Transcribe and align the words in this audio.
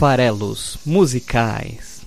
Farelos 0.00 0.78
Musicais. 0.86 2.06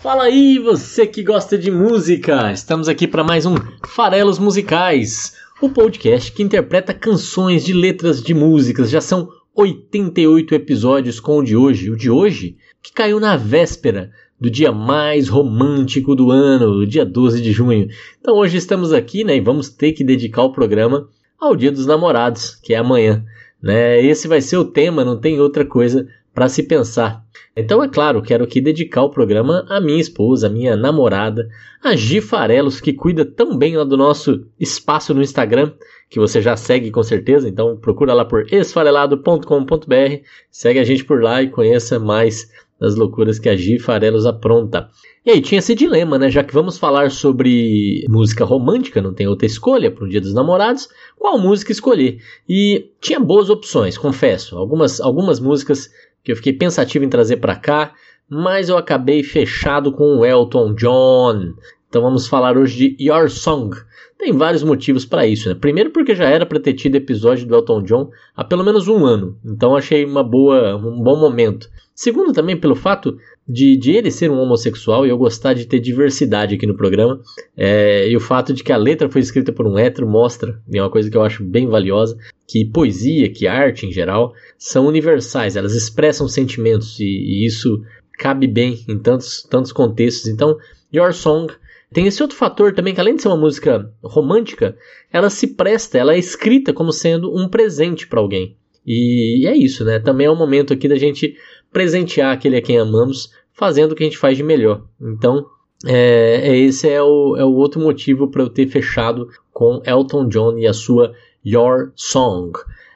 Fala 0.00 0.22
aí, 0.22 0.58
você 0.58 1.06
que 1.06 1.22
gosta 1.22 1.58
de 1.58 1.70
música! 1.70 2.50
Estamos 2.50 2.88
aqui 2.88 3.06
para 3.06 3.22
mais 3.22 3.44
um 3.44 3.54
Farelos 3.86 4.38
Musicais, 4.38 5.34
o 5.60 5.68
podcast 5.68 6.32
que 6.32 6.42
interpreta 6.42 6.94
canções 6.94 7.66
de 7.66 7.74
letras 7.74 8.22
de 8.22 8.32
músicas. 8.32 8.88
Já 8.88 9.02
são 9.02 9.28
88 9.54 10.54
episódios 10.54 11.20
com 11.20 11.40
o 11.40 11.44
de 11.44 11.54
hoje. 11.54 11.90
O 11.90 11.98
de 11.98 12.10
hoje 12.10 12.56
que 12.82 12.94
caiu 12.94 13.20
na 13.20 13.36
véspera 13.36 14.10
do 14.40 14.50
dia 14.50 14.72
mais 14.72 15.28
romântico 15.28 16.14
do 16.14 16.30
ano, 16.30 16.78
o 16.78 16.86
dia 16.86 17.04
12 17.04 17.42
de 17.42 17.52
junho. 17.52 17.88
Então 18.18 18.36
hoje 18.36 18.56
estamos 18.56 18.90
aqui, 18.90 19.22
né, 19.22 19.36
e 19.36 19.40
vamos 19.42 19.68
ter 19.68 19.92
que 19.92 20.02
dedicar 20.02 20.44
o 20.44 20.52
programa 20.52 21.10
ao 21.38 21.54
Dia 21.54 21.70
dos 21.70 21.86
Namorados, 21.86 22.54
que 22.56 22.74
é 22.74 22.78
amanhã. 22.78 23.24
Né? 23.62 24.02
Esse 24.02 24.28
vai 24.28 24.40
ser 24.40 24.56
o 24.56 24.64
tema, 24.64 25.04
não 25.04 25.18
tem 25.18 25.40
outra 25.40 25.64
coisa 25.64 26.06
para 26.34 26.48
se 26.48 26.62
pensar. 26.62 27.24
Então, 27.56 27.82
é 27.82 27.88
claro, 27.88 28.22
quero 28.22 28.44
aqui 28.44 28.60
dedicar 28.60 29.02
o 29.02 29.10
programa 29.10 29.66
à 29.68 29.80
minha 29.80 30.00
esposa, 30.00 30.46
à 30.46 30.50
minha 30.50 30.76
namorada, 30.76 31.48
a 31.82 31.96
Gi 31.96 32.20
Farelos, 32.20 32.80
que 32.80 32.92
cuida 32.92 33.24
tão 33.24 33.56
bem 33.56 33.76
lá 33.76 33.82
do 33.82 33.96
nosso 33.96 34.46
espaço 34.60 35.12
no 35.12 35.20
Instagram, 35.20 35.72
que 36.08 36.20
você 36.20 36.40
já 36.40 36.56
segue 36.56 36.92
com 36.92 37.02
certeza. 37.02 37.48
Então, 37.48 37.76
procura 37.76 38.14
lá 38.14 38.24
por 38.24 38.46
esfarelado.com.br, 38.52 40.22
segue 40.50 40.78
a 40.78 40.84
gente 40.84 41.04
por 41.04 41.20
lá 41.20 41.42
e 41.42 41.50
conheça 41.50 41.98
mais 41.98 42.48
das 42.80 42.94
loucuras 42.94 43.38
que 43.38 43.48
a 43.48 43.56
Gi 43.56 43.78
Farelos 43.78 44.26
apronta. 44.26 44.88
E 45.26 45.30
aí 45.30 45.40
tinha 45.40 45.58
esse 45.58 45.74
dilema, 45.74 46.18
né? 46.18 46.30
Já 46.30 46.44
que 46.44 46.54
vamos 46.54 46.78
falar 46.78 47.10
sobre 47.10 48.04
música 48.08 48.44
romântica, 48.44 49.02
não 49.02 49.12
tem 49.12 49.26
outra 49.26 49.46
escolha 49.46 49.90
para 49.90 50.04
o 50.04 50.08
Dia 50.08 50.20
dos 50.20 50.32
Namorados, 50.34 50.88
qual 51.16 51.38
música 51.38 51.72
escolher? 51.72 52.18
E 52.48 52.90
tinha 53.00 53.18
boas 53.18 53.50
opções, 53.50 53.98
confesso. 53.98 54.56
Algumas, 54.56 55.00
algumas 55.00 55.40
músicas 55.40 55.90
que 56.22 56.32
eu 56.32 56.36
fiquei 56.36 56.52
pensativo 56.52 57.04
em 57.04 57.08
trazer 57.08 57.38
para 57.38 57.56
cá, 57.56 57.94
mas 58.28 58.68
eu 58.68 58.76
acabei 58.76 59.22
fechado 59.22 59.92
com 59.92 60.18
o 60.18 60.24
Elton 60.24 60.74
John. 60.74 61.54
Então 61.88 62.02
vamos 62.02 62.26
falar 62.26 62.56
hoje 62.56 62.96
de 62.96 63.04
Your 63.04 63.30
Song. 63.30 63.76
Tem 64.18 64.32
vários 64.32 64.62
motivos 64.62 65.06
para 65.06 65.26
isso, 65.26 65.48
né? 65.48 65.54
Primeiro 65.54 65.90
porque 65.90 66.14
já 66.14 66.28
era 66.28 66.44
para 66.44 66.60
ter 66.60 66.74
tido 66.74 66.96
episódio 66.96 67.46
do 67.46 67.54
Elton 67.54 67.82
John 67.82 68.10
há 68.36 68.44
pelo 68.44 68.64
menos 68.64 68.88
um 68.88 69.06
ano, 69.06 69.38
então 69.44 69.76
achei 69.76 70.04
uma 70.04 70.24
boa, 70.24 70.76
um 70.76 71.00
bom 71.02 71.16
momento. 71.16 71.70
Segundo 71.98 72.32
também 72.32 72.56
pelo 72.56 72.76
fato 72.76 73.18
de, 73.44 73.76
de 73.76 73.90
ele 73.90 74.08
ser 74.08 74.30
um 74.30 74.38
homossexual 74.38 75.04
e 75.04 75.08
eu 75.08 75.18
gostar 75.18 75.52
de 75.52 75.66
ter 75.66 75.80
diversidade 75.80 76.54
aqui 76.54 76.64
no 76.64 76.76
programa. 76.76 77.20
É, 77.56 78.08
e 78.08 78.16
o 78.16 78.20
fato 78.20 78.52
de 78.52 78.62
que 78.62 78.70
a 78.70 78.76
letra 78.76 79.10
foi 79.10 79.20
escrita 79.20 79.50
por 79.50 79.66
um 79.66 79.76
hétero 79.76 80.08
mostra, 80.08 80.62
e 80.72 80.78
é 80.78 80.80
uma 80.80 80.92
coisa 80.92 81.10
que 81.10 81.16
eu 81.16 81.24
acho 81.24 81.42
bem 81.42 81.66
valiosa, 81.66 82.16
que 82.46 82.64
poesia, 82.64 83.28
que 83.28 83.48
arte 83.48 83.84
em 83.84 83.90
geral, 83.90 84.32
são 84.56 84.86
universais, 84.86 85.56
elas 85.56 85.74
expressam 85.74 86.28
sentimentos 86.28 87.00
e, 87.00 87.04
e 87.04 87.44
isso 87.44 87.82
cabe 88.16 88.46
bem 88.46 88.78
em 88.88 88.96
tantos, 88.96 89.42
tantos 89.42 89.72
contextos. 89.72 90.28
Então, 90.28 90.56
Your 90.94 91.12
Song 91.12 91.52
tem 91.92 92.06
esse 92.06 92.22
outro 92.22 92.36
fator 92.36 92.72
também, 92.72 92.94
que 92.94 93.00
além 93.00 93.16
de 93.16 93.22
ser 93.22 93.28
uma 93.28 93.36
música 93.36 93.92
romântica, 94.04 94.76
ela 95.12 95.30
se 95.30 95.48
presta, 95.48 95.98
ela 95.98 96.14
é 96.14 96.18
escrita 96.18 96.72
como 96.72 96.92
sendo 96.92 97.36
um 97.36 97.48
presente 97.48 98.06
para 98.06 98.20
alguém. 98.20 98.56
E, 98.90 99.42
e 99.42 99.46
é 99.46 99.54
isso, 99.54 99.84
né? 99.84 99.98
Também 99.98 100.26
é 100.26 100.30
um 100.30 100.36
momento 100.36 100.72
aqui 100.72 100.88
da 100.88 100.96
gente 100.96 101.36
presentear 101.72 102.32
aquele 102.32 102.56
a 102.56 102.62
quem 102.62 102.78
amamos, 102.78 103.30
fazendo 103.52 103.92
o 103.92 103.94
que 103.94 104.02
a 104.02 104.06
gente 104.06 104.18
faz 104.18 104.36
de 104.36 104.42
melhor. 104.42 104.82
Então, 105.00 105.46
é, 105.86 106.40
é 106.44 106.56
esse 106.56 106.88
é 106.88 107.02
o, 107.02 107.36
é 107.36 107.44
o 107.44 107.54
outro 107.54 107.80
motivo 107.80 108.28
para 108.28 108.42
eu 108.42 108.48
ter 108.48 108.66
fechado 108.66 109.28
com 109.52 109.82
Elton 109.84 110.28
John 110.28 110.58
e 110.58 110.66
a 110.66 110.72
sua 110.72 111.14
Your 111.44 111.92
Song. 111.94 112.52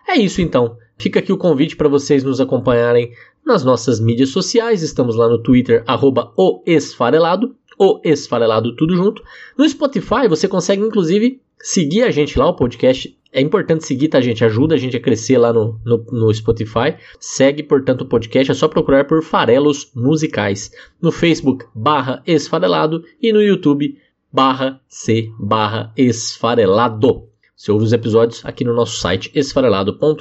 É 0.08 0.16
isso 0.16 0.40
então. 0.40 0.76
Fica 0.98 1.18
aqui 1.18 1.32
o 1.32 1.38
convite 1.38 1.76
para 1.76 1.88
vocês 1.88 2.22
nos 2.22 2.40
acompanharem 2.40 3.12
nas 3.44 3.64
nossas 3.64 3.98
mídias 3.98 4.30
sociais. 4.30 4.82
Estamos 4.82 5.16
lá 5.16 5.28
no 5.28 5.38
Twitter, 5.38 5.82
arroba 5.86 6.32
o 6.36 6.62
Esfarelado, 6.66 7.56
o 7.78 8.00
Esfarelado 8.04 8.76
tudo 8.76 8.96
junto. 8.96 9.22
No 9.56 9.68
Spotify 9.68 10.28
você 10.28 10.46
consegue 10.46 10.82
inclusive 10.82 11.40
seguir 11.58 12.02
a 12.02 12.10
gente 12.10 12.38
lá, 12.38 12.48
o 12.48 12.54
podcast 12.54 13.16
é 13.32 13.40
importante 13.40 13.86
seguir, 13.86 14.08
tá, 14.08 14.20
gente? 14.20 14.44
Ajuda 14.44 14.74
a 14.74 14.78
gente 14.78 14.96
a 14.96 15.00
crescer 15.00 15.38
lá 15.38 15.52
no, 15.52 15.80
no, 15.84 16.04
no, 16.12 16.34
Spotify. 16.34 16.96
Segue, 17.18 17.62
portanto, 17.62 18.02
o 18.02 18.06
podcast. 18.06 18.50
É 18.50 18.54
só 18.54 18.68
procurar 18.68 19.06
por 19.06 19.22
Farelos 19.22 19.90
Musicais. 19.94 20.70
No 21.00 21.10
Facebook, 21.10 21.64
barra 21.74 22.22
Esfarelado. 22.26 23.02
E 23.20 23.32
no 23.32 23.42
YouTube, 23.42 23.96
barra 24.30 24.80
C, 24.86 25.30
barra 25.40 25.92
Esfarelado. 25.96 27.28
Você 27.56 27.72
ouve 27.72 27.84
os 27.84 27.92
episódios 27.92 28.44
aqui 28.44 28.64
no 28.64 28.74
nosso 28.74 28.98
site 28.98 29.30
esfarelado.com.br. 29.34 30.20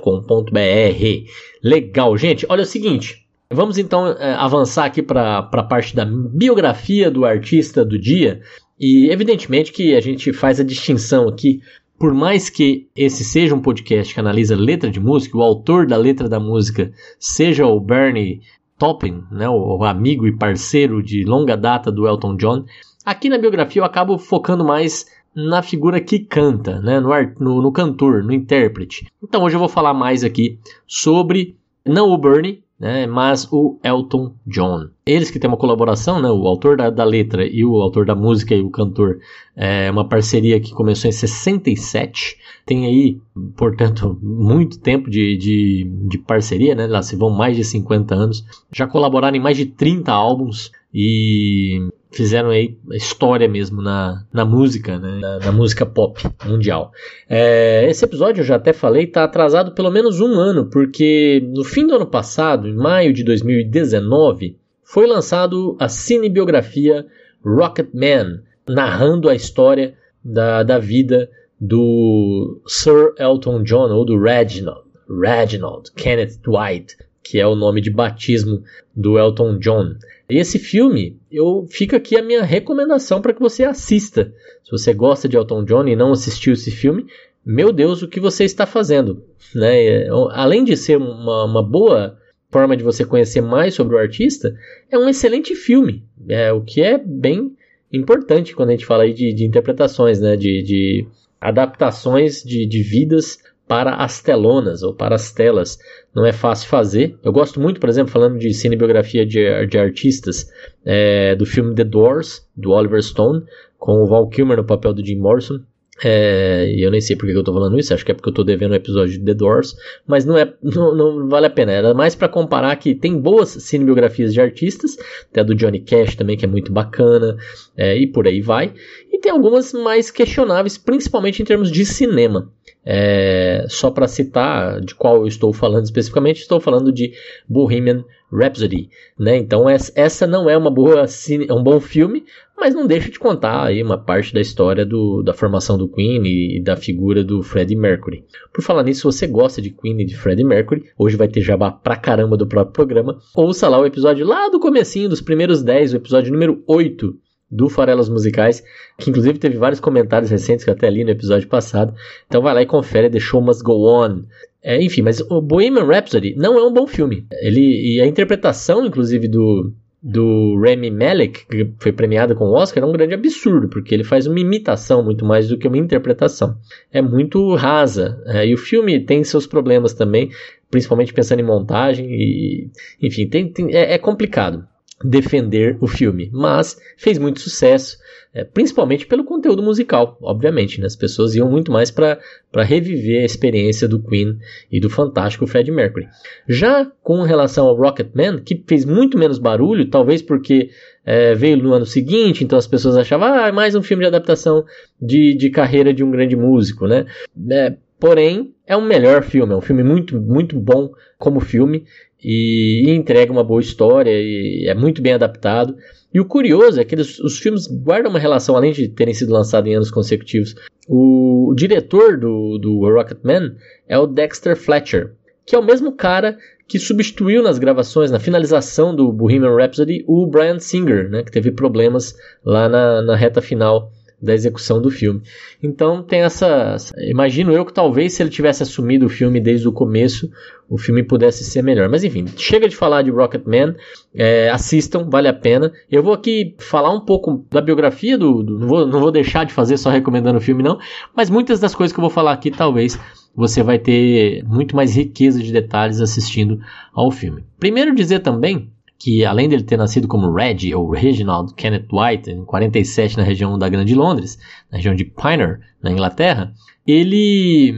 Legal, 1.64 2.18
gente. 2.18 2.46
Olha 2.48 2.64
o 2.64 2.66
seguinte. 2.66 3.26
Vamos 3.52 3.78
então 3.78 4.08
é, 4.08 4.34
avançar 4.36 4.86
aqui 4.86 5.02
para 5.02 5.40
a 5.40 5.64
parte 5.64 5.94
da 5.94 6.06
biografia 6.06 7.12
do 7.12 7.26
artista 7.26 7.84
do 7.84 8.00
dia. 8.00 8.42
E 8.80 9.10
evidentemente 9.12 9.72
que 9.74 9.96
a 9.96 10.00
gente 10.00 10.32
faz 10.32 10.60
a 10.60 10.64
distinção 10.64 11.28
aqui 11.28 11.62
por 12.02 12.16
mais 12.16 12.50
que 12.50 12.90
esse 12.96 13.24
seja 13.24 13.54
um 13.54 13.62
podcast 13.62 14.12
que 14.12 14.20
analisa 14.20 14.56
letra 14.56 14.90
de 14.90 15.00
música, 15.00 15.38
o 15.38 15.44
autor 15.44 15.86
da 15.86 15.96
letra 15.96 16.28
da 16.28 16.40
música 16.40 16.92
seja 17.20 17.68
o 17.68 17.80
Bernie 17.80 18.42
Taupin, 18.76 19.24
né, 19.32 19.48
o 19.48 19.84
amigo 19.84 20.26
e 20.26 20.36
parceiro 20.36 21.04
de 21.04 21.24
longa 21.24 21.56
data 21.56 21.92
do 21.92 22.08
Elton 22.08 22.36
John, 22.38 22.66
aqui 23.06 23.30
na 23.30 23.38
biografia 23.38 23.84
eu 23.84 23.86
acabo 23.86 24.18
focando 24.18 24.66
mais 24.66 25.06
na 25.36 25.62
figura 25.62 26.02
que 26.02 26.18
canta, 26.18 26.80
né, 26.80 27.00
no, 27.00 27.12
no, 27.40 27.62
no 27.62 27.72
cantor, 27.72 28.24
no 28.24 28.34
intérprete. 28.34 29.06
Então 29.24 29.44
hoje 29.44 29.56
eu 29.56 29.60
vou 29.60 29.70
falar 29.70 29.94
mais 29.94 30.24
aqui 30.24 30.58
sobre 30.88 31.56
não 31.86 32.10
o 32.10 32.18
Bernie, 32.18 32.64
né, 32.82 33.06
mas 33.06 33.48
o 33.52 33.78
Elton 33.84 34.34
John. 34.48 34.90
Eles 35.06 35.30
que 35.30 35.38
têm 35.38 35.48
uma 35.48 35.56
colaboração, 35.56 36.20
né, 36.20 36.32
o 36.32 36.48
autor 36.48 36.76
da, 36.76 36.90
da, 36.90 37.04
letra 37.04 37.46
e 37.46 37.64
o 37.64 37.80
autor 37.80 38.08
da 38.08 38.16
música 38.16 38.56
e 38.56 38.62
o 38.62 38.72
cantor, 38.72 39.20
é 39.56 39.92
uma 39.92 40.10
parceria 40.10 40.60
que 40.60 40.74
começou 40.74 41.08
em 41.08 41.12
67, 41.12 42.38
tem 42.66 42.88
aí, 42.88 43.22
portanto, 43.56 44.18
muito 44.24 44.80
tempo 44.80 45.12
de, 45.12 45.38
de, 45.38 45.92
de 46.08 46.18
parceria, 46.18 46.74
né, 46.74 46.88
lá 46.88 47.04
se 47.04 47.16
vão 47.16 47.30
mais 47.30 47.56
de 47.56 47.64
50 47.64 48.16
anos, 48.16 48.44
já 48.72 48.88
colaboraram 48.88 49.38
em 49.38 49.42
mais 49.42 49.58
de 49.58 49.68
30 49.68 50.12
álbuns 50.12 50.72
e 50.92 51.88
fizeram 52.12 52.50
aí 52.50 52.78
história 52.92 53.48
mesmo 53.48 53.82
na, 53.82 54.26
na 54.32 54.46
música, 54.46 55.00
né? 55.00 55.20
na, 55.20 55.40
na 55.40 55.52
música 55.52 55.86
pop 55.86 56.22
mundial. 56.46 56.92
É, 57.28 57.88
esse 57.90 58.04
episódio, 58.04 58.42
eu 58.42 58.46
já 58.46 58.58
até 58.58 58.74
falei, 58.74 59.06
está 59.06 59.24
atrasado 59.24 59.72
pelo 59.72 59.90
menos 59.90 60.20
um 60.20 60.34
ano, 60.34 60.66
porque 60.66 61.42
no 61.54 61.64
fim 61.64 61.88
do 61.88 61.96
ano 61.96 62.06
passado, 62.06 62.68
em 62.68 62.76
maio 62.76 63.14
de 63.14 63.24
2019, 63.24 64.58
foi 64.84 65.08
lançado 65.08 65.78
a 65.80 65.88
cinebiografia 65.88 67.06
Rocket 67.44 67.90
Man, 67.94 68.42
narrando 68.68 69.30
a 69.30 69.36
história 69.36 69.96
da, 70.24 70.64
da 70.64 70.78
vida 70.78 71.30
do 71.60 72.62
Sir 72.68 73.14
Elton 73.18 73.64
John, 73.64 73.90
ou 73.92 74.04
do 74.04 74.20
Reginald, 74.20 74.84
Reginald 75.10 75.92
Kenneth 75.96 76.40
Dwight, 76.44 76.98
que 77.24 77.40
é 77.40 77.48
o 77.48 77.56
nome 77.56 77.82
de 77.82 77.92
batismo 77.92 78.64
do 78.96 79.18
Elton 79.18 79.58
John. 79.58 79.96
E 80.30 80.38
esse 80.38 80.58
filme, 80.58 81.20
eu 81.32 81.66
fica 81.70 81.98
aqui 81.98 82.18
a 82.18 82.24
minha 82.24 82.44
recomendação 82.44 83.22
para 83.22 83.34
que 83.34 83.40
você 83.40 83.64
assista. 83.64 84.34
Se 84.64 84.72
você 84.72 84.94
gosta 84.94 85.28
de 85.28 85.38
Elton 85.38 85.64
John 85.66 85.88
e 85.88 85.96
não 85.96 86.12
assistiu 86.12 86.54
esse 86.54 86.72
filme, 86.72 87.06
meu 87.46 87.72
Deus, 87.74 88.02
o 88.02 88.08
que 88.08 88.20
você 88.20 88.44
está 88.44 88.66
fazendo? 88.66 89.24
Né? 89.54 90.08
Além 90.32 90.64
de 90.64 90.78
ser 90.78 90.98
uma, 90.98 91.46
uma 91.46 91.64
boa 91.64 92.18
forma 92.50 92.78
de 92.78 92.84
você 92.84 93.06
conhecer 93.06 93.42
mais 93.42 93.74
sobre 93.74 93.96
o 93.96 94.00
artista, 94.00 94.56
é 94.90 94.98
um 94.98 95.10
excelente 95.10 95.56
filme. 95.56 96.04
É, 96.28 96.52
o 96.52 96.62
que 96.62 96.82
é 96.82 96.98
bem 96.98 97.56
importante 97.92 98.56
quando 98.56 98.70
a 98.70 98.72
gente 98.74 98.86
fala 98.86 99.04
aí 99.04 99.14
de, 99.14 99.34
de 99.34 99.46
interpretações, 99.46 100.20
né? 100.20 100.36
de, 100.36 100.62
de 100.64 101.08
adaptações 101.40 102.44
de, 102.44 102.66
de 102.66 102.84
vidas 102.84 103.40
para 103.72 103.96
as 103.96 104.22
telonas 104.22 104.84
ou 104.84 104.94
para 104.94 105.16
as 105.16 105.32
telas. 105.32 105.80
Não 106.14 106.26
é 106.26 106.34
fácil 106.34 106.68
fazer. 106.68 107.18
Eu 107.24 107.32
gosto 107.32 107.58
muito, 107.58 107.80
por 107.80 107.88
exemplo, 107.88 108.12
falando 108.12 108.38
de 108.38 108.54
cinebiografia 108.54 109.26
de, 109.26 109.66
de 109.66 109.78
artistas, 109.78 110.46
é, 110.84 111.38
do 111.38 111.46
filme 111.46 111.74
The 111.74 111.86
Doors, 111.86 112.46
do 112.54 112.72
Oliver 112.72 113.02
Stone, 113.02 113.46
com 113.80 114.04
o 114.04 114.06
Val 114.06 114.28
Kilmer 114.28 114.58
no 114.58 114.66
papel 114.66 114.94
do 114.94 115.06
Jim 115.06 115.16
Morrison. 115.16 115.62
É, 116.04 116.74
eu 116.78 116.90
nem 116.90 117.00
sei 117.00 117.16
porque 117.16 117.36
eu 117.36 117.44
tô 117.44 117.54
falando 117.54 117.78
isso, 117.78 117.94
acho 117.94 118.04
que 118.04 118.12
é 118.12 118.16
porque 118.16 118.30
eu 118.30 118.34
tô 118.34 118.44
devendo 118.44 118.72
um 118.72 118.76
episódio 118.76 119.20
de 119.20 119.24
The 119.24 119.34
Doors, 119.36 119.76
mas 120.08 120.26
não 120.26 120.36
é, 120.36 120.52
não, 120.64 120.96
não 120.96 121.30
vale 121.30 121.46
a 121.46 121.50
pena. 121.50 121.72
Era 121.72 121.94
mais 121.94 122.16
para 122.16 122.28
comparar 122.28 122.76
que 122.78 122.96
tem 122.96 123.20
boas 123.20 123.50
cinebiografias 123.50 124.34
de 124.34 124.42
artistas, 124.42 124.98
até 125.30 125.44
do 125.44 125.54
Johnny 125.54 125.80
Cash 125.80 126.16
também, 126.16 126.36
que 126.36 126.46
é 126.46 126.48
muito 126.48 126.72
bacana, 126.72 127.38
é, 127.78 127.96
e 127.96 128.08
por 128.08 128.28
aí 128.28 128.42
vai. 128.42 128.74
E 129.12 129.20
tem 129.20 129.32
algumas 129.32 129.74
mais 129.74 130.10
questionáveis, 130.10 130.78
principalmente 130.78 131.42
em 131.42 131.46
termos 131.46 131.72
de 131.72 131.86
cinema. 131.86 132.52
É, 132.84 133.66
só 133.70 133.92
para 133.92 134.08
citar 134.08 134.82
de 134.82 134.96
qual 134.96 135.18
eu 135.18 135.28
estou 135.28 135.54
falando 135.54 135.86
especificamente, 135.86 136.42
estou 136.42 136.60
falando 136.60 136.92
de 136.92 137.14
Bohemian 137.48 138.04
Rhapsody, 138.32 138.90
né? 139.20 139.38
Então 139.38 139.66
essa 139.70 140.26
não 140.26 140.50
é 140.50 140.58
uma 140.58 140.72
boa 140.72 141.06
é 141.06 141.54
um 141.54 141.64
bom 141.64 141.80
filme, 141.80 142.24
mas 142.58 142.76
não 142.76 142.86
deixa 142.86 143.10
de 143.10 143.18
contar 143.18 143.66
aí 143.66 143.82
uma 143.82 143.98
parte 143.98 144.34
da 144.34 144.40
história 144.40 144.86
do, 144.86 145.24
da 145.24 145.34
formação 145.34 145.78
do 145.78 145.88
Queen 145.88 146.22
e, 146.26 146.62
da 146.62 146.76
figura 146.76 147.24
do 147.24 147.42
Freddie 147.42 147.76
Mercury. 147.76 148.24
Por 148.54 148.64
falar 148.64 148.84
nisso, 148.84 149.00
se 149.12 149.18
você 149.18 149.28
gosta 149.28 149.62
de 149.62 149.72
Queen 149.72 150.00
e 150.00 150.06
de 150.06 150.16
Freddie 150.16 150.44
Mercury, 150.44 150.86
hoje 150.98 151.18
vai 151.18 151.28
ter 151.28 151.42
jabá 151.42 151.72
pra 151.72 151.96
caramba 151.96 152.38
do 152.38 152.48
próprio 152.48 152.74
programa, 152.74 153.20
ouça 153.36 153.68
lá 153.68 153.80
o 153.80 153.86
episódio 153.86 154.26
lá 154.26 154.48
do 154.50 154.60
comecinho, 154.60 155.10
dos 155.10 155.22
primeiros 155.22 155.64
10, 155.64 155.94
o 155.94 155.98
episódio 155.98 156.32
número 156.32 156.64
8 156.68 157.16
do 157.52 157.68
Farelas 157.68 158.08
Musicais, 158.08 158.64
que 158.98 159.10
inclusive 159.10 159.38
teve 159.38 159.58
vários 159.58 159.82
comentários 159.82 160.32
recentes 160.32 160.64
que 160.64 160.70
eu 160.70 160.74
até 160.74 160.90
li 160.90 161.04
no 161.04 161.10
episódio 161.10 161.50
passado. 161.50 161.94
Então 162.26 162.42
vai 162.42 162.54
lá 162.54 162.62
e 162.62 162.66
confere 162.66 163.10
The 163.10 163.20
Show 163.20 163.42
Must 163.42 163.62
Go 163.62 163.90
On. 163.90 164.22
É, 164.64 164.82
enfim, 164.82 165.02
mas 165.02 165.20
o 165.22 165.42
Bohemian 165.42 165.86
Rhapsody 165.86 166.36
não 166.38 166.58
é 166.58 166.64
um 166.64 166.74
bom 166.74 166.86
filme. 166.86 167.26
Ele 167.42 167.96
e 167.96 168.02
a 168.02 168.06
interpretação, 168.06 168.86
inclusive 168.86 169.28
do 169.28 169.74
do 170.04 170.60
Remy 170.60 170.90
Malek, 170.90 171.46
que 171.46 171.70
foi 171.78 171.92
premiado 171.92 172.36
com 172.36 172.46
o 172.46 172.54
Oscar, 172.54 172.84
é 172.84 172.88
um 172.88 172.92
grande 172.92 173.14
absurdo, 173.14 173.70
porque 173.70 173.94
ele 173.94 174.04
faz 174.04 174.26
uma 174.26 174.40
imitação 174.40 175.04
muito 175.04 175.24
mais 175.24 175.48
do 175.48 175.58
que 175.58 175.68
uma 175.68 175.78
interpretação. 175.78 176.58
É 176.92 177.04
muito 177.04 177.54
rasa. 177.54 178.20
É, 178.26 178.48
e 178.48 178.54
o 178.54 178.58
filme 178.58 179.00
tem 179.00 179.24
seus 179.24 179.46
problemas 179.46 179.94
também, 179.94 180.32
principalmente 180.72 181.14
pensando 181.14 181.42
em 181.42 181.46
montagem 181.46 182.08
e, 182.10 182.72
enfim, 183.00 183.28
tem, 183.28 183.48
tem, 183.48 183.76
é, 183.76 183.94
é 183.94 183.98
complicado 184.00 184.66
defender 185.04 185.78
o 185.82 185.88
filme, 185.88 186.30
mas 186.34 186.78
fez 186.98 187.18
muito 187.18 187.40
sucesso, 187.40 187.98
é, 188.34 188.44
principalmente 188.44 189.06
pelo 189.06 189.24
conteúdo 189.24 189.62
musical, 189.62 190.18
obviamente. 190.22 190.80
Né? 190.80 190.88
As 190.88 190.96
pessoas 190.96 191.36
iam 191.36 191.50
muito 191.50 191.72
mais 191.72 191.92
para 191.92 192.20
reviver 192.56 193.22
a 193.22 193.26
experiência 193.26 193.88
do 193.88 194.02
Queen 194.02 194.38
e 194.72 194.80
do 194.80 194.90
fantástico 194.90 195.48
Fred 195.48 195.70
Mercury. 195.72 196.08
Já 196.48 196.86
com 197.04 197.22
relação 197.24 197.68
ao 197.68 197.76
Rocketman, 197.76 198.40
que 198.40 198.64
fez 198.68 198.86
muito 198.86 199.18
menos 199.18 199.38
barulho, 199.38 199.90
talvez 199.90 200.22
porque 200.22 200.70
é, 201.06 201.34
veio 201.34 201.58
no 201.58 201.74
ano 201.74 201.86
seguinte, 201.86 202.44
então 202.44 202.58
as 202.58 202.68
pessoas 202.68 202.96
achavam, 202.96 203.34
ah, 203.34 203.48
é 203.48 203.52
mais 203.52 203.76
um 203.76 203.82
filme 203.82 204.04
de 204.04 204.08
adaptação 204.08 204.64
de, 205.02 205.34
de 205.34 205.50
carreira 205.50 205.94
de 205.94 206.04
um 206.04 206.12
grande 206.12 206.36
músico, 206.36 206.88
né? 206.88 207.06
É, 207.50 207.76
porém, 208.00 208.54
é 208.66 208.78
um 208.78 208.82
melhor 208.82 209.24
filme, 209.24 209.54
é 209.54 209.56
um 209.58 209.62
filme 209.62 209.84
muito, 209.84 210.20
muito 210.20 210.58
bom 210.58 210.92
como 211.18 211.40
filme 211.40 211.86
e, 212.24 212.84
e 212.88 212.92
entrega 212.92 213.32
uma 213.32 213.44
boa 213.44 213.62
história 213.62 214.12
e 214.12 214.66
é 214.68 214.74
muito 214.74 215.02
bem 215.02 215.14
adaptado. 215.14 215.76
E 216.14 216.20
o 216.20 216.26
curioso 216.26 216.80
é 216.80 216.84
que 216.84 216.94
eles, 216.94 217.20
os 217.20 217.40
filmes 217.40 217.68
guardam 217.68 218.10
uma 218.10 218.20
relação, 218.20 218.56
além 218.56 218.72
de 218.72 218.88
terem 218.90 219.14
sido 219.14 219.34
lançados 219.34 219.70
em 219.70 219.76
anos 219.76 219.90
consecutivos. 219.90 220.56
O, 220.88 221.50
o 221.52 221.56
diretor 221.56 222.18
do, 222.18 222.58
do 222.58 222.80
Rocketman 222.80 223.56
é 223.88 223.98
o 223.98 224.06
Dexter 224.06 224.56
Fletcher, 224.56 225.14
que 225.46 225.56
é 225.56 225.60
o 225.60 225.66
mesmo 225.66 225.94
cara 225.94 226.38
que 226.68 226.80
substituiu 226.80 227.42
nas 227.42 227.60
gravações, 227.60 228.12
na 228.12 228.20
finalização 228.20 228.96
do 228.96 229.12
Bohemian 229.12 229.56
Rhapsody, 229.56 230.06
o 230.08 230.26
Brian 230.26 230.60
Singer, 230.60 231.10
né, 231.10 231.24
que 231.24 231.32
teve 231.32 231.52
problemas 231.52 232.16
lá 232.46 232.70
na, 232.70 233.02
na 233.02 233.16
reta 233.16 233.42
final 233.42 233.92
da 234.22 234.34
execução 234.34 234.82
do 234.82 234.92
filme. 234.92 235.22
Então 235.62 236.04
tem 236.04 236.22
essa. 236.22 236.76
Imagino 237.10 237.52
eu 237.52 237.66
que 237.66 237.74
talvez 237.74 238.14
se 238.14 238.22
ele 238.22 238.30
tivesse 238.30 238.64
assumido 238.64 239.06
o 239.06 239.10
filme 239.10 239.40
desde 239.40 239.68
o 239.68 239.72
começo, 239.72 240.30
o 240.70 240.78
filme 240.78 241.04
pudesse 241.04 241.44
ser 241.44 241.62
melhor. 241.62 241.90
Mas 241.90 242.04
enfim, 242.04 242.26
chega 242.38 242.70
de 242.70 242.76
falar 242.76 243.02
de 243.02 243.12
Rocketman, 243.12 243.76
é, 244.14 244.50
assistam, 244.50 245.10
vale 245.10 245.28
a 245.28 245.34
pena. 245.34 245.72
Eu 245.90 246.04
vou 246.04 246.14
aqui 246.14 246.56
falar 246.60 246.94
um 246.94 247.02
pouco 247.02 247.46
da 247.52 247.62
biografia 247.62 248.18
do. 248.18 248.44
do 248.44 248.60
não, 248.60 248.68
vou, 248.68 248.88
não 248.88 249.00
vou 249.00 249.12
deixar 249.12 249.46
de 249.46 249.54
fazer 249.54 249.78
só 249.78 249.90
recomendando 249.90 250.38
o 250.38 250.42
filme, 250.42 250.64
não. 250.64 250.80
Mas 251.16 251.30
muitas 251.30 251.60
das 251.60 251.76
coisas 251.76 251.94
que 251.94 252.00
eu 252.00 252.04
vou 252.04 252.12
falar 252.12 252.32
aqui, 252.32 252.52
talvez 252.52 253.00
você 253.36 253.64
vai 253.64 253.80
ter 253.80 254.44
muito 254.44 254.76
mais 254.76 254.96
riqueza 254.96 255.42
de 255.42 255.52
detalhes 255.52 256.02
assistindo 256.02 256.60
ao 256.94 257.12
filme. 257.12 257.44
Primeiro 257.60 257.96
dizer 257.96 258.20
também 258.20 258.71
que 259.02 259.26
além 259.26 259.50
dele 259.50 259.64
ter 259.64 259.78
nascido 259.78 260.08
como 260.08 260.32
Reggie 260.32 260.76
ou 260.76 260.88
Reginald 260.88 261.56
Kenneth 261.56 261.88
White 261.92 262.30
em 262.30 262.46
47 262.46 263.18
na 263.18 263.24
região 263.24 263.58
da 263.58 263.68
Grande 263.68 263.96
Londres, 263.96 264.38
na 264.72 264.78
região 264.78 264.94
de 264.94 265.06
Piner, 265.06 265.60
na 265.82 265.92
Inglaterra, 265.92 266.54
ele 266.86 267.74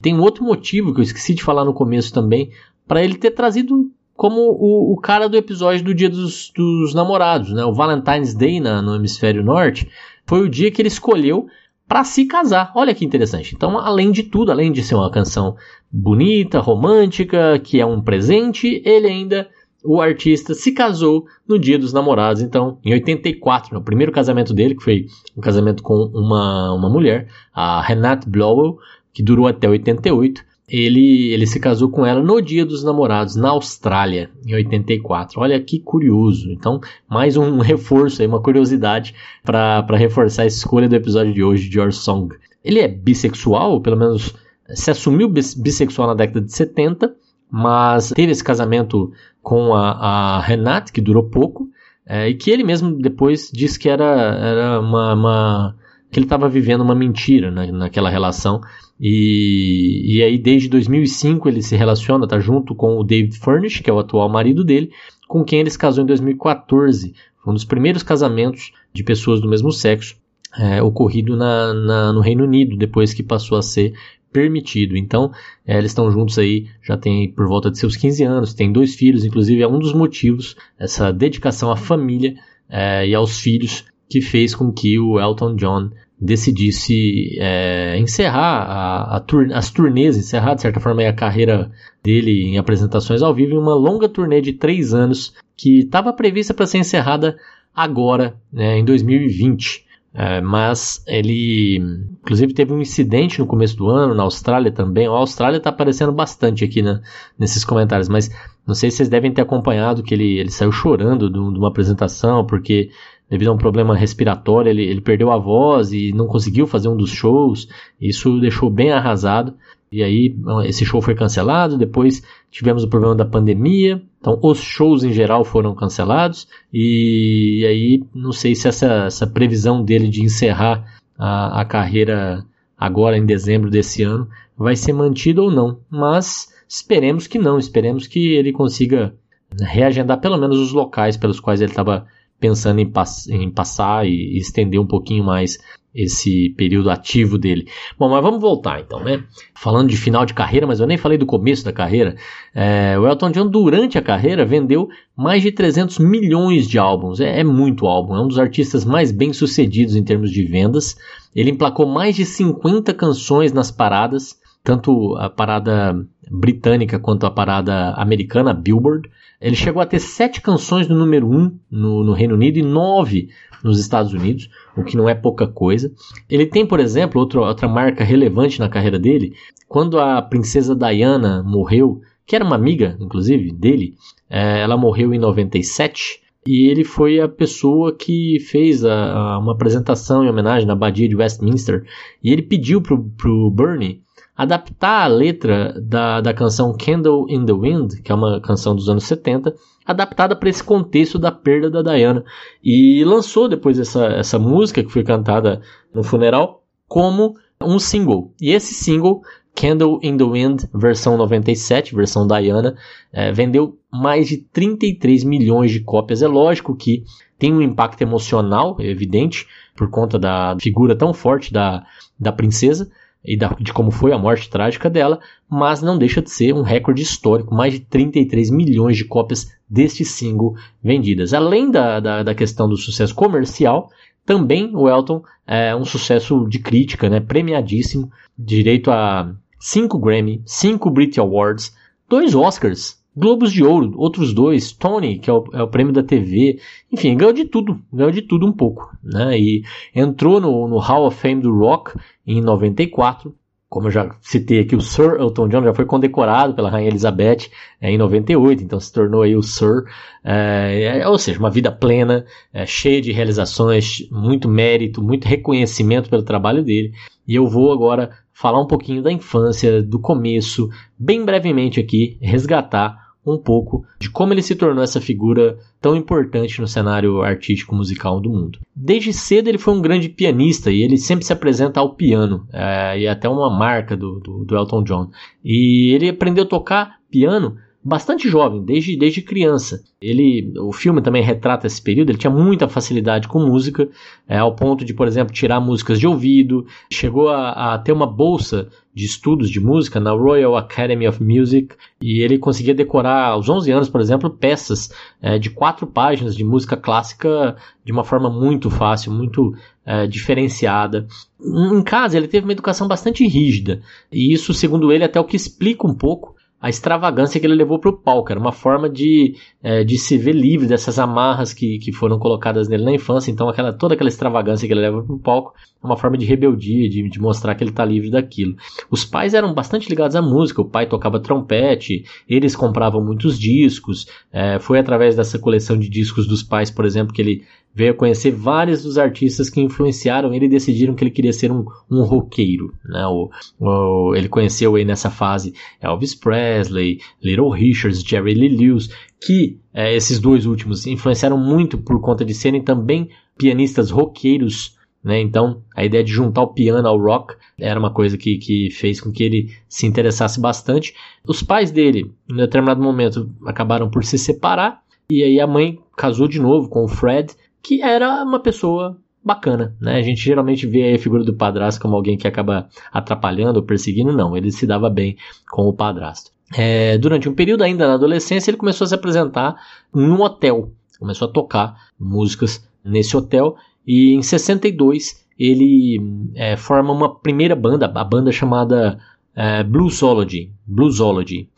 tem 0.00 0.14
um 0.14 0.20
outro 0.20 0.44
motivo 0.44 0.94
que 0.94 1.00
eu 1.00 1.02
esqueci 1.02 1.34
de 1.34 1.42
falar 1.42 1.64
no 1.64 1.74
começo 1.74 2.12
também, 2.12 2.52
para 2.86 3.02
ele 3.02 3.16
ter 3.16 3.32
trazido 3.32 3.90
como 4.14 4.40
o, 4.40 4.92
o, 4.92 4.96
cara 4.98 5.28
do 5.28 5.36
episódio 5.36 5.84
do 5.84 5.92
Dia 5.92 6.08
dos, 6.08 6.52
dos 6.54 6.94
Namorados, 6.94 7.52
né? 7.52 7.64
O 7.64 7.74
Valentine's 7.74 8.32
Day 8.32 8.60
na, 8.60 8.80
no 8.80 8.94
Hemisfério 8.94 9.42
Norte 9.42 9.88
foi 10.24 10.42
o 10.42 10.48
dia 10.48 10.70
que 10.70 10.80
ele 10.80 10.88
escolheu 10.88 11.48
para 11.88 12.04
se 12.04 12.24
casar. 12.26 12.70
Olha 12.76 12.94
que 12.94 13.04
interessante. 13.04 13.52
Então, 13.52 13.76
além 13.78 14.12
de 14.12 14.22
tudo, 14.22 14.52
além 14.52 14.70
de 14.70 14.84
ser 14.84 14.94
uma 14.94 15.10
canção 15.10 15.56
bonita, 15.90 16.60
romântica, 16.60 17.58
que 17.58 17.80
é 17.80 17.86
um 17.86 18.00
presente, 18.00 18.80
ele 18.84 19.08
ainda 19.08 19.48
o 19.84 20.00
artista 20.00 20.54
se 20.54 20.72
casou 20.72 21.26
no 21.46 21.58
Dia 21.58 21.78
dos 21.78 21.92
Namorados, 21.92 22.42
então, 22.42 22.78
em 22.84 22.92
84, 22.92 23.72
no 23.72 23.80
né, 23.80 23.84
primeiro 23.84 24.12
casamento 24.12 24.54
dele, 24.54 24.74
que 24.74 24.82
foi 24.82 25.06
um 25.36 25.40
casamento 25.40 25.82
com 25.82 25.94
uma, 26.14 26.72
uma 26.72 26.88
mulher, 26.88 27.28
a 27.52 27.82
Renate 27.82 28.28
Blowell, 28.28 28.78
que 29.12 29.22
durou 29.22 29.46
até 29.46 29.68
88. 29.68 30.44
Ele, 30.68 31.32
ele 31.32 31.46
se 31.46 31.60
casou 31.60 31.90
com 31.90 32.06
ela 32.06 32.22
no 32.22 32.40
Dia 32.40 32.64
dos 32.64 32.82
Namorados, 32.82 33.36
na 33.36 33.50
Austrália, 33.50 34.30
em 34.46 34.54
84. 34.54 35.40
Olha 35.40 35.60
que 35.60 35.80
curioso. 35.80 36.50
Então, 36.50 36.80
mais 37.08 37.36
um 37.36 37.58
reforço 37.60 38.22
aí, 38.22 38.28
uma 38.28 38.40
curiosidade 38.40 39.14
para 39.44 39.84
reforçar 39.96 40.44
a 40.44 40.46
escolha 40.46 40.88
do 40.88 40.96
episódio 40.96 41.34
de 41.34 41.42
hoje 41.42 41.68
de 41.68 41.78
Your 41.78 41.92
Song. 41.92 42.34
Ele 42.64 42.78
é 42.78 42.88
bissexual, 42.88 43.80
pelo 43.80 43.96
menos 43.96 44.34
se 44.74 44.90
assumiu 44.90 45.28
bissexual 45.28 46.08
na 46.08 46.14
década 46.14 46.40
de 46.40 46.52
70, 46.52 47.14
mas 47.50 48.10
teve 48.10 48.32
esse 48.32 48.42
casamento 48.42 49.12
com 49.42 49.74
a, 49.74 49.90
a 49.90 50.40
Renate, 50.40 50.92
que 50.92 51.00
durou 51.00 51.24
pouco, 51.24 51.68
é, 52.06 52.28
e 52.28 52.34
que 52.34 52.50
ele 52.50 52.64
mesmo 52.64 52.96
depois 52.96 53.50
disse 53.52 53.78
que 53.78 53.88
era, 53.88 54.04
era 54.04 54.80
uma, 54.80 55.14
uma 55.14 55.76
que 56.10 56.18
ele 56.18 56.26
estava 56.26 56.48
vivendo 56.48 56.82
uma 56.82 56.94
mentira 56.94 57.50
na, 57.50 57.66
naquela 57.72 58.10
relação. 58.10 58.60
E, 59.00 60.16
e 60.16 60.22
aí, 60.22 60.38
desde 60.38 60.68
2005, 60.68 61.48
ele 61.48 61.62
se 61.62 61.74
relaciona, 61.74 62.28
tá 62.28 62.38
junto 62.38 62.74
com 62.74 62.98
o 62.98 63.04
David 63.04 63.38
Furnish, 63.38 63.80
que 63.80 63.90
é 63.90 63.92
o 63.92 63.98
atual 63.98 64.28
marido 64.28 64.62
dele, 64.62 64.90
com 65.26 65.42
quem 65.42 65.60
ele 65.60 65.70
se 65.70 65.78
casou 65.78 66.04
em 66.04 66.06
2014. 66.06 67.14
Foi 67.42 67.50
um 67.50 67.54
dos 67.54 67.64
primeiros 67.64 68.02
casamentos 68.02 68.72
de 68.92 69.02
pessoas 69.02 69.40
do 69.40 69.48
mesmo 69.48 69.72
sexo 69.72 70.16
é, 70.56 70.82
ocorrido 70.82 71.36
na, 71.36 71.72
na, 71.72 72.12
no 72.12 72.20
Reino 72.20 72.44
Unido, 72.44 72.76
depois 72.76 73.14
que 73.14 73.22
passou 73.22 73.56
a 73.56 73.62
ser 73.62 73.94
permitido. 74.32 74.96
Então, 74.96 75.30
é, 75.66 75.78
eles 75.78 75.90
estão 75.90 76.10
juntos 76.10 76.38
aí, 76.38 76.66
já 76.82 76.96
tem 76.96 77.30
por 77.30 77.46
volta 77.46 77.70
de 77.70 77.78
seus 77.78 77.96
15 77.96 78.24
anos, 78.24 78.54
tem 78.54 78.72
dois 78.72 78.94
filhos, 78.94 79.24
inclusive 79.24 79.62
é 79.62 79.68
um 79.68 79.78
dos 79.78 79.92
motivos, 79.92 80.56
essa 80.78 81.12
dedicação 81.12 81.70
à 81.70 81.76
família 81.76 82.34
é, 82.68 83.06
e 83.06 83.14
aos 83.14 83.38
filhos, 83.38 83.84
que 84.08 84.20
fez 84.20 84.54
com 84.54 84.72
que 84.72 84.98
o 84.98 85.20
Elton 85.20 85.56
John 85.56 85.90
decidisse 86.20 87.36
é, 87.40 87.98
encerrar 87.98 88.62
a, 88.62 89.16
a 89.16 89.20
tur 89.20 89.52
as 89.52 89.70
turnês, 89.70 90.16
encerrar 90.16 90.54
de 90.54 90.62
certa 90.62 90.78
forma 90.78 91.02
a 91.02 91.12
carreira 91.12 91.70
dele 92.02 92.44
em 92.44 92.58
apresentações 92.58 93.22
ao 93.22 93.34
vivo 93.34 93.54
em 93.54 93.58
uma 93.58 93.74
longa 93.74 94.08
turnê 94.08 94.40
de 94.40 94.52
três 94.52 94.94
anos 94.94 95.34
que 95.56 95.80
estava 95.80 96.12
prevista 96.12 96.54
para 96.54 96.66
ser 96.66 96.78
encerrada 96.78 97.36
agora, 97.74 98.36
né, 98.52 98.78
em 98.78 98.84
2020. 98.84 99.84
É, 100.14 100.42
mas 100.42 101.02
ele, 101.06 101.78
inclusive, 102.20 102.52
teve 102.52 102.72
um 102.72 102.80
incidente 102.80 103.38
no 103.38 103.46
começo 103.46 103.76
do 103.76 103.88
ano, 103.88 104.14
na 104.14 104.22
Austrália 104.22 104.70
também. 104.70 105.06
A 105.06 105.10
Austrália 105.10 105.56
está 105.56 105.70
aparecendo 105.70 106.12
bastante 106.12 106.64
aqui 106.64 106.82
né, 106.82 107.00
nesses 107.38 107.64
comentários, 107.64 108.10
mas 108.10 108.30
não 108.66 108.74
sei 108.74 108.90
se 108.90 108.98
vocês 108.98 109.08
devem 109.08 109.32
ter 109.32 109.40
acompanhado 109.40 110.02
que 110.02 110.12
ele, 110.12 110.38
ele 110.38 110.50
saiu 110.50 110.70
chorando 110.70 111.30
de, 111.30 111.34
de 111.34 111.58
uma 111.58 111.68
apresentação, 111.68 112.44
porque 112.44 112.90
devido 113.28 113.48
a 113.48 113.54
um 113.54 113.58
problema 113.58 113.96
respiratório 113.96 114.68
ele, 114.68 114.82
ele 114.82 115.00
perdeu 115.00 115.32
a 115.32 115.38
voz 115.38 115.92
e 115.92 116.12
não 116.12 116.26
conseguiu 116.26 116.66
fazer 116.66 116.88
um 116.88 116.96
dos 116.96 117.10
shows. 117.10 117.66
Isso 117.98 118.38
deixou 118.38 118.68
bem 118.68 118.92
arrasado. 118.92 119.54
E 119.90 120.02
aí 120.02 120.36
esse 120.64 120.84
show 120.84 121.00
foi 121.00 121.14
cancelado, 121.14 121.78
depois 121.78 122.22
tivemos 122.50 122.84
o 122.84 122.88
problema 122.88 123.14
da 123.14 123.24
pandemia, 123.24 124.02
então 124.22 124.38
os 124.40 124.58
shows 124.60 125.02
em 125.02 125.12
geral 125.12 125.44
foram 125.44 125.74
cancelados, 125.74 126.46
e 126.72 127.66
aí 127.68 128.04
não 128.14 128.30
sei 128.30 128.54
se 128.54 128.68
essa, 128.68 129.06
essa 129.06 129.26
previsão 129.26 129.82
dele 129.82 130.08
de 130.08 130.22
encerrar 130.22 130.86
a, 131.18 131.60
a 131.60 131.64
carreira 131.64 132.46
agora 132.78 133.18
em 133.18 133.26
dezembro 133.26 133.68
desse 133.68 134.04
ano 134.04 134.28
vai 134.56 134.76
ser 134.76 134.92
mantida 134.92 135.42
ou 135.42 135.50
não, 135.50 135.80
mas 135.90 136.54
esperemos 136.68 137.26
que 137.26 137.36
não, 137.36 137.58
esperemos 137.58 138.06
que 138.06 138.32
ele 138.34 138.52
consiga 138.52 139.12
reagendar 139.60 140.20
pelo 140.20 140.38
menos 140.38 140.56
os 140.60 140.72
locais 140.72 141.16
pelos 141.16 141.40
quais 141.40 141.60
ele 141.60 141.72
estava 141.72 142.06
pensando 142.42 142.80
em, 142.80 142.90
pass 142.90 143.28
em 143.28 143.48
passar 143.48 144.04
e, 144.04 144.36
estender 144.36 144.80
um 144.80 144.86
pouquinho 144.86 145.22
mais 145.22 145.58
esse 145.94 146.50
período 146.56 146.90
ativo 146.90 147.38
dele. 147.38 147.68
Bom, 147.98 148.08
mas 148.08 148.22
vamos 148.22 148.40
voltar 148.40 148.80
então, 148.80 148.98
né? 149.04 149.22
Falando 149.54 149.90
de 149.90 149.96
final 149.96 150.26
de 150.26 150.34
carreira, 150.34 150.66
mas 150.66 150.80
eu 150.80 150.86
nem 150.86 150.96
falei 150.96 151.16
do 151.16 151.26
começo 151.26 151.64
da 151.64 151.72
carreira. 151.72 152.16
É, 152.52 152.98
o 152.98 153.06
Elton 153.06 153.30
John, 153.30 153.46
durante 153.46 153.96
a 153.96 154.02
carreira, 154.02 154.44
vendeu 154.44 154.88
mais 155.14 155.42
de 155.42 155.52
300 155.52 155.98
milhões 155.98 156.66
de 156.66 156.78
álbuns. 156.78 157.20
É, 157.20 157.40
é 157.40 157.44
muito 157.44 157.86
álbum. 157.86 158.16
É 158.16 158.22
um 158.22 158.26
dos 158.26 158.38
artistas 158.38 158.84
mais 158.84 159.12
bem 159.12 159.32
sucedidos 159.32 159.94
em 159.94 160.02
termos 160.02 160.32
de 160.32 160.42
vendas. 160.44 160.96
Ele 161.36 161.50
emplacou 161.50 161.86
mais 161.86 162.16
de 162.16 162.24
50 162.24 162.92
canções 162.94 163.52
nas 163.52 163.70
paradas 163.70 164.40
tanto 164.64 165.16
a 165.16 165.28
parada 165.28 166.06
britânica 166.30 166.98
quanto 166.98 167.26
a 167.26 167.30
parada 167.30 167.92
americana, 167.94 168.54
Billboard. 168.54 169.10
Ele 169.40 169.56
chegou 169.56 169.82
a 169.82 169.86
ter 169.86 169.98
sete 169.98 170.40
canções 170.40 170.88
no 170.88 170.96
número 170.96 171.28
um 171.28 171.56
no, 171.70 172.04
no 172.04 172.12
Reino 172.12 172.34
Unido 172.34 172.58
e 172.58 172.62
nove 172.62 173.28
nos 173.62 173.78
Estados 173.78 174.12
Unidos, 174.12 174.50
o 174.76 174.82
que 174.82 174.96
não 174.96 175.08
é 175.08 175.14
pouca 175.14 175.46
coisa. 175.46 175.92
Ele 176.28 176.46
tem, 176.46 176.66
por 176.66 176.80
exemplo, 176.80 177.20
outro, 177.20 177.42
outra 177.42 177.68
marca 177.68 178.02
relevante 178.02 178.58
na 178.58 178.68
carreira 178.68 178.98
dele. 178.98 179.34
Quando 179.68 179.98
a 180.00 180.20
princesa 180.20 180.74
Diana 180.74 181.42
morreu, 181.42 182.00
que 182.26 182.34
era 182.34 182.44
uma 182.44 182.56
amiga, 182.56 182.96
inclusive, 183.00 183.52
dele, 183.52 183.94
é, 184.28 184.60
ela 184.60 184.76
morreu 184.76 185.14
em 185.14 185.18
97. 185.18 186.20
E 186.44 186.68
ele 186.68 186.82
foi 186.82 187.20
a 187.20 187.28
pessoa 187.28 187.94
que 187.94 188.40
fez 188.40 188.84
a, 188.84 189.12
a, 189.12 189.38
uma 189.38 189.52
apresentação 189.52 190.24
em 190.24 190.28
homenagem 190.28 190.66
na 190.66 190.72
Abadia 190.72 191.08
de 191.08 191.14
Westminster. 191.14 191.84
E 192.22 192.32
ele 192.32 192.42
pediu 192.42 192.82
pro, 192.82 193.04
pro 193.16 193.50
Bernie 193.50 194.02
adaptar 194.36 195.04
a 195.04 195.06
letra 195.06 195.80
da, 195.80 196.20
da 196.20 196.32
canção 196.32 196.76
Candle 196.76 197.26
in 197.28 197.44
the 197.44 197.52
Wind, 197.52 198.02
que 198.02 198.10
é 198.10 198.14
uma 198.14 198.40
canção 198.40 198.74
dos 198.74 198.88
anos 198.88 199.04
70, 199.04 199.54
adaptada 199.84 200.34
para 200.34 200.48
esse 200.48 200.62
contexto 200.62 201.18
da 201.18 201.30
perda 201.30 201.70
da 201.70 201.82
Diana. 201.82 202.24
E 202.62 203.04
lançou 203.04 203.48
depois 203.48 203.78
essa, 203.78 204.06
essa 204.06 204.38
música 204.38 204.82
que 204.82 204.90
foi 204.90 205.02
cantada 205.02 205.60
no 205.94 206.02
funeral 206.02 206.64
como 206.88 207.36
um 207.60 207.78
single. 207.78 208.32
E 208.40 208.50
esse 208.50 208.74
single, 208.74 209.22
Candle 209.54 210.00
in 210.02 210.16
the 210.16 210.24
Wind, 210.24 210.64
versão 210.74 211.16
97, 211.16 211.94
versão 211.94 212.26
Diana, 212.26 212.74
é, 213.12 213.30
vendeu 213.32 213.78
mais 213.92 214.28
de 214.28 214.38
33 214.38 215.24
milhões 215.24 215.70
de 215.70 215.80
cópias. 215.80 216.22
É 216.22 216.26
lógico 216.26 216.74
que 216.74 217.04
tem 217.38 217.52
um 217.52 217.60
impacto 217.60 218.00
emocional, 218.00 218.76
evidente, 218.80 219.46
por 219.76 219.90
conta 219.90 220.18
da 220.18 220.56
figura 220.60 220.96
tão 220.96 221.12
forte 221.12 221.52
da, 221.52 221.84
da 222.18 222.32
princesa, 222.32 222.90
e 223.24 223.36
da, 223.36 223.48
de 223.60 223.72
como 223.72 223.90
foi 223.90 224.12
a 224.12 224.18
morte 224.18 224.50
trágica 224.50 224.90
dela, 224.90 225.20
mas 225.48 225.82
não 225.82 225.96
deixa 225.96 226.20
de 226.20 226.30
ser 226.30 226.54
um 226.54 226.62
recorde 226.62 227.02
histórico, 227.02 227.54
mais 227.54 227.72
de 227.72 227.80
33 227.80 228.50
milhões 228.50 228.96
de 228.96 229.04
cópias 229.04 229.52
deste 229.68 230.04
single 230.04 230.54
vendidas. 230.82 231.32
Além 231.32 231.70
da, 231.70 232.00
da, 232.00 232.22
da 232.22 232.34
questão 232.34 232.68
do 232.68 232.76
sucesso 232.76 233.14
comercial, 233.14 233.90
também 234.24 234.74
o 234.74 234.88
Elton 234.88 235.22
é 235.46 235.74
um 235.74 235.84
sucesso 235.84 236.46
de 236.48 236.58
crítica, 236.58 237.08
né, 237.08 237.20
premiadíssimo, 237.20 238.10
direito 238.38 238.90
a 238.90 239.34
5 239.58 239.98
Grammy, 239.98 240.42
5 240.44 240.90
Brit 240.90 241.20
Awards, 241.20 241.74
dois 242.08 242.34
Oscars, 242.34 243.01
Globos 243.14 243.52
de 243.52 243.62
Ouro, 243.62 243.92
outros 243.96 244.32
dois, 244.32 244.72
Tony, 244.72 245.18
que 245.18 245.28
é 245.28 245.32
o, 245.32 245.44
é 245.52 245.62
o, 245.62 245.68
prêmio 245.68 245.92
da 245.92 246.02
TV, 246.02 246.58
enfim, 246.90 247.14
ganhou 247.14 247.32
de 247.32 247.44
tudo, 247.44 247.78
ganhou 247.92 248.10
de 248.10 248.22
tudo 248.22 248.46
um 248.46 248.52
pouco, 248.52 248.96
né? 249.02 249.38
E 249.38 249.62
entrou 249.94 250.40
no, 250.40 250.66
no 250.66 250.78
Hall 250.78 251.06
of 251.06 251.18
Fame 251.18 251.42
do 251.42 251.54
Rock 251.54 251.94
em 252.26 252.40
94, 252.40 253.34
como 253.72 253.86
eu 253.86 253.90
já 253.90 254.14
citei 254.20 254.60
aqui, 254.60 254.76
o 254.76 254.82
Sir 254.82 255.16
Elton 255.18 255.48
John 255.48 255.62
já 255.62 255.72
foi 255.72 255.86
condecorado 255.86 256.52
pela 256.52 256.68
Rainha 256.68 256.88
Elizabeth 256.88 257.48
é, 257.80 257.90
em 257.90 257.96
98, 257.96 258.62
então 258.62 258.78
se 258.78 258.92
tornou 258.92 259.22
aí 259.22 259.34
o 259.34 259.42
Sir, 259.42 259.84
é, 260.22 261.00
é, 261.00 261.08
ou 261.08 261.18
seja, 261.18 261.38
uma 261.38 261.50
vida 261.50 261.72
plena, 261.72 262.26
é, 262.52 262.66
cheia 262.66 263.00
de 263.00 263.12
realizações, 263.12 264.06
muito 264.10 264.46
mérito, 264.46 265.02
muito 265.02 265.26
reconhecimento 265.26 266.10
pelo 266.10 266.22
trabalho 266.22 266.62
dele. 266.62 266.92
E 267.26 267.34
eu 267.34 267.46
vou 267.46 267.72
agora 267.72 268.10
falar 268.30 268.60
um 268.60 268.66
pouquinho 268.66 269.02
da 269.02 269.10
infância, 269.10 269.82
do 269.82 269.98
começo, 269.98 270.68
bem 270.98 271.24
brevemente 271.24 271.80
aqui, 271.80 272.18
resgatar 272.20 273.01
um 273.24 273.38
pouco 273.38 273.84
de 273.98 274.10
como 274.10 274.32
ele 274.32 274.42
se 274.42 274.54
tornou 274.54 274.82
essa 274.82 275.00
figura 275.00 275.56
tão 275.80 275.94
importante 275.94 276.60
no 276.60 276.66
cenário 276.66 277.22
artístico 277.22 277.74
musical 277.74 278.20
do 278.20 278.30
mundo. 278.30 278.58
Desde 278.74 279.12
cedo 279.12 279.48
ele 279.48 279.58
foi 279.58 279.74
um 279.74 279.82
grande 279.82 280.08
pianista 280.08 280.70
e 280.70 280.82
ele 280.82 280.96
sempre 280.96 281.24
se 281.24 281.32
apresenta 281.32 281.80
ao 281.80 281.94
piano, 281.94 282.46
é, 282.52 283.00
e 283.00 283.06
até 283.06 283.28
uma 283.28 283.50
marca 283.50 283.96
do, 283.96 284.18
do, 284.18 284.44
do 284.44 284.56
Elton 284.56 284.82
John. 284.82 285.10
E 285.44 285.92
ele 285.94 286.08
aprendeu 286.08 286.44
a 286.44 286.48
tocar 286.48 286.96
piano 287.10 287.56
bastante 287.84 288.28
jovem, 288.28 288.62
desde, 288.64 288.96
desde 288.96 289.22
criança. 289.22 289.82
Ele, 290.00 290.52
o 290.58 290.72
filme 290.72 291.02
também 291.02 291.22
retrata 291.22 291.66
esse 291.66 291.82
período, 291.82 292.10
ele 292.10 292.18
tinha 292.18 292.30
muita 292.30 292.68
facilidade 292.68 293.26
com 293.26 293.40
música, 293.40 293.88
é, 294.28 294.38
ao 294.38 294.54
ponto 294.54 294.84
de, 294.84 294.94
por 294.94 295.08
exemplo, 295.08 295.32
tirar 295.32 295.60
músicas 295.60 295.98
de 295.98 296.06
ouvido, 296.06 296.64
chegou 296.90 297.28
a, 297.28 297.74
a 297.74 297.78
ter 297.78 297.92
uma 297.92 298.06
bolsa 298.06 298.68
de 298.94 299.04
estudos 299.06 299.48
de 299.50 299.58
música 299.58 299.98
na 299.98 300.12
Royal 300.12 300.56
Academy 300.56 301.08
of 301.08 301.22
Music 301.22 301.74
e 302.00 302.20
ele 302.20 302.38
conseguia 302.38 302.74
decorar 302.74 303.28
aos 303.28 303.48
11 303.48 303.70
anos, 303.70 303.88
por 303.88 304.00
exemplo, 304.00 304.28
peças 304.28 304.92
é, 305.20 305.38
de 305.38 305.48
quatro 305.48 305.86
páginas 305.86 306.36
de 306.36 306.44
música 306.44 306.76
clássica 306.76 307.56
de 307.84 307.90
uma 307.90 308.04
forma 308.04 308.28
muito 308.28 308.70
fácil, 308.70 309.12
muito 309.12 309.54
é, 309.84 310.06
diferenciada. 310.06 311.06
Em 311.40 311.82
casa 311.82 312.18
ele 312.18 312.28
teve 312.28 312.44
uma 312.44 312.52
educação 312.52 312.86
bastante 312.86 313.26
rígida 313.26 313.80
e 314.10 314.32
isso, 314.32 314.52
segundo 314.52 314.92
ele, 314.92 315.04
até 315.04 315.18
o 315.18 315.24
que 315.24 315.36
explica 315.36 315.86
um 315.86 315.94
pouco 315.94 316.36
a 316.62 316.68
extravagância 316.68 317.40
que 317.40 317.46
ele 317.46 317.56
levou 317.56 317.80
para 317.80 317.90
o 317.90 317.96
palco. 317.96 318.30
Era 318.30 318.38
uma 318.38 318.52
forma 318.52 318.88
de, 318.88 319.34
é, 319.60 319.82
de 319.82 319.98
se 319.98 320.16
ver 320.16 320.32
livre 320.32 320.68
dessas 320.68 320.96
amarras 320.96 321.52
que, 321.52 321.80
que 321.80 321.90
foram 321.90 322.20
colocadas 322.20 322.68
nele 322.68 322.84
na 322.84 322.92
infância. 322.92 323.32
Então, 323.32 323.48
aquela, 323.48 323.72
toda 323.72 323.94
aquela 323.94 324.08
extravagância 324.08 324.68
que 324.68 324.72
ele 324.72 324.80
leva 324.80 325.02
para 325.02 325.12
o 325.12 325.18
palco 325.18 325.54
é 325.82 325.84
uma 325.84 325.96
forma 325.96 326.16
de 326.16 326.24
rebeldia, 326.24 326.88
de, 326.88 327.08
de 327.08 327.20
mostrar 327.20 327.56
que 327.56 327.64
ele 327.64 327.70
está 327.70 327.84
livre 327.84 328.12
daquilo. 328.12 328.54
Os 328.88 329.04
pais 329.04 329.34
eram 329.34 329.52
bastante 329.52 329.88
ligados 329.88 330.14
à 330.14 330.22
música. 330.22 330.62
O 330.62 330.70
pai 330.70 330.86
tocava 330.86 331.18
trompete, 331.18 332.04
eles 332.28 332.54
compravam 332.54 333.04
muitos 333.04 333.36
discos. 333.36 334.06
É, 334.32 334.60
foi 334.60 334.78
através 334.78 335.16
dessa 335.16 335.40
coleção 335.40 335.76
de 335.76 335.88
discos 335.88 336.28
dos 336.28 336.44
pais, 336.44 336.70
por 336.70 336.84
exemplo, 336.84 337.12
que 337.12 337.20
ele 337.20 337.44
veio 337.74 337.92
a 337.92 337.96
conhecer 337.96 338.30
vários 338.30 338.82
dos 338.82 338.98
artistas 338.98 339.48
que 339.48 339.60
influenciaram 339.60 340.32
ele 340.34 340.46
e 340.46 340.50
decidiram 340.50 340.94
que 340.94 341.02
ele 341.02 341.10
queria 341.10 341.32
ser 341.32 341.50
um, 341.50 341.64
um 341.90 342.02
roqueiro. 342.02 342.72
Né? 342.84 343.06
O, 343.06 343.30
o, 343.58 344.14
ele 344.14 344.28
conheceu 344.28 344.74
aí 344.74 344.84
nessa 344.84 345.10
fase 345.10 345.54
Elvis 345.80 346.14
Presley, 346.14 347.00
Little 347.22 347.50
Richards, 347.50 348.02
Jerry 348.02 348.34
Lee 348.34 348.56
Lewis, 348.56 348.90
que 349.20 349.58
é, 349.72 349.94
esses 349.94 350.18
dois 350.18 350.46
últimos 350.46 350.86
influenciaram 350.86 351.38
muito 351.38 351.78
por 351.78 352.00
conta 352.00 352.24
de 352.24 352.34
serem 352.34 352.62
também 352.62 353.08
pianistas 353.38 353.90
roqueiros. 353.90 354.76
Né? 355.02 355.20
Então, 355.20 355.62
a 355.74 355.84
ideia 355.84 356.04
de 356.04 356.12
juntar 356.12 356.42
o 356.42 356.52
piano 356.52 356.86
ao 356.86 356.98
rock 356.98 357.34
era 357.58 357.78
uma 357.78 357.92
coisa 357.92 358.18
que, 358.18 358.36
que 358.38 358.70
fez 358.70 359.00
com 359.00 359.10
que 359.10 359.22
ele 359.22 359.50
se 359.68 359.86
interessasse 359.86 360.40
bastante. 360.40 360.94
Os 361.26 361.42
pais 361.42 361.70
dele, 361.70 362.12
em 362.30 362.36
determinado 362.36 362.82
momento, 362.82 363.30
acabaram 363.46 363.90
por 363.90 364.04
se 364.04 364.18
separar. 364.18 364.82
E 365.10 365.22
aí 365.22 365.40
a 365.40 365.46
mãe 365.46 365.78
casou 365.96 366.28
de 366.28 366.40
novo 366.40 366.68
com 366.68 366.84
o 366.84 366.88
Fred, 366.88 367.34
que 367.62 367.82
era 367.82 368.22
uma 368.22 368.40
pessoa 368.40 368.98
bacana, 369.24 369.76
né? 369.80 369.96
A 369.96 370.02
gente 370.02 370.20
geralmente 370.20 370.66
vê 370.66 370.94
a 370.94 370.98
figura 370.98 371.22
do 371.22 371.34
padrasto 371.34 371.80
como 371.80 371.94
alguém 371.94 372.16
que 372.16 372.26
acaba 372.26 372.68
atrapalhando 372.92 373.60
ou 373.60 373.64
perseguindo, 373.64 374.12
não, 374.12 374.36
ele 374.36 374.50
se 374.50 374.66
dava 374.66 374.90
bem 374.90 375.16
com 375.50 375.62
o 375.68 375.72
padrasto. 375.72 376.32
É, 376.54 376.98
durante 376.98 377.28
um 377.28 377.34
período 377.34 377.62
ainda 377.62 377.86
na 377.86 377.94
adolescência, 377.94 378.50
ele 378.50 378.58
começou 378.58 378.84
a 378.84 378.88
se 378.88 378.94
apresentar 378.94 379.54
num 379.94 380.20
hotel, 380.20 380.72
começou 380.98 381.28
a 381.28 381.32
tocar 381.32 381.76
músicas 381.98 382.68
nesse 382.84 383.16
hotel, 383.16 383.56
e 383.86 384.12
em 384.12 384.22
62 384.22 385.22
ele 385.38 385.98
é, 386.34 386.56
forma 386.56 386.92
uma 386.92 387.14
primeira 387.14 387.56
banda, 387.56 387.90
a 387.94 388.04
banda 388.04 388.30
chamada 388.30 388.98
é, 389.34 389.62
Bluesology, 389.62 390.52
Bluesology, 390.66 391.48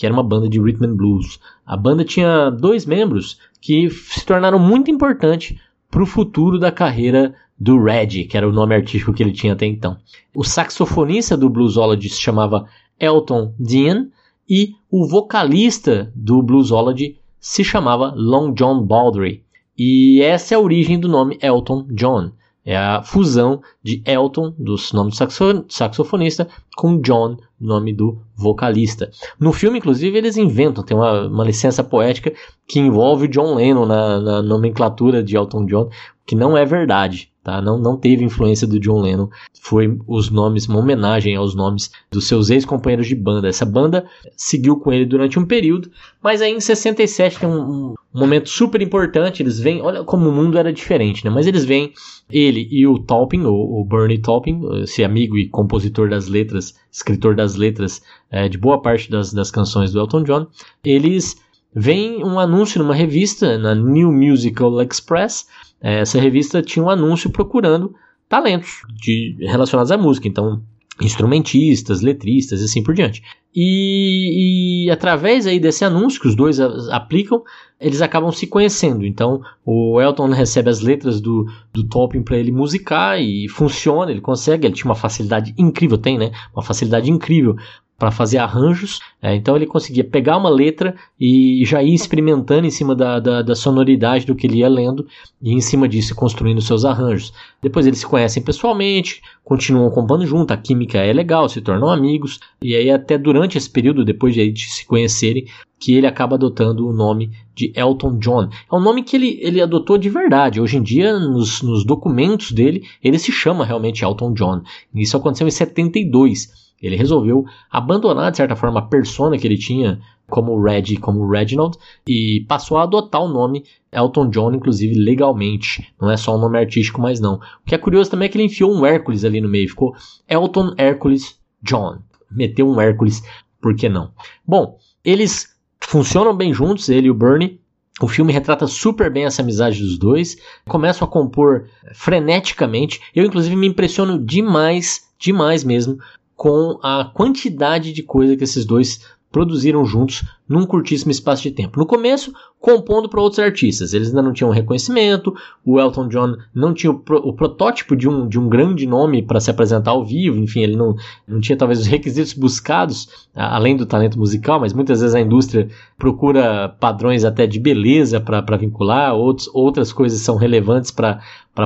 que 0.00 0.06
era 0.06 0.14
uma 0.14 0.22
banda 0.22 0.48
de 0.48 0.58
rhythm 0.58 0.86
and 0.86 0.96
blues. 0.96 1.38
A 1.66 1.76
banda 1.76 2.02
tinha 2.06 2.48
dois 2.48 2.86
membros 2.86 3.38
que 3.60 3.90
se 3.90 4.24
tornaram 4.24 4.58
muito 4.58 4.90
importantes 4.90 5.58
para 5.90 6.02
o 6.02 6.06
futuro 6.06 6.58
da 6.58 6.72
carreira 6.72 7.34
do 7.58 7.78
Red, 7.78 8.24
que 8.24 8.34
era 8.34 8.48
o 8.48 8.52
nome 8.52 8.74
artístico 8.74 9.12
que 9.12 9.22
ele 9.22 9.34
tinha 9.34 9.52
até 9.52 9.66
então. 9.66 9.98
O 10.34 10.42
saxofonista 10.42 11.36
do 11.36 11.50
Bluesology 11.50 12.08
se 12.08 12.18
chamava 12.18 12.64
Elton 12.98 13.52
Dean 13.58 14.08
e 14.48 14.70
o 14.90 15.06
vocalista 15.06 16.10
do 16.16 16.42
Bluesology 16.42 17.18
se 17.38 17.62
chamava 17.62 18.14
Long 18.16 18.54
John 18.54 18.82
Baldry. 18.82 19.44
E 19.76 20.22
essa 20.22 20.54
é 20.54 20.56
a 20.56 20.60
origem 20.60 20.98
do 20.98 21.08
nome 21.08 21.38
Elton 21.42 21.86
John. 21.90 22.32
É 22.64 22.76
a 22.76 23.02
fusão 23.02 23.62
de 23.82 24.02
Elton, 24.04 24.54
do 24.58 24.76
nome 24.92 25.10
do 25.10 25.72
saxofonista, 25.72 26.46
com 26.76 27.00
John, 27.00 27.38
nome 27.58 27.92
do 27.92 28.18
vocalista. 28.36 29.10
No 29.38 29.52
filme, 29.52 29.78
inclusive, 29.78 30.16
eles 30.16 30.36
inventam, 30.36 30.84
tem 30.84 30.96
uma, 30.96 31.26
uma 31.26 31.44
licença 31.44 31.82
poética 31.82 32.32
que 32.68 32.78
envolve 32.78 33.28
John 33.28 33.54
Lennon 33.54 33.86
na, 33.86 34.20
na 34.20 34.42
nomenclatura 34.42 35.22
de 35.22 35.36
Elton 35.36 35.64
John, 35.66 35.88
que 36.26 36.36
não 36.36 36.56
é 36.56 36.64
verdade 36.64 37.30
tá? 37.50 37.60
Não, 37.60 37.76
não 37.76 37.96
teve 37.96 38.24
influência 38.24 38.66
do 38.66 38.78
John 38.78 39.00
Lennon. 39.00 39.28
Foi 39.60 39.98
os 40.06 40.30
nomes, 40.30 40.68
uma 40.68 40.78
homenagem 40.78 41.34
aos 41.34 41.54
nomes 41.54 41.90
dos 42.10 42.28
seus 42.28 42.48
ex-companheiros 42.50 43.08
de 43.08 43.14
banda. 43.16 43.48
Essa 43.48 43.66
banda 43.66 44.06
seguiu 44.36 44.76
com 44.76 44.92
ele 44.92 45.04
durante 45.04 45.38
um 45.38 45.44
período, 45.44 45.90
mas 46.22 46.40
aí 46.40 46.52
em 46.52 46.60
67 46.60 47.40
tem 47.40 47.48
um, 47.48 47.92
um 47.92 47.94
momento 48.12 48.48
super 48.48 48.80
importante. 48.80 49.42
Eles 49.42 49.58
vêm, 49.58 49.82
olha 49.82 50.04
como 50.04 50.28
o 50.28 50.32
mundo 50.32 50.56
era 50.56 50.72
diferente, 50.72 51.24
né? 51.24 51.30
Mas 51.30 51.46
eles 51.46 51.64
vêm, 51.64 51.92
ele 52.30 52.68
e 52.70 52.86
o 52.86 52.98
Taupin, 52.98 53.42
o, 53.42 53.80
o 53.80 53.84
Bernie 53.84 54.18
Taupin, 54.18 54.60
esse 54.82 55.02
amigo 55.02 55.36
e 55.36 55.48
compositor 55.48 56.08
das 56.08 56.28
letras, 56.28 56.74
escritor 56.92 57.34
das 57.34 57.56
letras 57.56 58.02
é, 58.30 58.48
de 58.48 58.56
boa 58.56 58.80
parte 58.80 59.10
das, 59.10 59.32
das 59.32 59.50
canções 59.50 59.92
do 59.92 59.98
Elton 59.98 60.22
John, 60.22 60.46
eles 60.84 61.36
vem 61.74 62.24
um 62.24 62.38
anúncio 62.38 62.82
numa 62.82 62.94
revista, 62.94 63.58
na 63.58 63.74
New 63.74 64.12
Musical 64.12 64.80
Express, 64.82 65.46
essa 65.80 66.20
revista 66.20 66.62
tinha 66.62 66.84
um 66.84 66.90
anúncio 66.90 67.30
procurando 67.30 67.94
talentos 68.28 68.82
de, 69.00 69.36
relacionados 69.40 69.90
à 69.90 69.96
música. 69.96 70.28
Então, 70.28 70.62
instrumentistas, 71.00 72.02
letristas 72.02 72.60
e 72.60 72.64
assim 72.64 72.82
por 72.82 72.94
diante. 72.94 73.22
E, 73.54 74.84
e, 74.86 74.90
através 74.90 75.46
aí 75.46 75.58
desse 75.58 75.84
anúncio 75.84 76.20
que 76.20 76.28
os 76.28 76.36
dois 76.36 76.60
aplicam, 76.90 77.42
eles 77.80 78.00
acabam 78.00 78.30
se 78.30 78.46
conhecendo. 78.46 79.04
Então 79.04 79.40
o 79.64 80.00
Elton 80.00 80.28
recebe 80.28 80.70
as 80.70 80.80
letras 80.80 81.20
do, 81.20 81.46
do 81.72 81.82
Tolkien 81.84 82.22
para 82.22 82.36
ele 82.36 82.52
musicar 82.52 83.18
e 83.20 83.48
funciona, 83.48 84.10
ele 84.10 84.20
consegue, 84.20 84.66
ele 84.66 84.74
tinha 84.74 84.88
uma 84.88 84.94
facilidade 84.94 85.54
incrível, 85.58 85.98
tem 85.98 86.18
né? 86.18 86.30
Uma 86.54 86.62
facilidade 86.62 87.10
incrível 87.10 87.56
para 88.00 88.10
fazer 88.10 88.38
arranjos. 88.38 88.98
É, 89.20 89.34
então 89.36 89.54
ele 89.54 89.66
conseguia 89.66 90.02
pegar 90.02 90.38
uma 90.38 90.48
letra 90.48 90.96
e 91.20 91.62
já 91.66 91.82
ir 91.82 91.92
experimentando 91.92 92.66
em 92.66 92.70
cima 92.70 92.96
da, 92.96 93.20
da, 93.20 93.42
da, 93.42 93.54
sonoridade 93.54 94.24
do 94.24 94.34
que 94.34 94.46
ele 94.46 94.60
ia 94.60 94.68
lendo 94.70 95.06
e 95.42 95.52
em 95.52 95.60
cima 95.60 95.86
disso 95.86 96.14
construindo 96.14 96.62
seus 96.62 96.86
arranjos. 96.86 97.30
Depois 97.60 97.86
eles 97.86 97.98
se 97.98 98.06
conhecem 98.06 98.42
pessoalmente, 98.42 99.20
continuam 99.44 99.90
compondo 99.90 100.26
junto, 100.26 100.50
a 100.50 100.56
química 100.56 100.96
é 100.96 101.12
legal, 101.12 101.46
se 101.46 101.60
tornam 101.60 101.90
amigos 101.90 102.40
e 102.62 102.74
aí 102.74 102.90
até 102.90 103.18
durante 103.18 103.58
esse 103.58 103.68
período, 103.68 104.02
depois 104.02 104.32
de, 104.32 104.50
de 104.50 104.62
se 104.62 104.86
conhecerem, 104.86 105.44
que 105.78 105.92
ele 105.92 106.06
acaba 106.06 106.36
adotando 106.36 106.88
o 106.88 106.92
nome 106.92 107.30
de 107.54 107.70
Elton 107.76 108.18
John. 108.18 108.48
É 108.70 108.74
um 108.74 108.80
nome 108.80 109.02
que 109.02 109.14
ele, 109.14 109.38
ele 109.42 109.60
adotou 109.60 109.98
de 109.98 110.08
verdade. 110.08 110.58
Hoje 110.58 110.78
em 110.78 110.82
dia, 110.82 111.18
nos, 111.18 111.60
nos 111.60 111.84
documentos 111.84 112.52
dele, 112.52 112.82
ele 113.04 113.18
se 113.18 113.30
chama 113.30 113.66
realmente 113.66 114.02
Elton 114.02 114.32
John. 114.32 114.62
Isso 114.94 115.16
aconteceu 115.18 115.46
em 115.46 115.50
72. 115.50 116.69
Ele 116.80 116.96
resolveu 116.96 117.44
abandonar, 117.70 118.30
de 118.30 118.38
certa 118.38 118.56
forma, 118.56 118.80
a 118.80 118.84
persona 118.84 119.36
que 119.36 119.46
ele 119.46 119.58
tinha 119.58 120.00
como 120.30 120.62
Red 120.62 120.96
como 121.00 121.28
Reginald 121.28 121.76
e 122.06 122.46
passou 122.48 122.78
a 122.78 122.84
adotar 122.84 123.20
o 123.20 123.28
nome 123.28 123.64
Elton 123.92 124.30
John, 124.30 124.54
inclusive 124.54 124.94
legalmente. 124.94 125.92
Não 126.00 126.10
é 126.10 126.16
só 126.16 126.36
um 126.36 126.40
nome 126.40 126.58
artístico, 126.58 127.00
mas 127.00 127.20
não. 127.20 127.34
O 127.34 127.66
que 127.66 127.74
é 127.74 127.78
curioso 127.78 128.10
também 128.10 128.26
é 128.26 128.28
que 128.28 128.38
ele 128.38 128.44
enfiou 128.44 128.72
um 128.72 128.86
Hércules 128.86 129.24
ali 129.24 129.40
no 129.40 129.48
meio. 129.48 129.68
Ficou 129.68 129.94
Elton 130.28 130.72
Hércules 130.78 131.38
John. 131.62 131.98
Meteu 132.30 132.68
um 132.68 132.80
Hércules, 132.80 133.22
por 133.60 133.74
que 133.74 133.88
não? 133.88 134.12
Bom, 134.46 134.78
eles 135.04 135.54
funcionam 135.80 136.34
bem 136.34 136.54
juntos, 136.54 136.88
ele 136.88 137.08
e 137.08 137.10
o 137.10 137.14
Bernie. 137.14 137.60
O 138.00 138.08
filme 138.08 138.32
retrata 138.32 138.66
super 138.66 139.12
bem 139.12 139.24
essa 139.24 139.42
amizade 139.42 139.82
dos 139.82 139.98
dois. 139.98 140.38
Começam 140.66 141.06
a 141.06 141.10
compor 141.10 141.66
freneticamente. 141.92 143.00
Eu, 143.14 143.26
inclusive, 143.26 143.54
me 143.56 143.66
impressiono 143.66 144.18
demais, 144.18 145.10
demais 145.18 145.64
mesmo, 145.64 145.98
com 146.40 146.78
a 146.82 147.04
quantidade 147.04 147.92
de 147.92 148.02
coisa 148.02 148.34
que 148.34 148.44
esses 148.44 148.64
dois 148.64 149.04
produziram 149.30 149.84
juntos 149.84 150.24
num 150.48 150.64
curtíssimo 150.64 151.10
espaço 151.10 151.42
de 151.42 151.50
tempo. 151.50 151.78
No 151.78 151.84
começo, 151.84 152.32
compondo 152.60 153.08
para 153.08 153.20
outros 153.20 153.38
artistas. 153.38 153.94
Eles 153.94 154.08
ainda 154.08 154.22
não 154.22 154.32
tinham 154.32 154.50
reconhecimento, 154.50 155.34
o 155.64 155.80
Elton 155.80 156.08
John 156.08 156.36
não 156.54 156.74
tinha 156.74 156.90
o, 156.90 156.98
pro, 156.98 157.16
o 157.16 157.32
protótipo 157.32 157.96
de 157.96 158.06
um, 158.06 158.28
de 158.28 158.38
um 158.38 158.48
grande 158.48 158.86
nome 158.86 159.22
para 159.22 159.40
se 159.40 159.50
apresentar 159.50 159.92
ao 159.92 160.04
vivo, 160.04 160.38
enfim, 160.38 160.60
ele 160.60 160.76
não, 160.76 160.94
não 161.26 161.40
tinha 161.40 161.56
talvez 161.56 161.80
os 161.80 161.86
requisitos 161.86 162.34
buscados, 162.34 163.08
além 163.34 163.76
do 163.76 163.86
talento 163.86 164.18
musical, 164.18 164.60
mas 164.60 164.74
muitas 164.74 165.00
vezes 165.00 165.14
a 165.14 165.20
indústria 165.20 165.68
procura 165.96 166.68
padrões 166.68 167.24
até 167.24 167.46
de 167.46 167.58
beleza 167.58 168.20
para 168.20 168.56
vincular, 168.58 169.14
outros, 169.14 169.48
outras 169.54 169.92
coisas 169.92 170.20
são 170.20 170.36
relevantes 170.36 170.90
para 170.90 171.20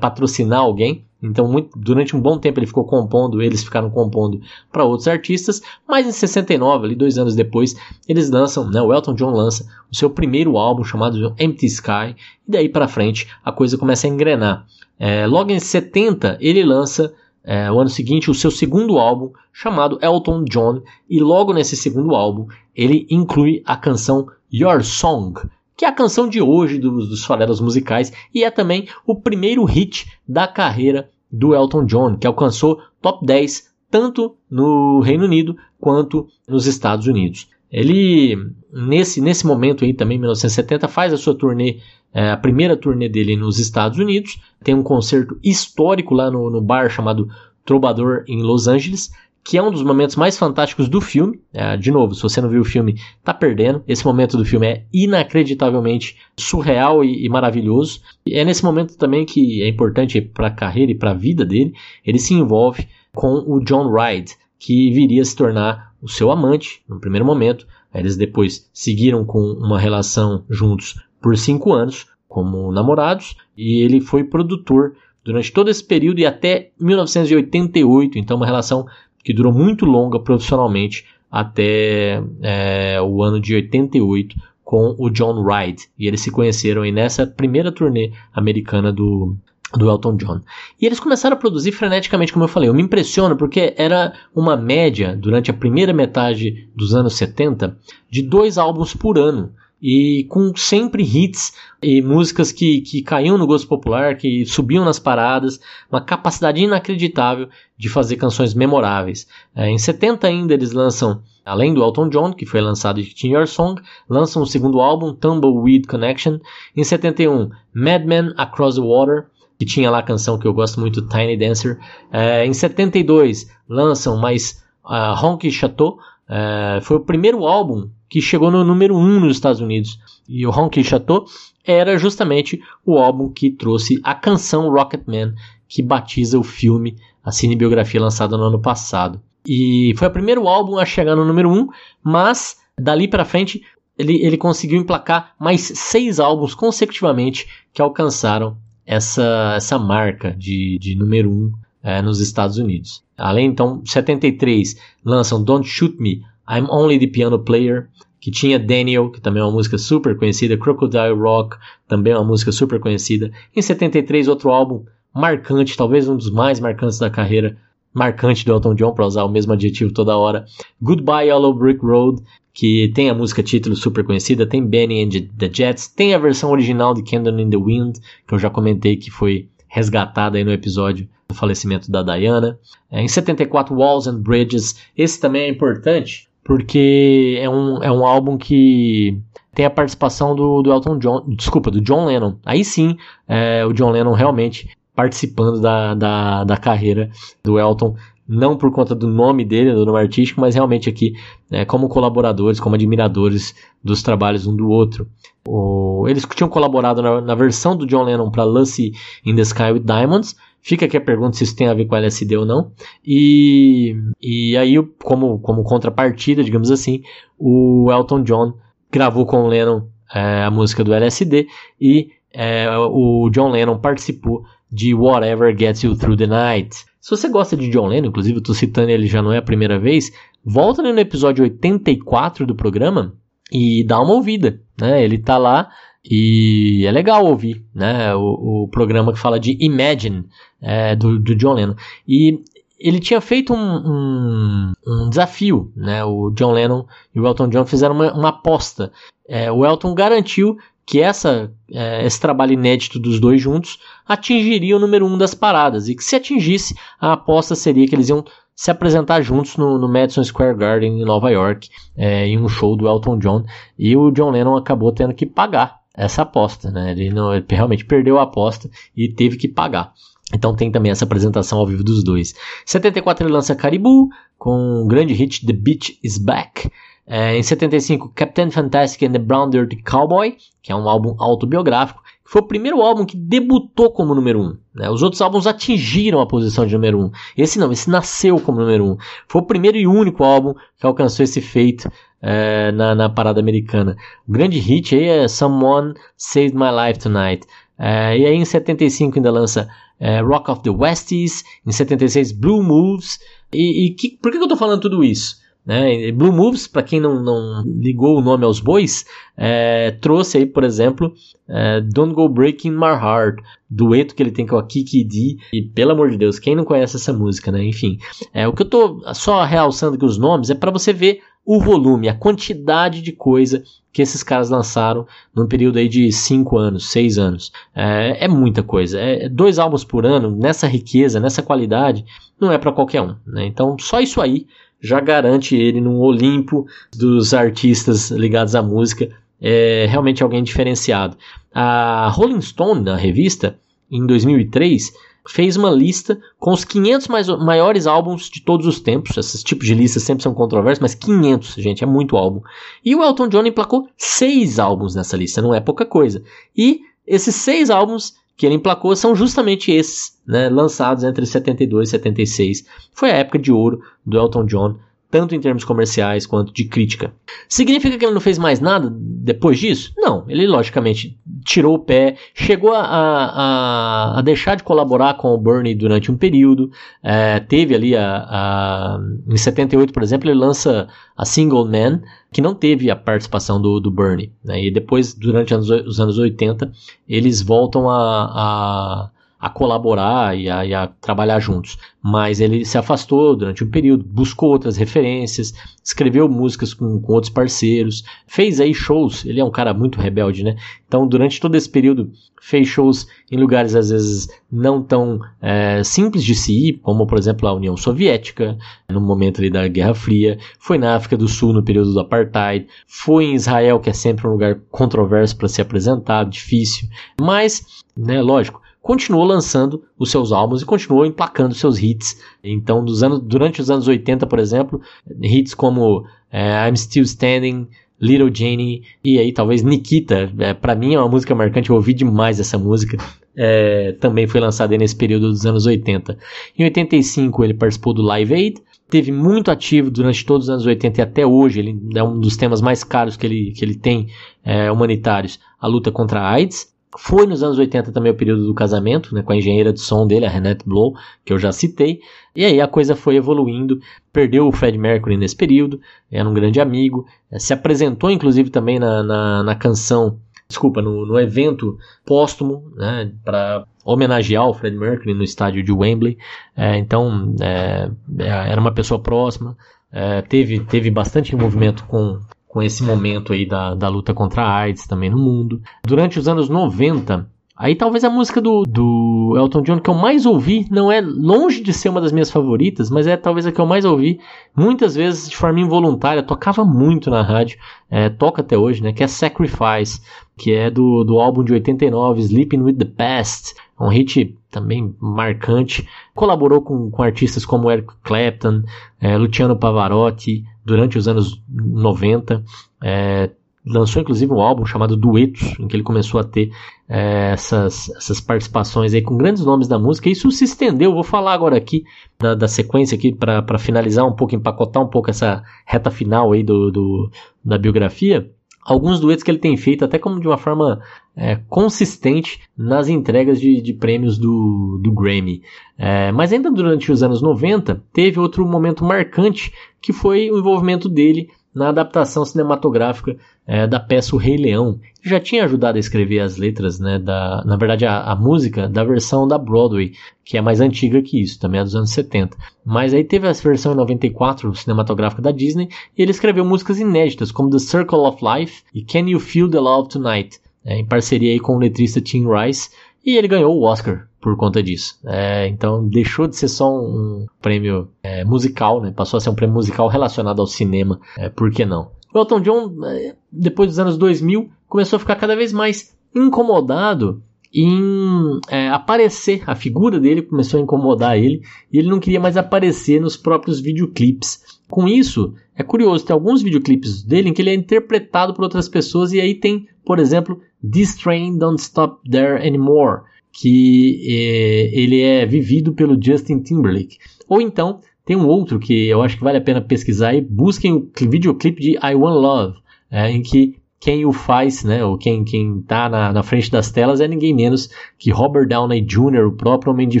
patrocinar 0.00 0.60
alguém. 0.60 1.04
Então, 1.20 1.48
muito, 1.48 1.76
durante 1.76 2.14
um 2.14 2.20
bom 2.20 2.38
tempo 2.38 2.60
ele 2.60 2.66
ficou 2.66 2.84
compondo, 2.84 3.42
eles 3.42 3.64
ficaram 3.64 3.90
compondo 3.90 4.40
para 4.70 4.84
outros 4.84 5.08
artistas, 5.08 5.60
mas 5.86 6.06
em 6.06 6.12
69, 6.12 6.86
ali 6.86 6.94
dois 6.94 7.18
anos 7.18 7.34
depois, 7.34 7.74
eles 8.08 8.30
lançam, 8.30 8.70
né, 8.70 8.80
o 8.80 8.92
Elton 8.92 9.14
John 9.14 9.30
lança 9.30 9.66
o 9.90 9.96
seu 9.96 10.08
primeiro 10.08 10.56
álbum 10.56 10.77
chamado 10.84 11.34
Empty 11.38 11.66
Sky, 11.66 12.16
e 12.46 12.50
daí 12.50 12.68
para 12.68 12.88
frente 12.88 13.28
a 13.44 13.52
coisa 13.52 13.78
começa 13.78 14.06
a 14.06 14.10
engrenar. 14.10 14.66
É, 14.98 15.26
logo 15.26 15.50
em 15.50 15.60
70 15.60 16.38
ele 16.40 16.64
lança 16.64 17.14
é, 17.44 17.70
o 17.70 17.78
ano 17.78 17.88
seguinte 17.88 18.30
o 18.30 18.34
seu 18.34 18.50
segundo 18.50 18.98
álbum 18.98 19.32
chamado 19.52 19.98
Elton 20.02 20.44
John, 20.44 20.82
e 21.08 21.20
logo 21.20 21.52
nesse 21.52 21.76
segundo 21.76 22.14
álbum 22.14 22.46
ele 22.74 23.06
inclui 23.10 23.62
a 23.64 23.76
canção 23.76 24.26
Your 24.52 24.82
Song, 24.82 25.40
que 25.76 25.84
é 25.84 25.88
a 25.88 25.92
canção 25.92 26.28
de 26.28 26.42
hoje 26.42 26.78
dos, 26.78 27.08
dos 27.08 27.24
farelos 27.24 27.60
musicais 27.60 28.12
e 28.34 28.44
é 28.44 28.50
também 28.50 28.88
o 29.06 29.14
primeiro 29.14 29.64
hit 29.64 30.06
da 30.26 30.46
carreira 30.46 31.10
do 31.30 31.54
Elton 31.54 31.84
John, 31.84 32.16
que 32.16 32.26
alcançou 32.26 32.80
top 33.00 33.24
10 33.24 33.68
tanto 33.90 34.36
no 34.50 35.00
Reino 35.00 35.24
Unido 35.24 35.56
quanto 35.80 36.28
nos 36.46 36.66
Estados 36.66 37.06
Unidos. 37.06 37.48
Ele, 37.70 38.36
nesse, 38.72 39.20
nesse 39.20 39.46
momento 39.46 39.84
aí 39.84 39.92
também, 39.92 40.16
em 40.16 40.20
1970, 40.20 40.88
faz 40.88 41.12
a 41.12 41.16
sua 41.16 41.34
turnê, 41.34 41.78
é, 42.12 42.30
a 42.30 42.36
primeira 42.36 42.76
turnê 42.76 43.08
dele 43.08 43.36
nos 43.36 43.58
Estados 43.58 43.98
Unidos, 43.98 44.40
tem 44.64 44.74
um 44.74 44.82
concerto 44.82 45.38
histórico 45.42 46.14
lá 46.14 46.30
no, 46.30 46.50
no 46.50 46.60
bar 46.60 46.88
chamado 46.88 47.28
Troubadour 47.64 48.24
em 48.26 48.42
Los 48.42 48.66
Angeles, 48.66 49.10
que 49.44 49.56
é 49.56 49.62
um 49.62 49.70
dos 49.70 49.82
momentos 49.82 50.14
mais 50.16 50.36
fantásticos 50.36 50.88
do 50.88 51.00
filme. 51.00 51.40
É, 51.54 51.76
de 51.76 51.90
novo, 51.90 52.14
se 52.14 52.22
você 52.22 52.40
não 52.40 52.50
viu 52.50 52.60
o 52.60 52.66
filme, 52.66 53.00
tá 53.24 53.32
perdendo. 53.32 53.82
Esse 53.88 54.04
momento 54.04 54.36
do 54.36 54.44
filme 54.44 54.66
é 54.66 54.84
inacreditavelmente 54.92 56.16
surreal 56.36 57.02
e, 57.02 57.24
e 57.24 57.28
maravilhoso. 57.30 58.00
E 58.26 58.34
é 58.34 58.44
nesse 58.44 58.62
momento 58.62 58.96
também 58.98 59.24
que 59.24 59.62
é 59.62 59.68
importante 59.68 60.20
para 60.20 60.48
a 60.48 60.50
carreira 60.50 60.92
e 60.92 60.94
para 60.94 61.12
a 61.12 61.14
vida 61.14 61.46
dele. 61.46 61.72
Ele 62.04 62.18
se 62.18 62.34
envolve 62.34 62.88
com 63.14 63.42
o 63.46 63.58
John 63.64 63.90
Ride, 63.90 64.32
que 64.58 64.90
viria 64.90 65.22
a 65.22 65.24
se 65.24 65.34
tornar 65.34 65.87
o 66.00 66.08
seu 66.08 66.30
amante 66.30 66.82
no 66.88 67.00
primeiro 67.00 67.24
momento. 67.24 67.66
Eles 67.94 68.16
depois 68.16 68.68
seguiram 68.72 69.24
com 69.24 69.40
uma 69.40 69.78
relação 69.78 70.44
juntos 70.48 71.00
por 71.20 71.36
cinco 71.36 71.72
anos 71.72 72.06
como 72.28 72.70
namorados 72.70 73.36
e 73.56 73.82
ele 73.82 74.00
foi 74.00 74.22
produtor 74.24 74.94
durante 75.24 75.52
todo 75.52 75.70
esse 75.70 75.82
período 75.82 76.20
e 76.20 76.26
até 76.26 76.70
1988, 76.80 78.18
então 78.18 78.36
uma 78.36 78.46
relação 78.46 78.86
que 79.24 79.32
durou 79.32 79.52
muito 79.52 79.84
longa 79.84 80.20
profissionalmente 80.20 81.04
até 81.30 82.22
é, 82.40 83.00
o 83.02 83.22
ano 83.22 83.40
de 83.40 83.54
88 83.54 84.36
com 84.64 84.94
o 84.98 85.10
John 85.10 85.42
Wright. 85.42 85.88
E 85.98 86.06
eles 86.06 86.20
se 86.20 86.30
conheceram 86.30 86.82
aí 86.82 86.92
nessa 86.92 87.26
primeira 87.26 87.72
turnê 87.72 88.12
americana 88.32 88.92
do, 88.92 89.36
do 89.74 89.88
Elton 89.88 90.16
John. 90.16 90.40
E 90.80 90.86
eles 90.86 91.00
começaram 91.00 91.36
a 91.36 91.38
produzir 91.38 91.72
freneticamente, 91.72 92.32
como 92.32 92.44
eu 92.44 92.48
falei. 92.48 92.68
Eu 92.68 92.74
me 92.74 92.82
impressiono 92.82 93.36
porque 93.36 93.74
era 93.76 94.14
uma 94.34 94.56
média, 94.56 95.14
durante 95.14 95.50
a 95.50 95.54
primeira 95.54 95.92
metade 95.92 96.68
dos 96.74 96.94
anos 96.94 97.14
70, 97.14 97.76
de 98.10 98.22
dois 98.22 98.56
álbuns 98.56 98.94
por 98.94 99.18
ano 99.18 99.52
e 99.80 100.26
com 100.28 100.52
sempre 100.56 101.02
hits 101.02 101.52
e 101.80 102.02
músicas 102.02 102.50
que, 102.50 102.80
que 102.80 103.02
caíam 103.02 103.38
no 103.38 103.46
gosto 103.46 103.68
popular, 103.68 104.16
que 104.16 104.44
subiam 104.44 104.84
nas 104.84 104.98
paradas, 104.98 105.60
uma 105.90 106.00
capacidade 106.00 106.60
inacreditável 106.60 107.48
de 107.76 107.88
fazer 107.88 108.16
canções 108.16 108.54
memoráveis. 108.54 109.28
É, 109.54 109.70
em 109.70 109.78
70 109.78 110.26
ainda 110.26 110.54
eles 110.54 110.72
lançam, 110.72 111.22
além 111.44 111.72
do 111.72 111.82
Elton 111.82 112.08
John, 112.08 112.32
que 112.32 112.44
foi 112.44 112.60
lançado 112.60 113.00
de 113.00 113.14
Teen 113.14 113.34
Your 113.34 113.46
Song, 113.46 113.80
lançam 114.08 114.42
o 114.42 114.46
segundo 114.46 114.80
álbum, 114.80 115.14
Tumbleweed 115.14 115.86
Connection. 115.86 116.38
Em 116.76 116.82
71, 116.82 117.50
Madman 117.72 118.34
Across 118.36 118.76
the 118.76 118.82
Water, 118.82 119.26
que 119.58 119.66
tinha 119.66 119.90
lá 119.90 119.98
a 119.98 120.02
canção 120.02 120.38
que 120.38 120.46
eu 120.46 120.54
gosto 120.54 120.78
muito, 120.78 121.02
Tiny 121.02 121.36
Dancer. 121.36 121.78
É, 122.12 122.46
em 122.46 122.52
72, 122.52 123.50
lançam 123.68 124.16
mais 124.16 124.62
uh, 124.84 125.24
Honky 125.24 125.50
Chateau, 125.50 125.98
é, 126.28 126.80
foi 126.82 126.98
o 126.98 127.00
primeiro 127.00 127.46
álbum 127.46 127.88
que 128.08 128.20
chegou 128.20 128.50
no 128.50 128.62
número 128.62 128.94
1 128.96 128.98
um 128.98 129.20
nos 129.20 129.36
Estados 129.36 129.60
Unidos. 129.60 129.98
E 130.28 130.46
o 130.46 130.50
Honky 130.50 130.84
Chateau 130.84 131.24
era 131.64 131.98
justamente 131.98 132.60
o 132.84 132.98
álbum 132.98 133.30
que 133.30 133.50
trouxe 133.50 133.98
a 134.02 134.14
canção 134.14 134.70
Rocketman, 134.70 135.34
que 135.66 135.82
batiza 135.82 136.38
o 136.38 136.42
filme, 136.42 136.96
a 137.24 137.32
cinebiografia 137.32 138.00
lançada 138.00 138.36
no 138.36 138.44
ano 138.44 138.60
passado. 138.60 139.20
E 139.46 139.94
foi 139.96 140.08
o 140.08 140.12
primeiro 140.12 140.46
álbum 140.46 140.78
a 140.78 140.84
chegar 140.84 141.16
no 141.16 141.24
número 141.24 141.50
1, 141.50 141.58
um, 141.58 141.68
mas 142.02 142.58
dali 142.78 143.08
para 143.08 143.24
frente 143.24 143.62
ele, 143.98 144.24
ele 144.24 144.36
conseguiu 144.36 144.78
emplacar 144.78 145.34
mais 145.38 145.60
seis 145.60 146.20
álbuns 146.20 146.54
consecutivamente 146.54 147.48
que 147.72 147.82
alcançaram 147.82 148.56
essa, 148.88 149.52
essa 149.54 149.78
marca 149.78 150.32
de, 150.32 150.78
de 150.80 150.94
número 150.94 151.30
1 151.30 151.34
um, 151.34 151.52
é, 151.82 152.00
nos 152.00 152.20
Estados 152.20 152.56
Unidos. 152.56 153.04
Além, 153.18 153.46
então, 153.46 153.82
73 153.84 154.76
lançam 155.04 155.44
Don't 155.44 155.68
Shoot 155.68 156.00
Me, 156.00 156.22
I'm 156.50 156.66
Only 156.70 156.98
the 156.98 157.06
Piano 157.06 157.38
Player, 157.38 157.86
que 158.18 158.30
tinha 158.30 158.58
Daniel, 158.58 159.10
que 159.10 159.20
também 159.20 159.42
é 159.42 159.44
uma 159.44 159.52
música 159.52 159.76
super 159.76 160.16
conhecida, 160.16 160.56
Crocodile 160.56 161.12
Rock, 161.12 161.58
também 161.86 162.14
é 162.14 162.16
uma 162.16 162.24
música 162.24 162.50
super 162.50 162.80
conhecida. 162.80 163.30
Em 163.54 163.60
73, 163.60 164.26
outro 164.26 164.48
álbum 164.50 164.84
marcante, 165.14 165.76
talvez 165.76 166.08
um 166.08 166.16
dos 166.16 166.30
mais 166.30 166.58
marcantes 166.58 166.98
da 166.98 167.10
carreira, 167.10 167.58
marcante 167.92 168.42
do 168.46 168.52
Elton 168.52 168.74
John, 168.74 168.94
para 168.94 169.06
usar 169.06 169.24
o 169.24 169.28
mesmo 169.28 169.52
adjetivo 169.52 169.92
toda 169.92 170.16
hora. 170.16 170.46
Goodbye 170.80 171.26
Yellow 171.26 171.52
Brick 171.52 171.84
Road, 171.84 172.22
que 172.58 172.90
tem 172.92 173.08
a 173.08 173.14
música 173.14 173.40
título 173.40 173.76
super 173.76 174.02
conhecida, 174.02 174.44
tem 174.44 174.66
Benny 174.66 175.04
and 175.04 175.10
the 175.38 175.48
Jets, 175.48 175.86
tem 175.86 176.12
a 176.12 176.18
versão 176.18 176.50
original 176.50 176.92
de 176.92 177.04
Candle 177.04 177.38
in 177.38 177.48
the 177.48 177.56
Wind, 177.56 177.98
que 178.26 178.34
eu 178.34 178.38
já 178.40 178.50
comentei 178.50 178.96
que 178.96 179.12
foi 179.12 179.48
resgatada 179.68 180.36
aí 180.36 180.42
no 180.42 180.50
episódio 180.50 181.08
do 181.28 181.36
falecimento 181.36 181.88
da 181.88 182.02
Diana. 182.02 182.58
É, 182.90 183.00
em 183.00 183.06
74, 183.06 183.72
Walls 183.72 184.08
and 184.08 184.22
Bridges. 184.22 184.74
Esse 184.96 185.20
também 185.20 185.42
é 185.42 185.48
importante 185.48 186.28
porque 186.42 187.38
é 187.40 187.48
um, 187.48 187.80
é 187.80 187.92
um 187.92 188.04
álbum 188.04 188.36
que 188.36 189.16
tem 189.54 189.64
a 189.64 189.70
participação 189.70 190.34
do, 190.34 190.60
do 190.60 190.72
Elton 190.72 190.98
John, 190.98 191.24
desculpa, 191.28 191.70
do 191.70 191.80
John 191.80 192.06
Lennon. 192.06 192.38
Aí 192.44 192.64
sim, 192.64 192.96
é, 193.28 193.64
o 193.64 193.72
John 193.72 193.92
Lennon 193.92 194.14
realmente 194.14 194.68
participando 194.96 195.60
da, 195.60 195.94
da, 195.94 196.42
da 196.42 196.56
carreira 196.56 197.08
do 197.44 197.56
Elton 197.56 197.94
não 198.28 198.56
por 198.56 198.70
conta 198.70 198.94
do 198.94 199.08
nome 199.08 199.44
dele, 199.44 199.72
do 199.72 199.86
nome 199.86 199.98
artístico, 199.98 200.40
mas 200.40 200.54
realmente 200.54 200.88
aqui 200.88 201.14
é, 201.50 201.64
como 201.64 201.88
colaboradores, 201.88 202.60
como 202.60 202.74
admiradores 202.74 203.54
dos 203.82 204.02
trabalhos 204.02 204.46
um 204.46 204.54
do 204.54 204.68
outro. 204.68 205.08
O, 205.46 206.06
eles 206.06 206.26
tinham 206.34 206.50
colaborado 206.50 207.00
na, 207.00 207.20
na 207.22 207.34
versão 207.34 207.74
do 207.74 207.86
John 207.86 208.02
Lennon 208.02 208.30
para 208.30 208.44
Lucy 208.44 208.92
in 209.24 209.34
the 209.34 209.42
Sky 209.42 209.72
with 209.72 209.80
Diamonds. 209.80 210.36
Fica 210.60 210.84
aqui 210.84 210.96
a 210.96 211.00
pergunta 211.00 211.36
se 211.36 211.44
isso 211.44 211.56
tem 211.56 211.68
a 211.68 211.74
ver 211.74 211.86
com 211.86 211.96
LSD 211.96 212.36
ou 212.36 212.44
não. 212.44 212.72
E, 213.06 213.96
e 214.20 214.56
aí, 214.56 214.74
como, 215.02 215.38
como 215.38 215.62
contrapartida, 215.62 216.44
digamos 216.44 216.70
assim, 216.70 217.02
o 217.38 217.90
Elton 217.90 218.22
John 218.22 218.52
gravou 218.90 219.24
com 219.24 219.44
o 219.44 219.46
Lennon 219.46 219.86
é, 220.14 220.44
a 220.44 220.50
música 220.50 220.84
do 220.84 220.92
LSD 220.92 221.46
e 221.80 222.10
é, 222.32 222.68
o 222.76 223.30
John 223.30 223.50
Lennon 223.50 223.78
participou 223.78 224.42
de 224.70 224.94
Whatever 224.94 225.56
Gets 225.56 225.82
You 225.82 225.96
Through 225.96 226.16
the 226.16 226.26
Night. 226.26 226.84
Se 227.08 227.16
você 227.16 227.26
gosta 227.30 227.56
de 227.56 227.70
John 227.70 227.86
Lennon, 227.86 228.08
inclusive 228.08 228.36
eu 228.36 228.42
tô 228.42 228.52
citando 228.52 228.90
ele 228.90 229.06
já 229.06 229.22
não 229.22 229.32
é 229.32 229.38
a 229.38 229.42
primeira 229.42 229.78
vez, 229.78 230.12
volta 230.44 230.82
no 230.82 231.00
episódio 231.00 231.42
84 231.42 232.44
do 232.44 232.54
programa 232.54 233.14
e 233.50 233.82
dá 233.82 233.98
uma 233.98 234.12
ouvida, 234.12 234.60
né? 234.78 235.02
Ele 235.02 235.16
tá 235.16 235.38
lá 235.38 235.70
e 236.04 236.84
é 236.86 236.92
legal 236.92 237.24
ouvir, 237.24 237.64
né? 237.74 238.14
O, 238.14 238.64
o 238.64 238.68
programa 238.68 239.10
que 239.10 239.18
fala 239.18 239.40
de 239.40 239.56
Imagine 239.58 240.26
é, 240.60 240.94
do, 240.94 241.18
do 241.18 241.34
John 241.34 241.54
Lennon. 241.54 241.76
E 242.06 242.44
ele 242.78 243.00
tinha 243.00 243.22
feito 243.22 243.54
um, 243.54 243.56
um, 243.56 244.72
um, 244.86 245.08
desafio, 245.08 245.72
né? 245.74 246.04
O 246.04 246.28
John 246.32 246.52
Lennon 246.52 246.84
e 247.14 247.20
o 247.20 247.26
Elton 247.26 247.48
John 247.48 247.64
fizeram 247.64 247.94
uma, 247.94 248.12
uma 248.12 248.28
aposta. 248.28 248.92
É, 249.26 249.50
o 249.50 249.64
Elton 249.64 249.94
garantiu 249.94 250.58
que 250.88 251.02
essa, 251.02 251.52
é, 251.70 252.06
esse 252.06 252.18
trabalho 252.18 252.54
inédito 252.54 252.98
dos 252.98 253.20
dois 253.20 253.42
juntos 253.42 253.78
atingiria 254.06 254.74
o 254.74 254.80
número 254.80 255.04
um 255.04 255.18
das 255.18 255.34
paradas 255.34 255.86
e 255.86 255.94
que 255.94 256.02
se 256.02 256.16
atingisse, 256.16 256.74
a 256.98 257.12
aposta 257.12 257.54
seria 257.54 257.86
que 257.86 257.94
eles 257.94 258.08
iam 258.08 258.24
se 258.56 258.70
apresentar 258.70 259.20
juntos 259.20 259.58
no, 259.58 259.78
no 259.78 259.86
Madison 259.86 260.24
Square 260.24 260.56
Garden 260.56 261.02
em 261.02 261.04
Nova 261.04 261.30
York 261.30 261.68
é, 261.94 262.26
em 262.26 262.40
um 262.40 262.48
show 262.48 262.74
do 262.74 262.88
Elton 262.88 263.18
John 263.18 263.44
e 263.78 263.94
o 263.94 264.10
John 264.10 264.30
Lennon 264.30 264.56
acabou 264.56 264.90
tendo 264.90 265.12
que 265.12 265.26
pagar 265.26 265.78
essa 265.94 266.22
aposta, 266.22 266.70
né? 266.70 266.92
Ele, 266.92 267.10
não, 267.10 267.34
ele 267.34 267.44
realmente 267.50 267.84
perdeu 267.84 268.18
a 268.18 268.22
aposta 268.22 268.70
e 268.96 269.10
teve 269.10 269.36
que 269.36 269.46
pagar. 269.46 269.92
Então 270.32 270.56
tem 270.56 270.72
também 270.72 270.90
essa 270.90 271.04
apresentação 271.04 271.58
ao 271.58 271.66
vivo 271.66 271.84
dos 271.84 272.02
dois. 272.02 272.34
74 272.64 273.26
ele 273.26 273.32
lança 273.32 273.54
Caribou, 273.54 274.08
com 274.38 274.84
o 274.84 274.86
grande 274.86 275.12
hit 275.12 275.44
The 275.44 275.52
Beach 275.52 275.98
Is 276.02 276.16
Back. 276.16 276.70
É, 277.10 277.38
em 277.38 277.42
75, 277.42 278.12
Captain 278.14 278.50
Fantastic 278.50 279.02
and 279.08 279.12
the 279.12 279.18
Brown 279.18 279.48
Dirty 279.48 279.82
Cowboy, 279.82 280.36
que 280.62 280.70
é 280.70 280.76
um 280.76 280.86
álbum 280.86 281.14
autobiográfico, 281.18 282.02
que 282.02 282.30
foi 282.30 282.42
o 282.42 282.46
primeiro 282.46 282.82
álbum 282.82 283.06
que 283.06 283.16
debutou 283.16 283.90
como 283.90 284.14
número 284.14 284.42
1. 284.42 284.44
Um, 284.44 284.58
né? 284.74 284.90
Os 284.90 285.02
outros 285.02 285.22
álbuns 285.22 285.46
atingiram 285.46 286.20
a 286.20 286.26
posição 286.26 286.66
de 286.66 286.74
número 286.74 286.98
1. 286.98 287.04
Um. 287.04 287.10
Esse 287.34 287.58
não, 287.58 287.72
esse 287.72 287.88
nasceu 287.88 288.38
como 288.38 288.60
número 288.60 288.84
1. 288.84 288.90
Um. 288.90 288.96
Foi 289.26 289.40
o 289.40 289.46
primeiro 289.46 289.78
e 289.78 289.86
único 289.86 290.22
álbum 290.22 290.52
que 290.78 290.84
alcançou 290.84 291.24
esse 291.24 291.40
feito 291.40 291.90
é, 292.20 292.70
na, 292.72 292.94
na, 292.94 293.08
parada 293.08 293.40
americana. 293.40 293.96
O 294.28 294.32
grande 294.32 294.58
hit 294.58 294.94
aí 294.94 295.04
é 295.04 295.28
Someone 295.28 295.94
Saved 296.14 296.54
My 296.54 296.68
Life 296.70 297.00
Tonight. 297.00 297.46
É, 297.78 298.18
e 298.18 298.26
aí 298.26 298.34
em 298.34 298.44
75 298.44 299.16
ainda 299.16 299.30
lança 299.30 299.66
é, 299.98 300.20
Rock 300.20 300.50
of 300.50 300.62
the 300.62 300.70
Westies, 300.70 301.42
em 301.66 301.72
76 301.72 302.32
Blue 302.32 302.62
Moves. 302.62 303.18
E, 303.50 303.86
e 303.86 303.90
que, 303.94 304.18
por 304.20 304.30
que 304.30 304.36
eu 304.36 304.42
estou 304.42 304.58
falando 304.58 304.82
tudo 304.82 305.02
isso? 305.02 305.47
Né? 305.68 306.10
Blue 306.12 306.32
Moves, 306.32 306.66
para 306.66 306.82
quem 306.82 306.98
não, 306.98 307.22
não, 307.22 307.62
ligou 307.62 308.16
o 308.16 308.22
nome 308.22 308.42
aos 308.42 308.58
bois, 308.58 309.04
é, 309.36 309.90
trouxe 310.00 310.38
aí, 310.38 310.46
por 310.46 310.64
exemplo, 310.64 311.12
é, 311.46 311.82
Don't 311.82 312.14
Go 312.14 312.26
Breaking 312.26 312.70
My 312.70 312.86
Heart, 312.86 313.40
dueto 313.68 314.14
que 314.14 314.22
ele 314.22 314.30
tem 314.30 314.46
com 314.46 314.56
a 314.56 314.66
Kiki 314.66 315.04
D. 315.04 315.36
E 315.52 315.60
pelo 315.60 315.92
amor 315.92 316.10
de 316.10 316.16
Deus, 316.16 316.38
quem 316.38 316.56
não 316.56 316.64
conhece 316.64 316.96
essa 316.96 317.12
música, 317.12 317.52
né? 317.52 317.62
Enfim, 317.62 317.98
é, 318.32 318.48
o 318.48 318.54
que 318.54 318.62
eu 318.62 318.66
tô 318.66 319.02
só 319.12 319.44
realçando 319.44 319.96
aqui 319.96 320.06
os 320.06 320.16
nomes 320.16 320.48
é 320.48 320.54
para 320.54 320.70
você 320.70 320.90
ver 320.90 321.20
o 321.44 321.60
volume, 321.60 322.08
a 322.08 322.14
quantidade 322.14 323.02
de 323.02 323.12
coisa 323.12 323.62
que 323.92 324.00
esses 324.00 324.22
caras 324.22 324.48
lançaram 324.48 325.06
num 325.34 325.46
período 325.46 325.78
aí 325.78 325.88
de 325.88 326.10
5 326.10 326.56
anos, 326.56 326.88
6 326.90 327.18
anos. 327.18 327.52
É, 327.74 328.24
é, 328.24 328.28
muita 328.28 328.62
coisa. 328.62 328.98
É, 328.98 329.28
dois 329.28 329.58
álbuns 329.58 329.84
por 329.84 330.06
ano, 330.06 330.30
nessa 330.34 330.66
riqueza, 330.66 331.20
nessa 331.20 331.42
qualidade, 331.42 332.06
não 332.40 332.50
é 332.50 332.56
para 332.56 332.72
qualquer 332.72 333.02
um. 333.02 333.16
Né? 333.26 333.46
Então, 333.46 333.76
só 333.78 334.00
isso 334.00 334.20
aí 334.22 334.46
já 334.80 335.00
garante 335.00 335.56
ele 335.56 335.80
no 335.80 335.98
Olimpo 335.98 336.66
dos 336.96 337.34
artistas 337.34 338.10
ligados 338.10 338.54
à 338.54 338.62
música. 338.62 339.08
É 339.40 339.86
realmente 339.88 340.22
alguém 340.22 340.42
diferenciado. 340.42 341.16
A 341.52 342.08
Rolling 342.12 342.40
Stone, 342.40 342.82
na 342.82 342.96
revista, 342.96 343.58
em 343.90 344.06
2003, 344.06 344.92
fez 345.28 345.56
uma 345.56 345.70
lista 345.70 346.18
com 346.38 346.52
os 346.52 346.64
500 346.64 347.08
mais, 347.08 347.28
maiores 347.28 347.86
álbuns 347.86 348.30
de 348.30 348.40
todos 348.40 348.66
os 348.66 348.80
tempos. 348.80 349.16
Esses 349.16 349.42
tipos 349.42 349.66
de 349.66 349.74
listas 349.74 350.02
sempre 350.02 350.22
são 350.22 350.34
controversos, 350.34 350.80
mas 350.80 350.94
500, 350.94 351.54
gente, 351.54 351.84
é 351.84 351.86
muito 351.86 352.16
álbum. 352.16 352.40
E 352.84 352.94
o 352.94 353.02
Elton 353.02 353.28
John 353.28 353.46
emplacou 353.46 353.88
seis 353.96 354.58
álbuns 354.58 354.94
nessa 354.94 355.16
lista, 355.16 355.42
não 355.42 355.54
é 355.54 355.60
pouca 355.60 355.84
coisa. 355.84 356.22
E 356.56 356.80
esses 357.06 357.34
seis 357.34 357.70
álbuns 357.70 358.14
que 358.38 358.46
ele 358.46 358.54
emplacou 358.54 358.94
são 358.94 359.16
justamente 359.16 359.72
esses, 359.72 360.16
né, 360.24 360.48
lançados 360.48 361.02
entre 361.02 361.26
72 361.26 361.88
e 361.88 361.90
76. 361.90 362.64
Foi 362.94 363.10
a 363.10 363.16
época 363.16 363.36
de 363.36 363.50
ouro 363.50 363.82
do 364.06 364.16
Elton 364.16 364.46
John, 364.46 364.78
tanto 365.10 365.34
em 365.34 365.40
termos 365.40 365.64
comerciais 365.64 366.26
quanto 366.26 366.52
de 366.52 366.64
crítica. 366.64 367.12
Significa 367.48 367.96
que 367.96 368.04
ele 368.04 368.14
não 368.14 368.20
fez 368.20 368.38
mais 368.38 368.60
nada 368.60 368.92
depois 368.92 369.58
disso? 369.58 369.92
Não, 369.96 370.24
ele 370.28 370.46
logicamente 370.46 371.18
tirou 371.44 371.76
o 371.76 371.78
pé, 371.78 372.16
chegou 372.34 372.74
a, 372.74 372.82
a, 372.82 374.18
a 374.18 374.22
deixar 374.22 374.54
de 374.54 374.62
colaborar 374.62 375.14
com 375.14 375.28
o 375.28 375.38
Bernie 375.38 375.74
durante 375.74 376.12
um 376.12 376.16
período, 376.16 376.70
é, 377.02 377.40
teve 377.40 377.74
ali 377.74 377.96
a, 377.96 378.26
a, 378.28 379.00
em 379.26 379.36
78, 379.36 379.92
por 379.92 380.02
exemplo, 380.02 380.28
ele 380.28 380.38
lança 380.38 380.88
a 381.16 381.24
Single 381.24 381.64
Man, 381.64 382.02
que 382.30 382.42
não 382.42 382.54
teve 382.54 382.90
a 382.90 382.96
participação 382.96 383.60
do, 383.60 383.80
do 383.80 383.90
Bernie. 383.90 384.32
Né? 384.44 384.66
E 384.66 384.70
depois, 384.70 385.14
durante 385.14 385.54
os 385.54 385.70
anos, 385.70 385.86
os 385.86 386.00
anos 386.00 386.18
80, 386.18 386.70
eles 387.08 387.40
voltam 387.40 387.88
a, 387.88 387.96
a, 387.96 389.10
a 389.40 389.48
colaborar 389.48 390.36
e 390.36 390.50
a, 390.50 390.64
e 390.64 390.74
a, 390.74 390.86
trabalhar 390.86 391.38
juntos. 391.38 391.78
Mas 392.02 392.40
ele 392.40 392.64
se 392.64 392.76
afastou 392.76 393.36
durante 393.36 393.62
um 393.62 393.70
período, 393.70 394.04
buscou 394.04 394.50
outras 394.50 394.76
referências, 394.76 395.52
escreveu 395.84 396.28
músicas 396.28 396.74
com, 396.74 397.00
com 397.00 397.12
outros 397.12 397.32
parceiros, 397.32 398.02
fez 398.26 398.60
aí 398.60 398.74
shows. 398.74 399.24
Ele 399.24 399.40
é 399.40 399.44
um 399.44 399.50
cara 399.50 399.72
muito 399.72 400.00
rebelde, 400.00 400.42
né? 400.42 400.56
Então, 400.86 401.06
durante 401.06 401.40
todo 401.40 401.54
esse 401.54 401.68
período, 401.68 402.10
fez 402.40 402.66
shows 402.66 403.06
em 403.30 403.36
lugares 403.36 403.74
às 403.74 403.90
vezes 403.90 404.28
não 404.50 404.82
tão 404.82 405.20
é, 405.40 405.82
simples 405.84 406.24
de 406.24 406.34
se 406.34 406.52
ir, 406.52 406.72
como 406.82 407.06
por 407.06 407.18
exemplo 407.18 407.46
a 407.46 407.52
União 407.52 407.76
Soviética, 407.76 408.56
no 408.88 409.00
momento 409.00 409.40
ali 409.40 409.50
da 409.50 409.68
Guerra 409.68 409.94
Fria, 409.94 410.38
foi 410.58 410.78
na 410.78 410.96
África 410.96 411.16
do 411.16 411.28
Sul 411.28 411.52
no 411.52 411.62
período 411.62 411.92
do 411.92 412.00
Apartheid, 412.00 412.66
foi 412.86 413.26
em 413.26 413.34
Israel, 413.34 413.80
que 413.80 413.90
é 413.90 413.92
sempre 413.92 414.26
um 414.26 414.30
lugar 414.30 414.58
controverso 414.70 415.36
para 415.36 415.48
ser 415.48 415.62
apresentado, 415.62 416.30
difícil, 416.30 416.88
mas, 417.20 417.64
né, 417.96 418.22
lógico, 418.22 418.62
continuou 418.82 419.24
lançando 419.24 419.84
os 419.98 420.10
seus 420.10 420.32
álbuns 420.32 420.62
e 420.62 420.64
continuou 420.64 421.04
emplacando 421.04 421.54
seus 421.54 421.82
hits. 421.82 422.20
Então, 422.42 422.78
anos, 422.78 423.20
durante 423.20 423.60
os 423.60 423.70
anos 423.70 423.86
80, 423.86 424.26
por 424.26 424.38
exemplo, 424.38 424.80
hits 425.20 425.54
como 425.54 426.04
é, 426.30 426.68
I'm 426.68 426.76
Still 426.76 427.04
Standing, 427.04 427.68
Little 428.00 428.30
Janie 428.32 428.82
e 429.02 429.18
aí 429.18 429.32
talvez 429.32 429.62
Nikita. 429.62 430.32
É, 430.38 430.54
para 430.54 430.74
mim 430.74 430.94
é 430.94 430.98
uma 430.98 431.08
música 431.08 431.34
marcante, 431.34 431.70
eu 431.70 431.76
ouvi 431.76 431.92
demais 431.92 432.38
essa 432.38 432.58
música. 432.58 432.96
É, 433.36 433.92
também 434.00 434.26
foi 434.26 434.40
lançada 434.40 434.76
nesse 434.76 434.96
período 434.96 435.28
dos 435.28 435.46
anos 435.46 435.66
80. 435.66 436.18
Em 436.58 436.64
85 436.64 437.44
ele 437.44 437.54
participou 437.54 437.92
do 437.92 438.02
Live 438.02 438.34
Aid, 438.34 438.60
teve 438.90 439.12
muito 439.12 439.50
ativo 439.50 439.90
durante 439.90 440.24
todos 440.24 440.46
os 440.46 440.50
anos 440.50 440.66
80 440.66 441.00
e 441.00 441.02
até 441.02 441.26
hoje. 441.26 441.60
Ele 441.60 441.78
é 441.94 442.02
um 442.02 442.18
dos 442.18 442.36
temas 442.36 442.60
mais 442.60 442.82
caros 442.82 443.16
que 443.16 443.26
ele, 443.26 443.52
que 443.52 443.64
ele 443.64 443.74
tem 443.74 444.08
é, 444.44 444.70
humanitários, 444.70 445.38
a 445.60 445.66
luta 445.66 445.90
contra 445.92 446.20
a 446.20 446.30
AIDS. 446.30 446.72
Foi 447.00 447.26
nos 447.26 447.44
anos 447.44 447.58
80 447.58 447.92
também 447.92 448.10
o 448.10 448.14
período 448.16 448.44
do 448.44 448.52
casamento, 448.52 449.14
né, 449.14 449.22
com 449.22 449.32
a 449.32 449.36
engenheira 449.36 449.72
de 449.72 449.80
som 449.80 450.04
dele, 450.04 450.26
a 450.26 450.28
Renette 450.28 450.64
Blow, 450.66 450.94
que 451.24 451.32
eu 451.32 451.38
já 451.38 451.52
citei. 451.52 452.00
E 452.34 452.44
aí 452.44 452.60
a 452.60 452.66
coisa 452.66 452.96
foi 452.96 453.14
evoluindo, 453.14 453.78
perdeu 454.12 454.48
o 454.48 454.52
Fred 454.52 454.76
Mercury 454.76 455.16
nesse 455.16 455.36
período, 455.36 455.80
era 456.10 456.28
um 456.28 456.34
grande 456.34 456.60
amigo, 456.60 457.06
eh, 457.30 457.38
se 457.38 457.52
apresentou 457.52 458.10
inclusive 458.10 458.50
também 458.50 458.80
na, 458.80 459.02
na, 459.04 459.42
na 459.44 459.54
canção, 459.54 460.18
desculpa, 460.48 460.82
no, 460.82 461.06
no 461.06 461.20
evento 461.20 461.78
póstumo, 462.04 462.64
né, 462.74 463.12
para 463.24 463.64
homenagear 463.84 464.48
o 464.48 464.54
Fred 464.54 464.76
Mercury 464.76 465.14
no 465.14 465.22
estádio 465.22 465.62
de 465.62 465.72
Wembley. 465.72 466.18
É, 466.56 466.76
então, 466.78 467.32
é, 467.40 467.88
era 468.18 468.60
uma 468.60 468.72
pessoa 468.72 469.00
próxima, 469.00 469.56
é, 469.92 470.20
teve, 470.22 470.60
teve 470.60 470.90
bastante 470.90 471.34
envolvimento 471.34 471.84
com, 471.84 472.18
com 472.48 472.62
esse 472.62 472.82
momento 472.82 473.32
aí 473.32 473.46
da, 473.46 473.74
da 473.74 473.88
luta 473.88 474.14
contra 474.14 474.42
a 474.42 474.56
AIDS 474.56 474.86
também 474.86 475.10
no 475.10 475.18
mundo. 475.18 475.60
Durante 475.86 476.18
os 476.18 476.26
anos 476.26 476.48
90, 476.48 477.28
Aí 477.58 477.74
talvez 477.74 478.04
a 478.04 478.08
música 478.08 478.40
do, 478.40 478.62
do 478.62 479.34
Elton 479.36 479.62
John 479.62 479.80
que 479.80 479.90
eu 479.90 479.94
mais 479.94 480.24
ouvi, 480.24 480.64
não 480.70 480.92
é 480.92 481.00
longe 481.00 481.60
de 481.60 481.72
ser 481.72 481.88
uma 481.88 482.00
das 482.00 482.12
minhas 482.12 482.30
favoritas, 482.30 482.88
mas 482.88 483.08
é 483.08 483.16
talvez 483.16 483.48
a 483.48 483.52
que 483.52 483.60
eu 483.60 483.66
mais 483.66 483.84
ouvi, 483.84 484.20
muitas 484.54 484.94
vezes 484.94 485.28
de 485.28 485.36
forma 485.36 485.58
involuntária, 485.58 486.22
tocava 486.22 486.64
muito 486.64 487.10
na 487.10 487.20
rádio, 487.20 487.58
é, 487.90 488.08
toca 488.08 488.42
até 488.42 488.56
hoje, 488.56 488.80
né? 488.80 488.92
Que 488.92 489.02
é 489.02 489.08
Sacrifice. 489.08 490.00
Que 490.38 490.52
é 490.52 490.70
do, 490.70 491.04
do 491.04 491.18
álbum 491.18 491.42
de 491.42 491.52
89, 491.52 492.20
Sleeping 492.20 492.62
with 492.62 492.74
the 492.74 492.84
Past. 492.84 493.54
Um 493.78 493.88
hit 493.88 494.36
também 494.50 494.94
marcante. 495.00 495.86
Colaborou 496.14 496.62
com, 496.62 496.90
com 496.90 497.02
artistas 497.02 497.44
como 497.44 497.70
Eric 497.70 497.92
Clapton, 498.02 498.62
é, 499.00 499.16
Luciano 499.16 499.56
Pavarotti 499.56 500.44
durante 500.64 500.96
os 500.96 501.06
anos 501.06 501.42
90. 501.48 502.44
É, 502.82 503.30
lançou 503.66 504.00
inclusive 504.00 504.32
um 504.32 504.40
álbum 504.40 504.64
chamado 504.64 504.96
Duetos, 504.96 505.58
em 505.58 505.68
que 505.68 505.76
ele 505.76 505.82
começou 505.82 506.20
a 506.20 506.24
ter 506.24 506.50
é, 506.88 507.32
essas, 507.32 507.90
essas 507.90 508.20
participações 508.20 508.94
aí 508.94 509.02
com 509.02 509.16
grandes 509.16 509.44
nomes 509.44 509.68
da 509.68 509.78
música. 509.78 510.08
Isso 510.08 510.30
se 510.30 510.44
estendeu, 510.44 510.94
vou 510.94 511.04
falar 511.04 511.34
agora 511.34 511.56
aqui 511.56 511.84
da, 512.18 512.34
da 512.34 512.48
sequência 512.48 512.96
aqui 512.96 513.12
para 513.12 513.58
finalizar 513.58 514.06
um 514.06 514.12
pouco, 514.12 514.34
empacotar 514.34 514.82
um 514.82 514.88
pouco 514.88 515.10
essa 515.10 515.42
reta 515.66 515.90
final 515.90 516.32
aí 516.32 516.42
do, 516.42 516.70
do 516.70 517.10
da 517.44 517.58
biografia 517.58 518.30
alguns 518.64 519.00
duetos 519.00 519.24
que 519.24 519.30
ele 519.30 519.38
tem 519.38 519.56
feito 519.56 519.84
até 519.84 519.98
como 519.98 520.20
de 520.20 520.26
uma 520.26 520.36
forma 520.36 520.80
é, 521.16 521.36
consistente 521.48 522.40
nas 522.56 522.88
entregas 522.88 523.40
de, 523.40 523.60
de 523.60 523.72
prêmios 523.72 524.18
do, 524.18 524.78
do 524.82 524.92
Grammy. 524.92 525.42
É, 525.76 526.12
mas 526.12 526.32
ainda 526.32 526.50
durante 526.50 526.92
os 526.92 527.02
anos 527.02 527.22
90, 527.22 527.82
teve 527.92 528.20
outro 528.20 528.46
momento 528.46 528.84
marcante 528.84 529.52
que 529.80 529.92
foi 529.92 530.30
o 530.30 530.38
envolvimento 530.38 530.88
dele 530.88 531.30
na 531.54 531.70
adaptação 531.70 532.24
cinematográfica 532.24 533.16
é, 533.46 533.66
da 533.66 533.80
peça 533.80 534.14
O 534.14 534.18
Rei 534.18 534.36
Leão. 534.36 534.78
Já 535.02 535.18
tinha 535.18 535.44
ajudado 535.44 535.76
a 535.76 535.80
escrever 535.80 536.20
as 536.20 536.36
letras, 536.36 536.78
né, 536.78 536.98
da, 536.98 537.42
na 537.44 537.56
verdade 537.56 537.86
a, 537.86 538.02
a, 538.02 538.14
música 538.14 538.68
da 538.68 538.84
versão 538.84 539.26
da 539.26 539.38
Broadway, 539.38 539.92
que 540.24 540.36
é 540.36 540.40
mais 540.40 540.60
antiga 540.60 541.00
que 541.00 541.20
isso, 541.20 541.40
também 541.40 541.60
é 541.60 541.64
dos 541.64 541.74
anos 541.74 541.90
70. 541.90 542.36
Mas 542.64 542.92
aí 542.92 543.02
teve 543.02 543.26
essa 543.26 543.42
versão 543.42 543.72
em 543.72 543.76
94 543.76 544.54
cinematográfica 544.54 545.22
da 545.22 545.30
Disney 545.30 545.68
e 545.96 546.02
ele 546.02 546.10
escreveu 546.10 546.44
músicas 546.44 546.78
inéditas 546.78 547.32
como 547.32 547.50
The 547.50 547.58
Circle 547.58 548.00
of 548.00 548.18
Life 548.22 548.62
e 548.74 548.82
Can 548.82 549.08
You 549.08 549.20
Feel 549.20 549.50
the 549.50 549.60
Love 549.60 549.88
Tonight, 549.88 550.38
é, 550.64 550.78
em 550.78 550.84
parceria 550.84 551.32
aí 551.32 551.40
com 551.40 551.56
o 551.56 551.58
letrista 551.58 552.00
Tim 552.00 552.26
Rice, 552.28 552.70
e 553.04 553.16
ele 553.16 553.28
ganhou 553.28 553.56
o 553.56 553.62
Oscar 553.62 554.08
por 554.20 554.36
conta 554.36 554.62
disso. 554.62 554.98
É, 555.06 555.46
então 555.48 555.86
deixou 555.86 556.26
de 556.26 556.36
ser 556.36 556.48
só 556.48 556.70
um, 556.70 557.26
prêmio 557.40 557.88
é, 558.02 558.24
musical, 558.24 558.80
né? 558.80 558.90
passou 558.90 559.18
a 559.18 559.20
ser 559.20 559.30
um 559.30 559.34
prêmio 559.34 559.54
musical 559.54 559.88
relacionado 559.88 560.40
ao 560.40 560.46
cinema, 560.46 561.00
é, 561.16 561.28
por 561.28 561.50
que 561.50 561.64
não? 561.64 561.90
O 562.12 562.18
Elton 562.18 562.40
John, 562.40 562.84
é, 562.86 563.16
depois 563.30 563.68
dos 563.70 563.78
anos 563.78 563.98
2000, 563.98 564.50
começou 564.66 564.96
a 564.96 565.00
ficar 565.00 565.16
cada 565.16 565.36
vez 565.36 565.52
mais 565.52 565.96
incomodado 566.14 567.22
em 567.52 568.40
é, 568.48 568.68
aparecer. 568.68 569.42
A 569.46 569.54
figura 569.54 569.98
dele 569.98 570.22
começou 570.22 570.58
a 570.58 570.62
incomodar 570.62 571.18
ele 571.18 571.42
e 571.72 571.78
ele 571.78 571.88
não 571.88 572.00
queria 572.00 572.20
mais 572.20 572.36
aparecer 572.36 573.00
nos 573.00 573.16
próprios 573.16 573.60
videoclipes. 573.60 574.42
Com 574.68 574.86
isso, 574.86 575.34
é 575.56 575.62
curioso, 575.62 576.04
tem 576.04 576.14
alguns 576.14 576.42
videoclipes 576.42 577.02
dele 577.02 577.30
em 577.30 577.32
que 577.32 577.40
ele 577.40 577.50
é 577.50 577.54
interpretado 577.54 578.34
por 578.34 578.42
outras 578.42 578.68
pessoas 578.68 579.12
e 579.12 579.20
aí 579.20 579.34
tem, 579.34 579.66
por 579.84 579.98
exemplo, 579.98 580.40
This 580.62 580.96
Train 580.96 581.38
Don't 581.38 581.60
Stop 581.60 582.08
There 582.08 582.46
Anymore, 582.46 583.02
que 583.32 584.04
é, 584.08 584.80
ele 584.80 585.00
é 585.00 585.24
vivido 585.26 585.72
pelo 585.72 586.00
Justin 586.02 586.40
Timberlake. 586.40 586.98
Ou 587.28 587.40
então, 587.40 587.80
tem 588.04 588.16
um 588.16 588.26
outro 588.26 588.58
que 588.58 588.88
eu 588.88 589.02
acho 589.02 589.16
que 589.16 589.24
vale 589.24 589.38
a 589.38 589.42
pena 589.42 589.60
pesquisar 589.60 590.14
e 590.14 590.20
busquem 590.20 590.72
o 590.72 590.90
videoclipe 591.08 591.60
de 591.60 591.72
I 591.76 591.94
Want 591.94 592.16
Love, 592.16 592.58
é, 592.90 593.10
em 593.10 593.22
que 593.22 593.56
quem 593.80 594.04
o 594.04 594.12
faz, 594.12 594.64
né, 594.64 594.84
ou 594.84 594.98
quem, 594.98 595.24
quem 595.24 595.62
tá 595.62 595.88
na, 595.88 596.12
na 596.12 596.22
frente 596.22 596.50
das 596.50 596.70
telas 596.70 597.00
é 597.00 597.06
ninguém 597.06 597.32
menos 597.32 597.70
que 597.96 598.10
Robert 598.10 598.48
Downey 598.48 598.80
Jr., 598.80 599.26
o 599.26 599.36
próprio 599.36 599.72
Homem 599.72 599.86
de 599.86 600.00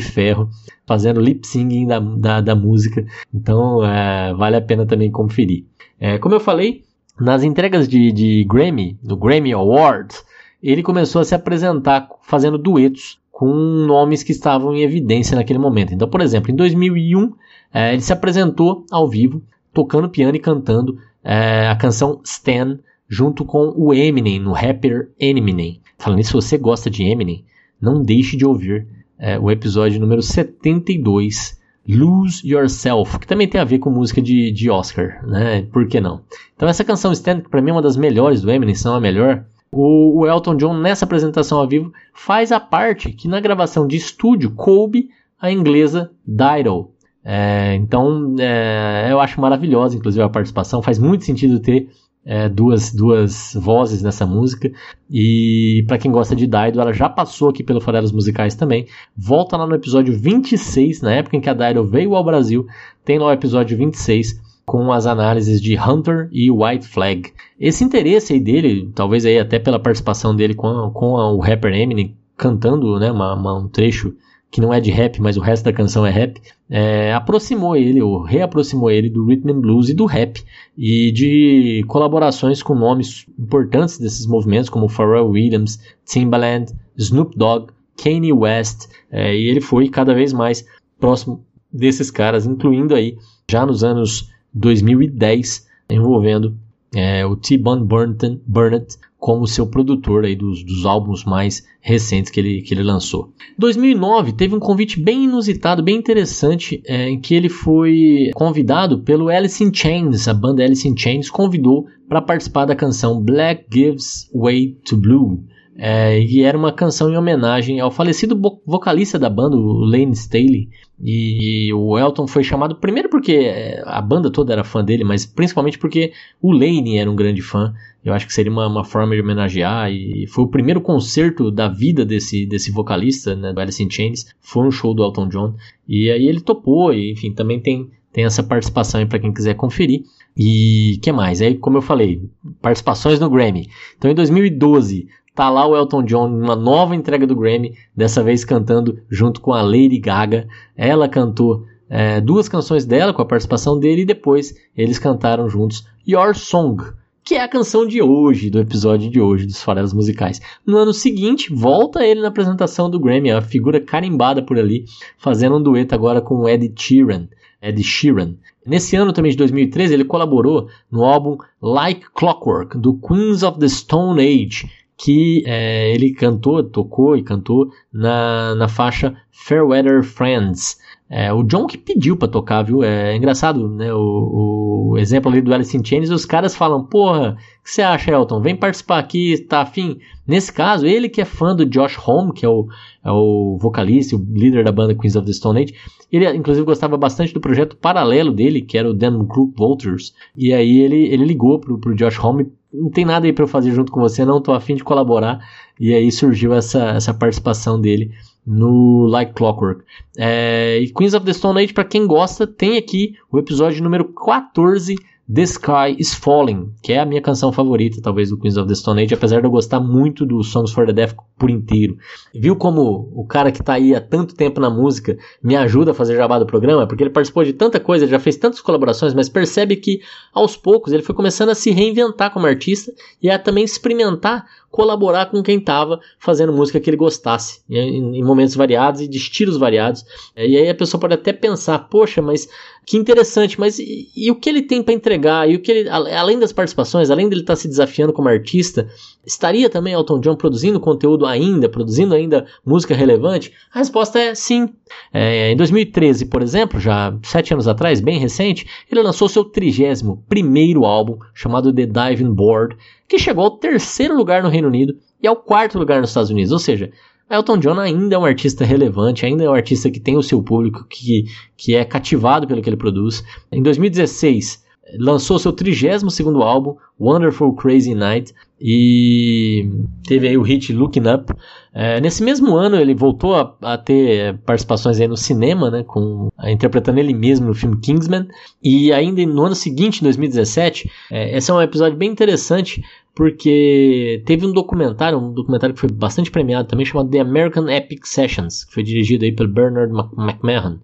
Ferro, 0.00 0.48
fazendo 0.84 1.20
lip 1.20 1.46
singing 1.46 1.86
da, 1.86 2.00
da, 2.00 2.40
da 2.40 2.54
música. 2.56 3.04
Então, 3.32 3.84
é, 3.84 4.34
vale 4.34 4.56
a 4.56 4.60
pena 4.60 4.84
também 4.84 5.10
conferir. 5.10 5.64
É, 6.00 6.18
como 6.18 6.34
eu 6.34 6.40
falei, 6.40 6.82
nas 7.20 7.42
entregas 7.44 7.86
de, 7.86 8.10
de 8.10 8.44
Grammy, 8.44 8.98
do 9.02 9.16
Grammy 9.16 9.52
Awards, 9.52 10.24
ele 10.62 10.82
começou 10.82 11.20
a 11.20 11.24
se 11.24 11.34
apresentar 11.34 12.08
fazendo 12.22 12.58
duetos 12.58 13.18
com 13.30 13.54
nomes 13.54 14.22
que 14.22 14.32
estavam 14.32 14.74
em 14.74 14.82
evidência 14.82 15.36
naquele 15.36 15.58
momento. 15.58 15.94
Então, 15.94 16.08
por 16.08 16.20
exemplo, 16.20 16.50
em 16.50 16.56
2001, 16.56 17.32
é, 17.72 17.92
ele 17.92 18.02
se 18.02 18.12
apresentou 18.12 18.84
ao 18.90 19.08
vivo, 19.08 19.42
tocando 19.72 20.08
piano 20.08 20.36
e 20.36 20.40
cantando 20.40 20.98
é, 21.22 21.68
a 21.68 21.76
canção 21.76 22.20
Stan, 22.24 22.78
junto 23.08 23.44
com 23.44 23.72
o 23.76 23.94
Eminem, 23.94 24.40
no 24.40 24.52
rapper 24.52 25.10
Eminem. 25.20 25.80
Falando 25.96 26.20
isso, 26.20 26.30
se 26.30 26.48
você 26.48 26.58
gosta 26.58 26.90
de 26.90 27.04
Eminem, 27.04 27.44
não 27.80 28.02
deixe 28.02 28.36
de 28.36 28.44
ouvir 28.44 28.86
é, 29.18 29.38
o 29.38 29.50
episódio 29.50 30.00
número 30.00 30.20
72, 30.20 31.58
Lose 31.88 32.46
Yourself, 32.46 33.18
que 33.18 33.26
também 33.26 33.48
tem 33.48 33.60
a 33.60 33.64
ver 33.64 33.78
com 33.78 33.88
música 33.88 34.20
de, 34.20 34.50
de 34.52 34.68
Oscar, 34.68 35.26
né? 35.26 35.62
Por 35.72 35.86
que 35.86 36.00
não? 36.00 36.22
Então 36.54 36.68
essa 36.68 36.84
canção 36.84 37.12
Stand, 37.12 37.42
que 37.42 37.48
para 37.48 37.62
mim 37.62 37.70
é 37.70 37.72
uma 37.72 37.82
das 37.82 37.96
melhores 37.96 38.42
do 38.42 38.50
Eminem, 38.50 38.74
se 38.74 38.84
não 38.84 38.94
a 38.94 39.00
melhor, 39.00 39.44
o, 39.70 40.26
Elton 40.26 40.56
John 40.56 40.74
nessa 40.78 41.04
apresentação 41.04 41.58
ao 41.58 41.68
vivo 41.68 41.92
faz 42.14 42.52
a 42.52 42.60
parte 42.60 43.12
que 43.12 43.28
na 43.28 43.40
gravação 43.40 43.86
de 43.86 43.96
estúdio 43.96 44.50
coube 44.52 45.10
a 45.40 45.50
inglesa 45.50 46.10
Dido. 46.26 46.90
É, 47.24 47.74
então 47.74 48.34
é, 48.38 49.08
eu 49.10 49.20
acho 49.20 49.40
maravilhosa, 49.40 49.96
inclusive 49.96 50.22
a 50.22 50.28
participação. 50.28 50.82
Faz 50.82 50.98
muito 50.98 51.24
sentido 51.24 51.60
ter 51.60 51.90
é, 52.24 52.48
duas, 52.48 52.94
duas 52.94 53.52
vozes 53.54 54.02
nessa 54.02 54.26
música. 54.26 54.70
E 55.10 55.84
para 55.86 55.98
quem 55.98 56.10
gosta 56.10 56.34
de 56.34 56.46
Dido, 56.46 56.80
ela 56.80 56.92
já 56.92 57.08
passou 57.08 57.50
aqui 57.50 57.62
pelo 57.62 57.80
Farelos 57.80 58.12
Musicais 58.12 58.54
também. 58.54 58.86
Volta 59.16 59.56
lá 59.56 59.66
no 59.66 59.74
episódio 59.74 60.18
26, 60.18 61.02
na 61.02 61.12
época 61.12 61.36
em 61.36 61.40
que 61.40 61.50
a 61.50 61.54
Dido 61.54 61.84
veio 61.84 62.14
ao 62.14 62.24
Brasil. 62.24 62.66
Tem 63.04 63.18
lá 63.18 63.26
o 63.26 63.32
episódio 63.32 63.76
26 63.76 64.47
com 64.68 64.92
as 64.92 65.06
análises 65.06 65.62
de 65.62 65.78
Hunter 65.78 66.28
e 66.30 66.50
White 66.50 66.86
Flag. 66.86 67.32
Esse 67.58 67.82
interesse 67.82 68.34
aí 68.34 68.40
dele, 68.40 68.92
talvez 68.94 69.24
aí 69.24 69.38
até 69.38 69.58
pela 69.58 69.80
participação 69.80 70.36
dele 70.36 70.52
com, 70.52 70.68
a, 70.68 70.90
com 70.90 71.16
a, 71.16 71.32
o 71.32 71.40
rapper 71.40 71.72
Eminem 71.72 72.14
cantando 72.36 73.00
né, 73.00 73.10
uma, 73.10 73.34
uma, 73.34 73.58
um 73.58 73.66
trecho 73.66 74.14
que 74.50 74.60
não 74.60 74.72
é 74.72 74.78
de 74.78 74.90
rap, 74.90 75.20
mas 75.22 75.38
o 75.38 75.40
resto 75.40 75.64
da 75.64 75.72
canção 75.72 76.04
é 76.04 76.10
rap, 76.10 76.40
é, 76.68 77.14
aproximou 77.14 77.76
ele, 77.76 78.02
ou 78.02 78.22
reaproximou 78.22 78.90
ele 78.90 79.08
do 79.08 79.24
rhythm 79.24 79.50
and 79.50 79.60
blues 79.60 79.88
e 79.88 79.94
do 79.94 80.04
rap, 80.04 80.42
e 80.76 81.10
de 81.12 81.84
colaborações 81.88 82.62
com 82.62 82.74
nomes 82.74 83.26
importantes 83.38 83.98
desses 83.98 84.26
movimentos, 84.26 84.68
como 84.68 84.88
Pharrell 84.88 85.30
Williams, 85.30 85.80
Timbaland, 86.04 86.72
Snoop 86.96 87.36
Dogg, 87.36 87.72
Kanye 88.02 88.32
West, 88.34 88.86
é, 89.10 89.34
e 89.34 89.48
ele 89.48 89.62
foi 89.62 89.88
cada 89.88 90.14
vez 90.14 90.32
mais 90.32 90.64
próximo 91.00 91.42
desses 91.72 92.10
caras, 92.10 92.46
incluindo 92.46 92.94
aí, 92.94 93.16
já 93.50 93.64
nos 93.64 93.82
anos 93.82 94.30
2010, 94.54 95.66
envolvendo 95.90 96.56
é, 96.94 97.24
o 97.24 97.36
T-Bone 97.36 97.84
Burnett 97.84 98.98
como 99.18 99.46
seu 99.48 99.66
produtor 99.66 100.24
aí 100.24 100.36
dos, 100.36 100.62
dos 100.62 100.86
álbuns 100.86 101.24
mais 101.24 101.66
recentes 101.80 102.30
que 102.30 102.38
ele, 102.38 102.62
que 102.62 102.72
ele 102.72 102.84
lançou. 102.84 103.32
2009 103.58 104.32
teve 104.32 104.54
um 104.54 104.60
convite 104.60 105.00
bem 105.00 105.24
inusitado, 105.24 105.82
bem 105.82 105.96
interessante, 105.96 106.80
é, 106.86 107.08
em 107.08 107.20
que 107.20 107.34
ele 107.34 107.48
foi 107.48 108.30
convidado 108.34 109.00
pelo 109.00 109.28
Alice 109.28 109.62
in 109.62 109.74
Chains, 109.74 110.28
a 110.28 110.34
banda 110.34 110.62
Alice 110.62 110.86
in 110.86 110.96
Chains 110.96 111.28
convidou 111.28 111.86
para 112.08 112.22
participar 112.22 112.64
da 112.64 112.76
canção 112.76 113.20
Black 113.20 113.66
Gives 113.72 114.30
Way 114.32 114.78
to 114.84 114.96
Blue. 114.96 115.42
É, 115.80 116.20
e 116.20 116.42
era 116.42 116.58
uma 116.58 116.72
canção 116.72 117.08
em 117.08 117.16
homenagem 117.16 117.78
ao 117.78 117.88
falecido 117.88 118.36
vocalista 118.66 119.16
da 119.16 119.30
banda, 119.30 119.56
o 119.56 119.84
Lane 119.84 120.10
Staley. 120.10 120.68
E 121.00 121.72
o 121.72 121.96
Elton 121.96 122.26
foi 122.26 122.42
chamado 122.42 122.74
primeiro 122.74 123.08
porque 123.08 123.32
é, 123.32 123.80
a 123.86 124.02
banda 124.02 124.28
toda 124.28 124.52
era 124.52 124.64
fã 124.64 124.84
dele, 124.84 125.04
mas 125.04 125.24
principalmente 125.24 125.78
porque 125.78 126.12
o 126.42 126.50
Lane 126.50 126.98
era 126.98 127.08
um 127.08 127.14
grande 127.14 127.40
fã. 127.40 127.72
Eu 128.04 128.12
acho 128.12 128.26
que 128.26 128.32
seria 128.32 128.50
uma, 128.50 128.66
uma 128.66 128.82
forma 128.82 129.14
de 129.14 129.20
homenagear. 129.20 129.92
E 129.92 130.26
foi 130.26 130.42
o 130.42 130.48
primeiro 130.48 130.80
concerto 130.80 131.48
da 131.48 131.68
vida 131.68 132.04
desse, 132.04 132.44
desse 132.44 132.72
vocalista, 132.72 133.36
né, 133.36 133.52
do 133.52 133.60
Alice 133.60 133.80
in 133.80 133.88
Chains. 133.88 134.26
Foi 134.40 134.66
um 134.66 134.72
show 134.72 134.92
do 134.92 135.04
Elton 135.04 135.28
John. 135.28 135.54
E 135.86 136.10
aí 136.10 136.26
ele 136.26 136.40
topou, 136.40 136.92
e 136.92 137.12
enfim, 137.12 137.32
também 137.32 137.60
tem, 137.60 137.88
tem 138.12 138.24
essa 138.24 138.42
participação 138.42 138.98
aí 138.98 139.06
para 139.06 139.20
quem 139.20 139.32
quiser 139.32 139.54
conferir. 139.54 140.02
E 140.36 140.98
que 141.00 141.12
mais? 141.12 141.40
Aí, 141.40 141.56
como 141.56 141.76
eu 141.76 141.82
falei, 141.82 142.28
participações 142.60 143.20
no 143.20 143.30
Grammy. 143.30 143.68
Então, 143.96 144.10
em 144.10 144.14
2012, 144.14 145.06
Tá 145.38 145.48
lá 145.48 145.64
o 145.64 145.76
Elton 145.76 146.02
John 146.02 146.26
numa 146.26 146.56
nova 146.56 146.96
entrega 146.96 147.24
do 147.24 147.36
Grammy, 147.36 147.76
dessa 147.94 148.24
vez 148.24 148.44
cantando 148.44 148.98
junto 149.08 149.40
com 149.40 149.52
a 149.52 149.62
Lady 149.62 149.96
Gaga. 150.00 150.48
Ela 150.76 151.08
cantou 151.08 151.64
é, 151.88 152.20
duas 152.20 152.48
canções 152.48 152.84
dela 152.84 153.14
com 153.14 153.22
a 153.22 153.24
participação 153.24 153.78
dele 153.78 154.02
e 154.02 154.04
depois 154.04 154.52
eles 154.76 154.98
cantaram 154.98 155.48
juntos 155.48 155.86
Your 156.04 156.34
Song, 156.34 156.82
que 157.22 157.36
é 157.36 157.40
a 157.40 157.46
canção 157.46 157.86
de 157.86 158.02
hoje, 158.02 158.50
do 158.50 158.58
episódio 158.58 159.08
de 159.08 159.20
hoje 159.20 159.46
dos 159.46 159.62
Farelos 159.62 159.92
Musicais. 159.92 160.40
No 160.66 160.76
ano 160.76 160.92
seguinte, 160.92 161.54
volta 161.54 162.04
ele 162.04 162.20
na 162.20 162.26
apresentação 162.26 162.90
do 162.90 162.98
Grammy, 162.98 163.30
a 163.30 163.40
figura 163.40 163.80
carimbada 163.80 164.42
por 164.42 164.58
ali, 164.58 164.86
fazendo 165.18 165.56
um 165.56 165.62
dueto 165.62 165.94
agora 165.94 166.20
com 166.20 166.38
o 166.38 166.48
Ed 166.48 166.74
Sheeran. 166.76 167.28
Ed 167.62 167.80
Sheeran. 167.80 168.34
Nesse 168.66 168.96
ano 168.96 169.12
também 169.12 169.30
de 169.30 169.38
2013, 169.38 169.94
ele 169.94 170.04
colaborou 170.04 170.68
no 170.90 171.04
álbum 171.04 171.38
Like 171.62 172.06
Clockwork, 172.12 172.76
do 172.76 172.94
Queens 172.98 173.44
of 173.44 173.58
the 173.60 173.68
Stone 173.68 174.20
Age, 174.20 174.68
que 174.98 175.44
é, 175.46 175.94
ele 175.94 176.12
cantou, 176.12 176.62
tocou 176.64 177.16
e 177.16 177.22
cantou 177.22 177.70
na, 177.92 178.56
na 178.56 178.68
faixa 178.68 179.16
Fairweather 179.30 180.02
Friends. 180.02 180.76
É, 181.08 181.32
o 181.32 181.42
John 181.42 181.66
que 181.66 181.78
pediu 181.78 182.16
para 182.16 182.28
tocar, 182.28 182.62
viu? 182.62 182.82
É 182.82 183.16
engraçado, 183.16 183.66
né? 183.68 183.94
O, 183.94 184.90
o, 184.90 184.98
exemplo 184.98 185.30
ali 185.30 185.40
do 185.40 185.54
Alice 185.54 185.74
in 185.74 185.82
Chains, 185.82 186.10
os 186.10 186.26
caras 186.26 186.54
falam, 186.54 186.84
porra, 186.84 187.30
o 187.60 187.64
que 187.64 187.70
você 187.70 187.80
acha, 187.80 188.10
Elton? 188.10 188.42
Vem 188.42 188.56
participar 188.56 188.98
aqui, 188.98 189.38
tá 189.48 189.62
afim? 189.62 190.00
Nesse 190.26 190.52
caso, 190.52 190.84
ele 190.84 191.08
que 191.08 191.22
é 191.22 191.24
fã 191.24 191.56
do 191.56 191.64
Josh 191.64 191.96
Homme, 192.06 192.34
que 192.34 192.44
é 192.44 192.48
o, 192.48 192.66
é 193.02 193.10
o 193.10 193.56
vocalista, 193.58 194.16
o 194.16 194.18
líder 194.18 194.64
da 194.64 194.72
banda 194.72 194.94
Queens 194.94 195.16
of 195.16 195.26
the 195.26 195.32
Stone 195.32 195.62
Age, 195.62 195.74
ele 196.12 196.28
inclusive 196.36 196.66
gostava 196.66 196.98
bastante 196.98 197.32
do 197.32 197.40
projeto 197.40 197.76
paralelo 197.76 198.32
dele, 198.32 198.60
que 198.60 198.76
era 198.76 198.90
o 198.90 198.94
Dan 198.94 199.24
Group 199.24 199.56
Vultures, 199.56 200.12
e 200.36 200.52
aí 200.52 200.80
ele, 200.80 201.06
ele 201.06 201.24
ligou 201.24 201.58
pro, 201.58 201.78
pro 201.78 201.94
Josh 201.94 202.22
Homme, 202.22 202.52
não 202.72 202.90
tem 202.90 203.04
nada 203.04 203.26
aí 203.26 203.32
para 203.32 203.44
eu 203.44 203.48
fazer 203.48 203.72
junto 203.72 203.90
com 203.90 204.00
você, 204.00 204.24
não 204.24 204.40
tô 204.40 204.52
afim 204.52 204.74
de 204.74 204.84
colaborar, 204.84 205.40
e 205.78 205.94
aí 205.94 206.10
surgiu 206.12 206.54
essa, 206.54 206.90
essa 206.90 207.14
participação 207.14 207.80
dele 207.80 208.12
no 208.46 209.06
Like 209.06 209.34
Clockwork. 209.34 209.82
É, 210.16 210.78
e 210.80 210.88
Queens 210.92 211.14
of 211.14 211.24
the 211.24 211.32
Stone 211.32 211.62
Age, 211.62 211.72
para 211.72 211.84
quem 211.84 212.06
gosta, 212.06 212.46
tem 212.46 212.76
aqui 212.76 213.14
o 213.30 213.38
episódio 213.38 213.82
número 213.82 214.04
14 214.06 214.96
The 215.30 215.42
Sky 215.42 215.94
is 215.98 216.14
Falling, 216.14 216.72
que 216.82 216.94
é 216.94 217.00
a 217.00 217.04
minha 217.04 217.20
canção 217.20 217.52
favorita, 217.52 218.00
talvez, 218.00 218.30
do 218.30 218.38
Queens 218.38 218.56
of 218.56 218.66
the 218.66 218.74
Stone 218.74 219.02
Age, 219.02 219.12
apesar 219.12 219.40
de 219.40 219.46
eu 219.46 219.50
gostar 219.50 219.78
muito 219.78 220.24
do 220.24 220.42
Songs 220.42 220.72
for 220.72 220.86
the 220.86 220.92
Deaf 220.92 221.14
por 221.38 221.50
inteiro. 221.50 221.98
Viu 222.34 222.56
como 222.56 223.12
o 223.14 223.26
cara 223.26 223.52
que 223.52 223.60
está 223.60 223.74
aí 223.74 223.94
há 223.94 224.00
tanto 224.00 224.34
tempo 224.34 224.58
na 224.58 224.70
música 224.70 225.18
me 225.42 225.54
ajuda 225.54 225.90
a 225.90 225.94
fazer 225.94 226.16
jabá 226.16 226.38
do 226.38 226.46
programa? 226.46 226.86
Porque 226.86 227.02
ele 227.02 227.10
participou 227.10 227.44
de 227.44 227.52
tanta 227.52 227.78
coisa, 227.78 228.06
já 228.06 228.18
fez 228.18 228.38
tantas 228.38 228.62
colaborações, 228.62 229.12
mas 229.12 229.28
percebe 229.28 229.76
que 229.76 230.00
aos 230.32 230.56
poucos 230.56 230.94
ele 230.94 231.02
foi 231.02 231.14
começando 231.14 231.50
a 231.50 231.54
se 231.54 231.70
reinventar 231.70 232.32
como 232.32 232.46
artista 232.46 232.90
e 233.22 233.28
a 233.28 233.38
também 233.38 233.64
experimentar 233.64 234.46
colaborar 234.70 235.26
com 235.26 235.42
quem 235.42 235.58
estava 235.58 235.98
fazendo 236.18 236.52
música 236.52 236.78
que 236.78 236.90
ele 236.90 236.96
gostasse, 236.96 237.60
em, 237.68 238.22
momentos 238.22 238.54
variados 238.54 239.00
e 239.00 239.08
de 239.08 239.16
estilos 239.16 239.56
variados. 239.56 240.04
E 240.36 240.56
aí 240.56 240.68
a 240.68 240.74
pessoa 240.74 241.00
pode 241.00 241.14
até 241.14 241.32
pensar, 241.32 241.78
poxa, 241.88 242.20
mas 242.20 242.48
que 242.84 242.96
interessante, 242.96 243.58
mas 243.58 243.78
e, 243.78 244.10
e 244.16 244.30
o 244.30 244.36
que 244.36 244.48
ele 244.48 244.62
tem 244.62 244.82
para 244.82 244.94
entregar? 244.94 245.48
E 245.48 245.56
o 245.56 245.60
que 245.60 245.70
ele, 245.70 245.88
além 245.88 246.38
das 246.38 246.52
participações, 246.52 247.10
além 247.10 247.28
dele 247.28 247.42
estar 247.42 247.54
tá 247.54 247.60
se 247.60 247.68
desafiando 247.68 248.12
como 248.12 248.28
artista, 248.28 248.88
estaria 249.28 249.68
também 249.68 249.92
Elton 249.92 250.20
John 250.20 250.34
produzindo 250.34 250.80
conteúdo 250.80 251.26
ainda, 251.26 251.68
produzindo 251.68 252.14
ainda 252.14 252.46
música 252.64 252.94
relevante? 252.94 253.52
A 253.72 253.78
resposta 253.78 254.18
é 254.18 254.34
sim. 254.34 254.70
É, 255.12 255.52
em 255.52 255.56
2013, 255.56 256.26
por 256.26 256.42
exemplo, 256.42 256.80
já 256.80 257.16
sete 257.22 257.52
anos 257.52 257.68
atrás, 257.68 258.00
bem 258.00 258.18
recente, 258.18 258.66
ele 258.90 259.02
lançou 259.02 259.28
seu 259.28 259.44
trigésimo 259.44 260.24
primeiro 260.28 260.84
álbum 260.86 261.18
chamado 261.34 261.72
The 261.72 261.86
Diving 261.86 262.32
Board, 262.32 262.76
que 263.06 263.18
chegou 263.18 263.44
ao 263.44 263.58
terceiro 263.58 264.16
lugar 264.16 264.42
no 264.42 264.48
Reino 264.48 264.68
Unido 264.68 264.96
e 265.22 265.26
ao 265.26 265.36
quarto 265.36 265.78
lugar 265.78 266.00
nos 266.00 266.10
Estados 266.10 266.30
Unidos. 266.30 266.50
Ou 266.50 266.58
seja, 266.58 266.90
Elton 267.30 267.58
John 267.58 267.78
ainda 267.78 268.14
é 268.14 268.18
um 268.18 268.24
artista 268.24 268.64
relevante, 268.64 269.26
ainda 269.26 269.44
é 269.44 269.50
um 269.50 269.54
artista 269.54 269.90
que 269.90 270.00
tem 270.00 270.16
o 270.16 270.22
seu 270.22 270.42
público, 270.42 270.86
que, 270.88 271.26
que 271.56 271.74
é 271.74 271.84
cativado 271.84 272.46
pelo 272.46 272.62
que 272.62 272.68
ele 272.70 272.76
produz. 272.76 273.22
Em 273.52 273.62
2016, 273.62 274.64
lançou 274.98 275.38
seu 275.38 275.52
32 275.52 276.02
álbum, 276.42 276.76
Wonderful 276.98 277.54
Crazy 277.54 277.94
Night, 277.94 278.34
e 278.60 279.68
teve 280.06 280.28
aí 280.28 280.36
o 280.36 280.42
hit 280.42 280.72
Looking 280.72 281.08
Up. 281.08 281.32
É, 281.72 282.00
nesse 282.00 282.22
mesmo 282.22 282.56
ano 282.56 282.76
ele 282.76 282.94
voltou 282.94 283.36
a, 283.36 283.56
a, 283.62 283.78
ter 283.78 284.38
participações 284.38 285.00
aí 285.00 285.06
no 285.06 285.16
cinema, 285.16 285.70
né, 285.70 285.84
com, 285.84 286.28
interpretando 286.44 286.98
ele 286.98 287.14
mesmo 287.14 287.46
no 287.46 287.54
filme 287.54 287.78
Kingsman. 287.78 288.26
E 288.62 288.92
ainda 288.92 289.24
no 289.24 289.44
ano 289.44 289.54
seguinte, 289.54 290.00
em 290.00 290.04
2017, 290.04 290.90
é, 291.10 291.36
esse 291.36 291.50
é 291.50 291.54
um 291.54 291.62
episódio 291.62 291.96
bem 291.96 292.10
interessante 292.10 292.82
porque 293.14 294.22
teve 294.24 294.46
um 294.46 294.52
documentário, 294.52 295.18
um 295.18 295.32
documentário 295.32 295.74
que 295.74 295.80
foi 295.80 295.90
bastante 295.90 296.30
premiado 296.30 296.68
também, 296.68 296.86
chamado 296.86 297.10
The 297.10 297.18
American 297.18 297.68
Epic 297.68 298.06
Sessions, 298.06 298.64
que 298.64 298.72
foi 298.72 298.84
dirigido 298.84 299.24
aí 299.24 299.32
pelo 299.32 299.48
Bernard 299.48 299.92
McMahon. 300.16 300.78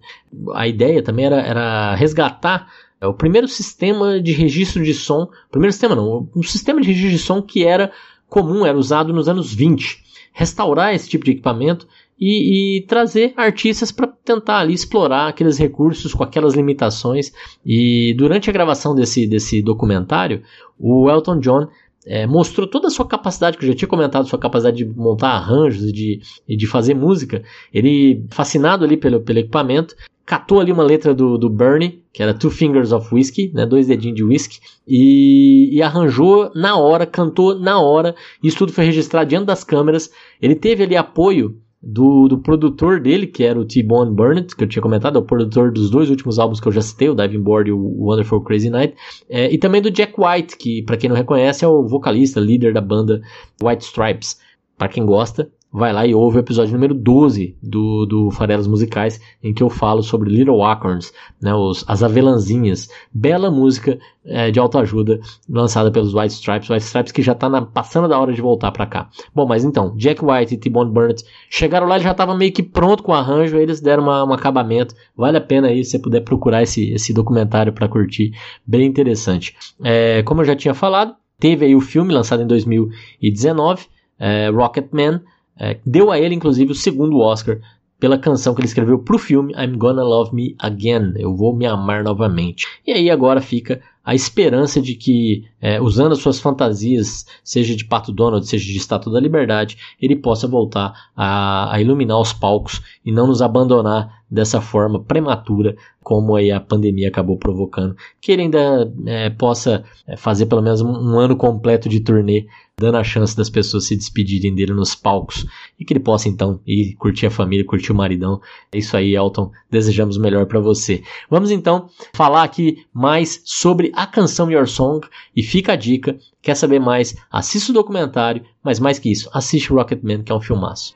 A 0.53 0.67
ideia 0.67 1.01
também 1.01 1.25
era, 1.25 1.41
era 1.41 1.95
resgatar 1.95 2.67
é 3.05 3.07
o 3.07 3.13
primeiro 3.13 3.47
sistema 3.47 4.19
de 4.19 4.31
registro 4.31 4.83
de 4.83 4.93
som, 4.93 5.29
primeiro 5.49 5.71
sistema 5.71 5.95
não, 5.95 6.29
um 6.35 6.43
sistema 6.43 6.81
de 6.81 6.87
registro 6.87 7.11
de 7.11 7.19
som 7.19 7.41
que 7.41 7.63
era 7.63 7.91
comum, 8.27 8.65
era 8.65 8.77
usado 8.77 9.13
nos 9.13 9.29
anos 9.29 9.53
20. 9.53 10.03
Restaurar 10.33 10.93
esse 10.93 11.07
tipo 11.07 11.23
de 11.23 11.31
equipamento 11.31 11.87
e, 12.19 12.77
e 12.77 12.81
trazer 12.81 13.33
artistas 13.37 13.91
para 13.91 14.07
tentar 14.07 14.59
ali 14.59 14.73
explorar 14.73 15.27
aqueles 15.27 15.57
recursos 15.57 16.13
com 16.13 16.23
aquelas 16.23 16.53
limitações. 16.53 17.31
E 17.65 18.13
durante 18.17 18.49
a 18.49 18.53
gravação 18.53 18.93
desse, 18.93 19.25
desse 19.27 19.61
documentário, 19.61 20.41
o 20.77 21.09
Elton 21.09 21.39
John 21.39 21.67
é, 22.05 22.27
mostrou 22.27 22.67
toda 22.67 22.87
a 22.87 22.91
sua 22.91 23.07
capacidade, 23.07 23.57
que 23.57 23.65
eu 23.65 23.69
já 23.69 23.75
tinha 23.75 23.87
comentado, 23.87 24.27
sua 24.27 24.39
capacidade 24.39 24.77
de 24.77 24.85
montar 24.85 25.29
arranjos 25.29 25.85
e 25.85 25.91
de, 25.91 26.21
de 26.47 26.67
fazer 26.67 26.93
música. 26.93 27.43
Ele, 27.73 28.25
fascinado 28.29 28.83
ali 28.85 28.97
pelo, 28.97 29.21
pelo 29.21 29.39
equipamento, 29.39 29.95
catou 30.25 30.59
ali 30.59 30.71
uma 30.71 30.83
letra 30.83 31.13
do, 31.13 31.37
do 31.37 31.49
Bernie, 31.49 32.03
que 32.11 32.23
era 32.23 32.33
Two 32.33 32.49
Fingers 32.49 32.91
of 32.91 33.13
Whiskey, 33.13 33.51
né, 33.53 33.65
dois 33.65 33.87
dedinhos 33.87 34.15
de 34.15 34.23
whisky, 34.23 34.59
e, 34.87 35.69
e, 35.71 35.81
arranjou 35.81 36.51
na 36.55 36.77
hora, 36.77 37.05
cantou 37.05 37.59
na 37.59 37.79
hora, 37.79 38.15
isso 38.41 38.57
tudo 38.57 38.73
foi 38.73 38.85
registrado 38.85 39.29
diante 39.29 39.45
das 39.45 39.63
câmeras. 39.63 40.09
Ele 40.41 40.55
teve 40.55 40.83
ali 40.83 40.95
apoio 40.95 41.57
do, 41.81 42.27
do 42.27 42.39
produtor 42.39 42.99
dele, 42.99 43.27
que 43.27 43.43
era 43.43 43.59
o 43.59 43.65
T-Bone 43.65 44.11
Burnett, 44.11 44.55
que 44.55 44.63
eu 44.63 44.67
tinha 44.67 44.81
comentado, 44.81 45.17
é 45.17 45.21
o 45.21 45.25
produtor 45.25 45.71
dos 45.71 45.91
dois 45.91 46.09
últimos 46.09 46.39
álbuns 46.39 46.59
que 46.59 46.67
eu 46.67 46.71
já 46.71 46.81
citei, 46.81 47.07
o 47.07 47.13
Diving 47.13 47.43
Board 47.43 47.69
e 47.69 47.73
o 47.73 47.77
Wonderful 47.77 48.41
Crazy 48.41 48.71
Night, 48.71 48.95
é, 49.29 49.53
e 49.53 49.57
também 49.59 49.81
do 49.81 49.91
Jack 49.91 50.13
White, 50.17 50.57
que 50.57 50.81
para 50.81 50.97
quem 50.97 51.07
não 51.07 51.15
reconhece 51.15 51.63
é 51.63 51.67
o 51.67 51.85
vocalista, 51.85 52.39
líder 52.39 52.73
da 52.73 52.81
banda 52.81 53.21
White 53.61 53.85
Stripes. 53.85 54.39
Para 54.77 54.89
quem 54.89 55.05
gosta, 55.05 55.49
vai 55.75 55.91
lá 55.91 56.07
e 56.07 56.15
ouve 56.15 56.37
o 56.37 56.39
episódio 56.39 56.73
número 56.73 56.93
12 56.93 57.57
do, 57.61 58.05
do 58.05 58.31
Farelas 58.31 58.65
Musicais, 58.65 59.19
em 59.43 59.53
que 59.53 59.61
eu 59.61 59.69
falo 59.69 60.01
sobre 60.01 60.29
Little 60.29 60.63
Acorns, 60.63 61.11
né, 61.41 61.53
os, 61.53 61.83
as 61.85 62.01
avelãzinhas, 62.01 62.89
bela 63.13 63.51
música 63.51 63.99
é, 64.25 64.49
de 64.49 64.57
autoajuda 64.57 65.19
lançada 65.49 65.91
pelos 65.91 66.13
White 66.13 66.33
Stripes, 66.33 66.69
White 66.69 66.85
Stripes 66.85 67.11
que 67.11 67.21
já 67.21 67.33
está 67.33 67.61
passando 67.61 68.07
da 68.07 68.17
hora 68.17 68.31
de 68.31 68.41
voltar 68.41 68.71
para 68.71 68.85
cá. 68.85 69.09
Bom, 69.33 69.45
mas 69.45 69.65
então, 69.65 69.93
Jack 69.97 70.23
White 70.23 70.53
e 70.53 70.57
T-Bone 70.57 70.91
Burnett 70.91 71.25
chegaram 71.49 71.87
lá, 71.87 71.95
ele 71.95 72.05
já 72.05 72.11
estava 72.11 72.33
meio 72.37 72.53
que 72.53 72.63
pronto 72.63 73.03
com 73.03 73.11
o 73.11 73.15
arranjo, 73.15 73.57
aí 73.57 73.63
eles 73.63 73.81
deram 73.81 74.03
uma, 74.03 74.23
um 74.23 74.31
acabamento, 74.31 74.95
vale 75.15 75.37
a 75.37 75.41
pena 75.41 75.67
aí 75.67 75.83
se 75.83 75.91
você 75.91 75.99
puder 75.99 76.21
procurar 76.21 76.63
esse, 76.63 76.89
esse 76.93 77.13
documentário 77.13 77.73
para 77.73 77.89
curtir, 77.89 78.31
bem 78.65 78.85
interessante. 78.85 79.53
É, 79.83 80.23
como 80.23 80.39
eu 80.39 80.45
já 80.45 80.55
tinha 80.55 80.73
falado, 80.73 81.15
teve 81.37 81.65
aí 81.65 81.75
o 81.75 81.81
filme 81.81 82.13
lançado 82.13 82.41
em 82.41 82.47
2019, 82.47 83.87
é, 84.17 84.49
Rocketman, 84.49 85.21
é, 85.59 85.79
deu 85.85 86.11
a 86.11 86.19
ele, 86.19 86.35
inclusive, 86.35 86.71
o 86.71 86.75
segundo 86.75 87.19
Oscar 87.19 87.59
pela 87.99 88.17
canção 88.17 88.53
que 88.53 88.61
ele 88.61 88.67
escreveu 88.67 88.99
para 88.99 89.15
o 89.15 89.19
filme 89.19 89.53
I'm 89.53 89.77
Gonna 89.77 90.03
Love 90.03 90.35
Me 90.35 90.55
Again. 90.59 91.13
Eu 91.15 91.35
vou 91.35 91.55
me 91.55 91.65
amar 91.65 92.03
novamente. 92.03 92.67
E 92.85 92.91
aí 92.91 93.09
agora 93.09 93.41
fica 93.41 93.81
a 94.03 94.13
esperança 94.13 94.79
de 94.79 94.93
que, 94.93 95.45
é, 95.59 95.81
usando 95.81 96.11
as 96.11 96.19
suas 96.19 96.39
fantasias, 96.39 97.25
seja 97.43 97.75
de 97.75 97.83
Pato 97.85 98.11
Donald, 98.11 98.45
seja 98.45 98.71
de 98.71 98.77
Estátua 98.77 99.11
da 99.11 99.19
Liberdade, 99.19 99.77
ele 99.99 100.15
possa 100.15 100.47
voltar 100.47 100.93
a, 101.15 101.73
a 101.73 101.81
iluminar 101.81 102.19
os 102.19 102.31
palcos 102.31 102.81
e 103.03 103.11
não 103.11 103.25
nos 103.25 103.41
abandonar 103.41 104.23
dessa 104.29 104.59
forma 104.59 105.03
prematura, 105.03 105.75
como 106.03 106.35
aí 106.35 106.51
a 106.51 106.59
pandemia 106.59 107.07
acabou 107.07 107.37
provocando. 107.37 107.95
Que 108.19 108.31
ele 108.31 108.43
ainda 108.43 108.91
é, 109.05 109.29
possa 109.29 109.83
é, 110.07 110.17
fazer 110.17 110.45
pelo 110.47 110.61
menos 110.61 110.81
um, 110.81 111.19
ano 111.19 111.35
completo 111.35 111.87
de 111.87 111.99
turnê 111.99 112.45
dando 112.77 112.97
a 112.97 113.03
chance 113.03 113.35
das 113.35 113.49
pessoas 113.49 113.85
se 113.85 113.95
despedirem 113.95 114.53
dele 114.53 114.73
nos 114.73 114.93
palcos 114.93 115.45
e 115.79 115.85
que 115.85 115.93
ele 115.93 115.99
possa 115.99 116.27
então 116.27 116.59
ir 116.67 116.95
curtir 116.95 117.25
a 117.25 117.31
família, 117.31 117.65
curtir 117.65 117.91
o 117.91 117.95
maridão. 117.95 118.41
É 118.71 118.77
isso 118.77 118.97
aí, 118.97 119.15
Elton. 119.15 119.51
Desejamos 119.71 120.17
o 120.17 120.21
melhor 120.21 120.45
para 120.45 120.59
você. 120.59 121.01
Vamos 121.29 121.51
então 121.51 121.89
falar 122.13 122.43
aqui 122.43 122.85
mais 122.93 123.41
sobre 123.45 123.91
a 123.95 124.05
canção 124.05 124.51
Your 124.51 124.67
Song 124.67 125.07
e 125.35 125.41
fica 125.41 125.73
a 125.73 125.77
dica. 125.77 126.17
Quer 126.41 126.55
saber 126.55 126.79
mais? 126.79 127.15
Assista 127.31 127.71
o 127.71 127.75
documentário, 127.75 128.43
mas 128.63 128.79
mais 128.79 128.99
que 128.99 129.09
isso, 129.11 129.29
assiste 129.33 129.71
Rocketman, 129.71 130.23
que 130.23 130.31
é 130.31 130.35
um 130.35 130.41
filmaço. 130.41 130.93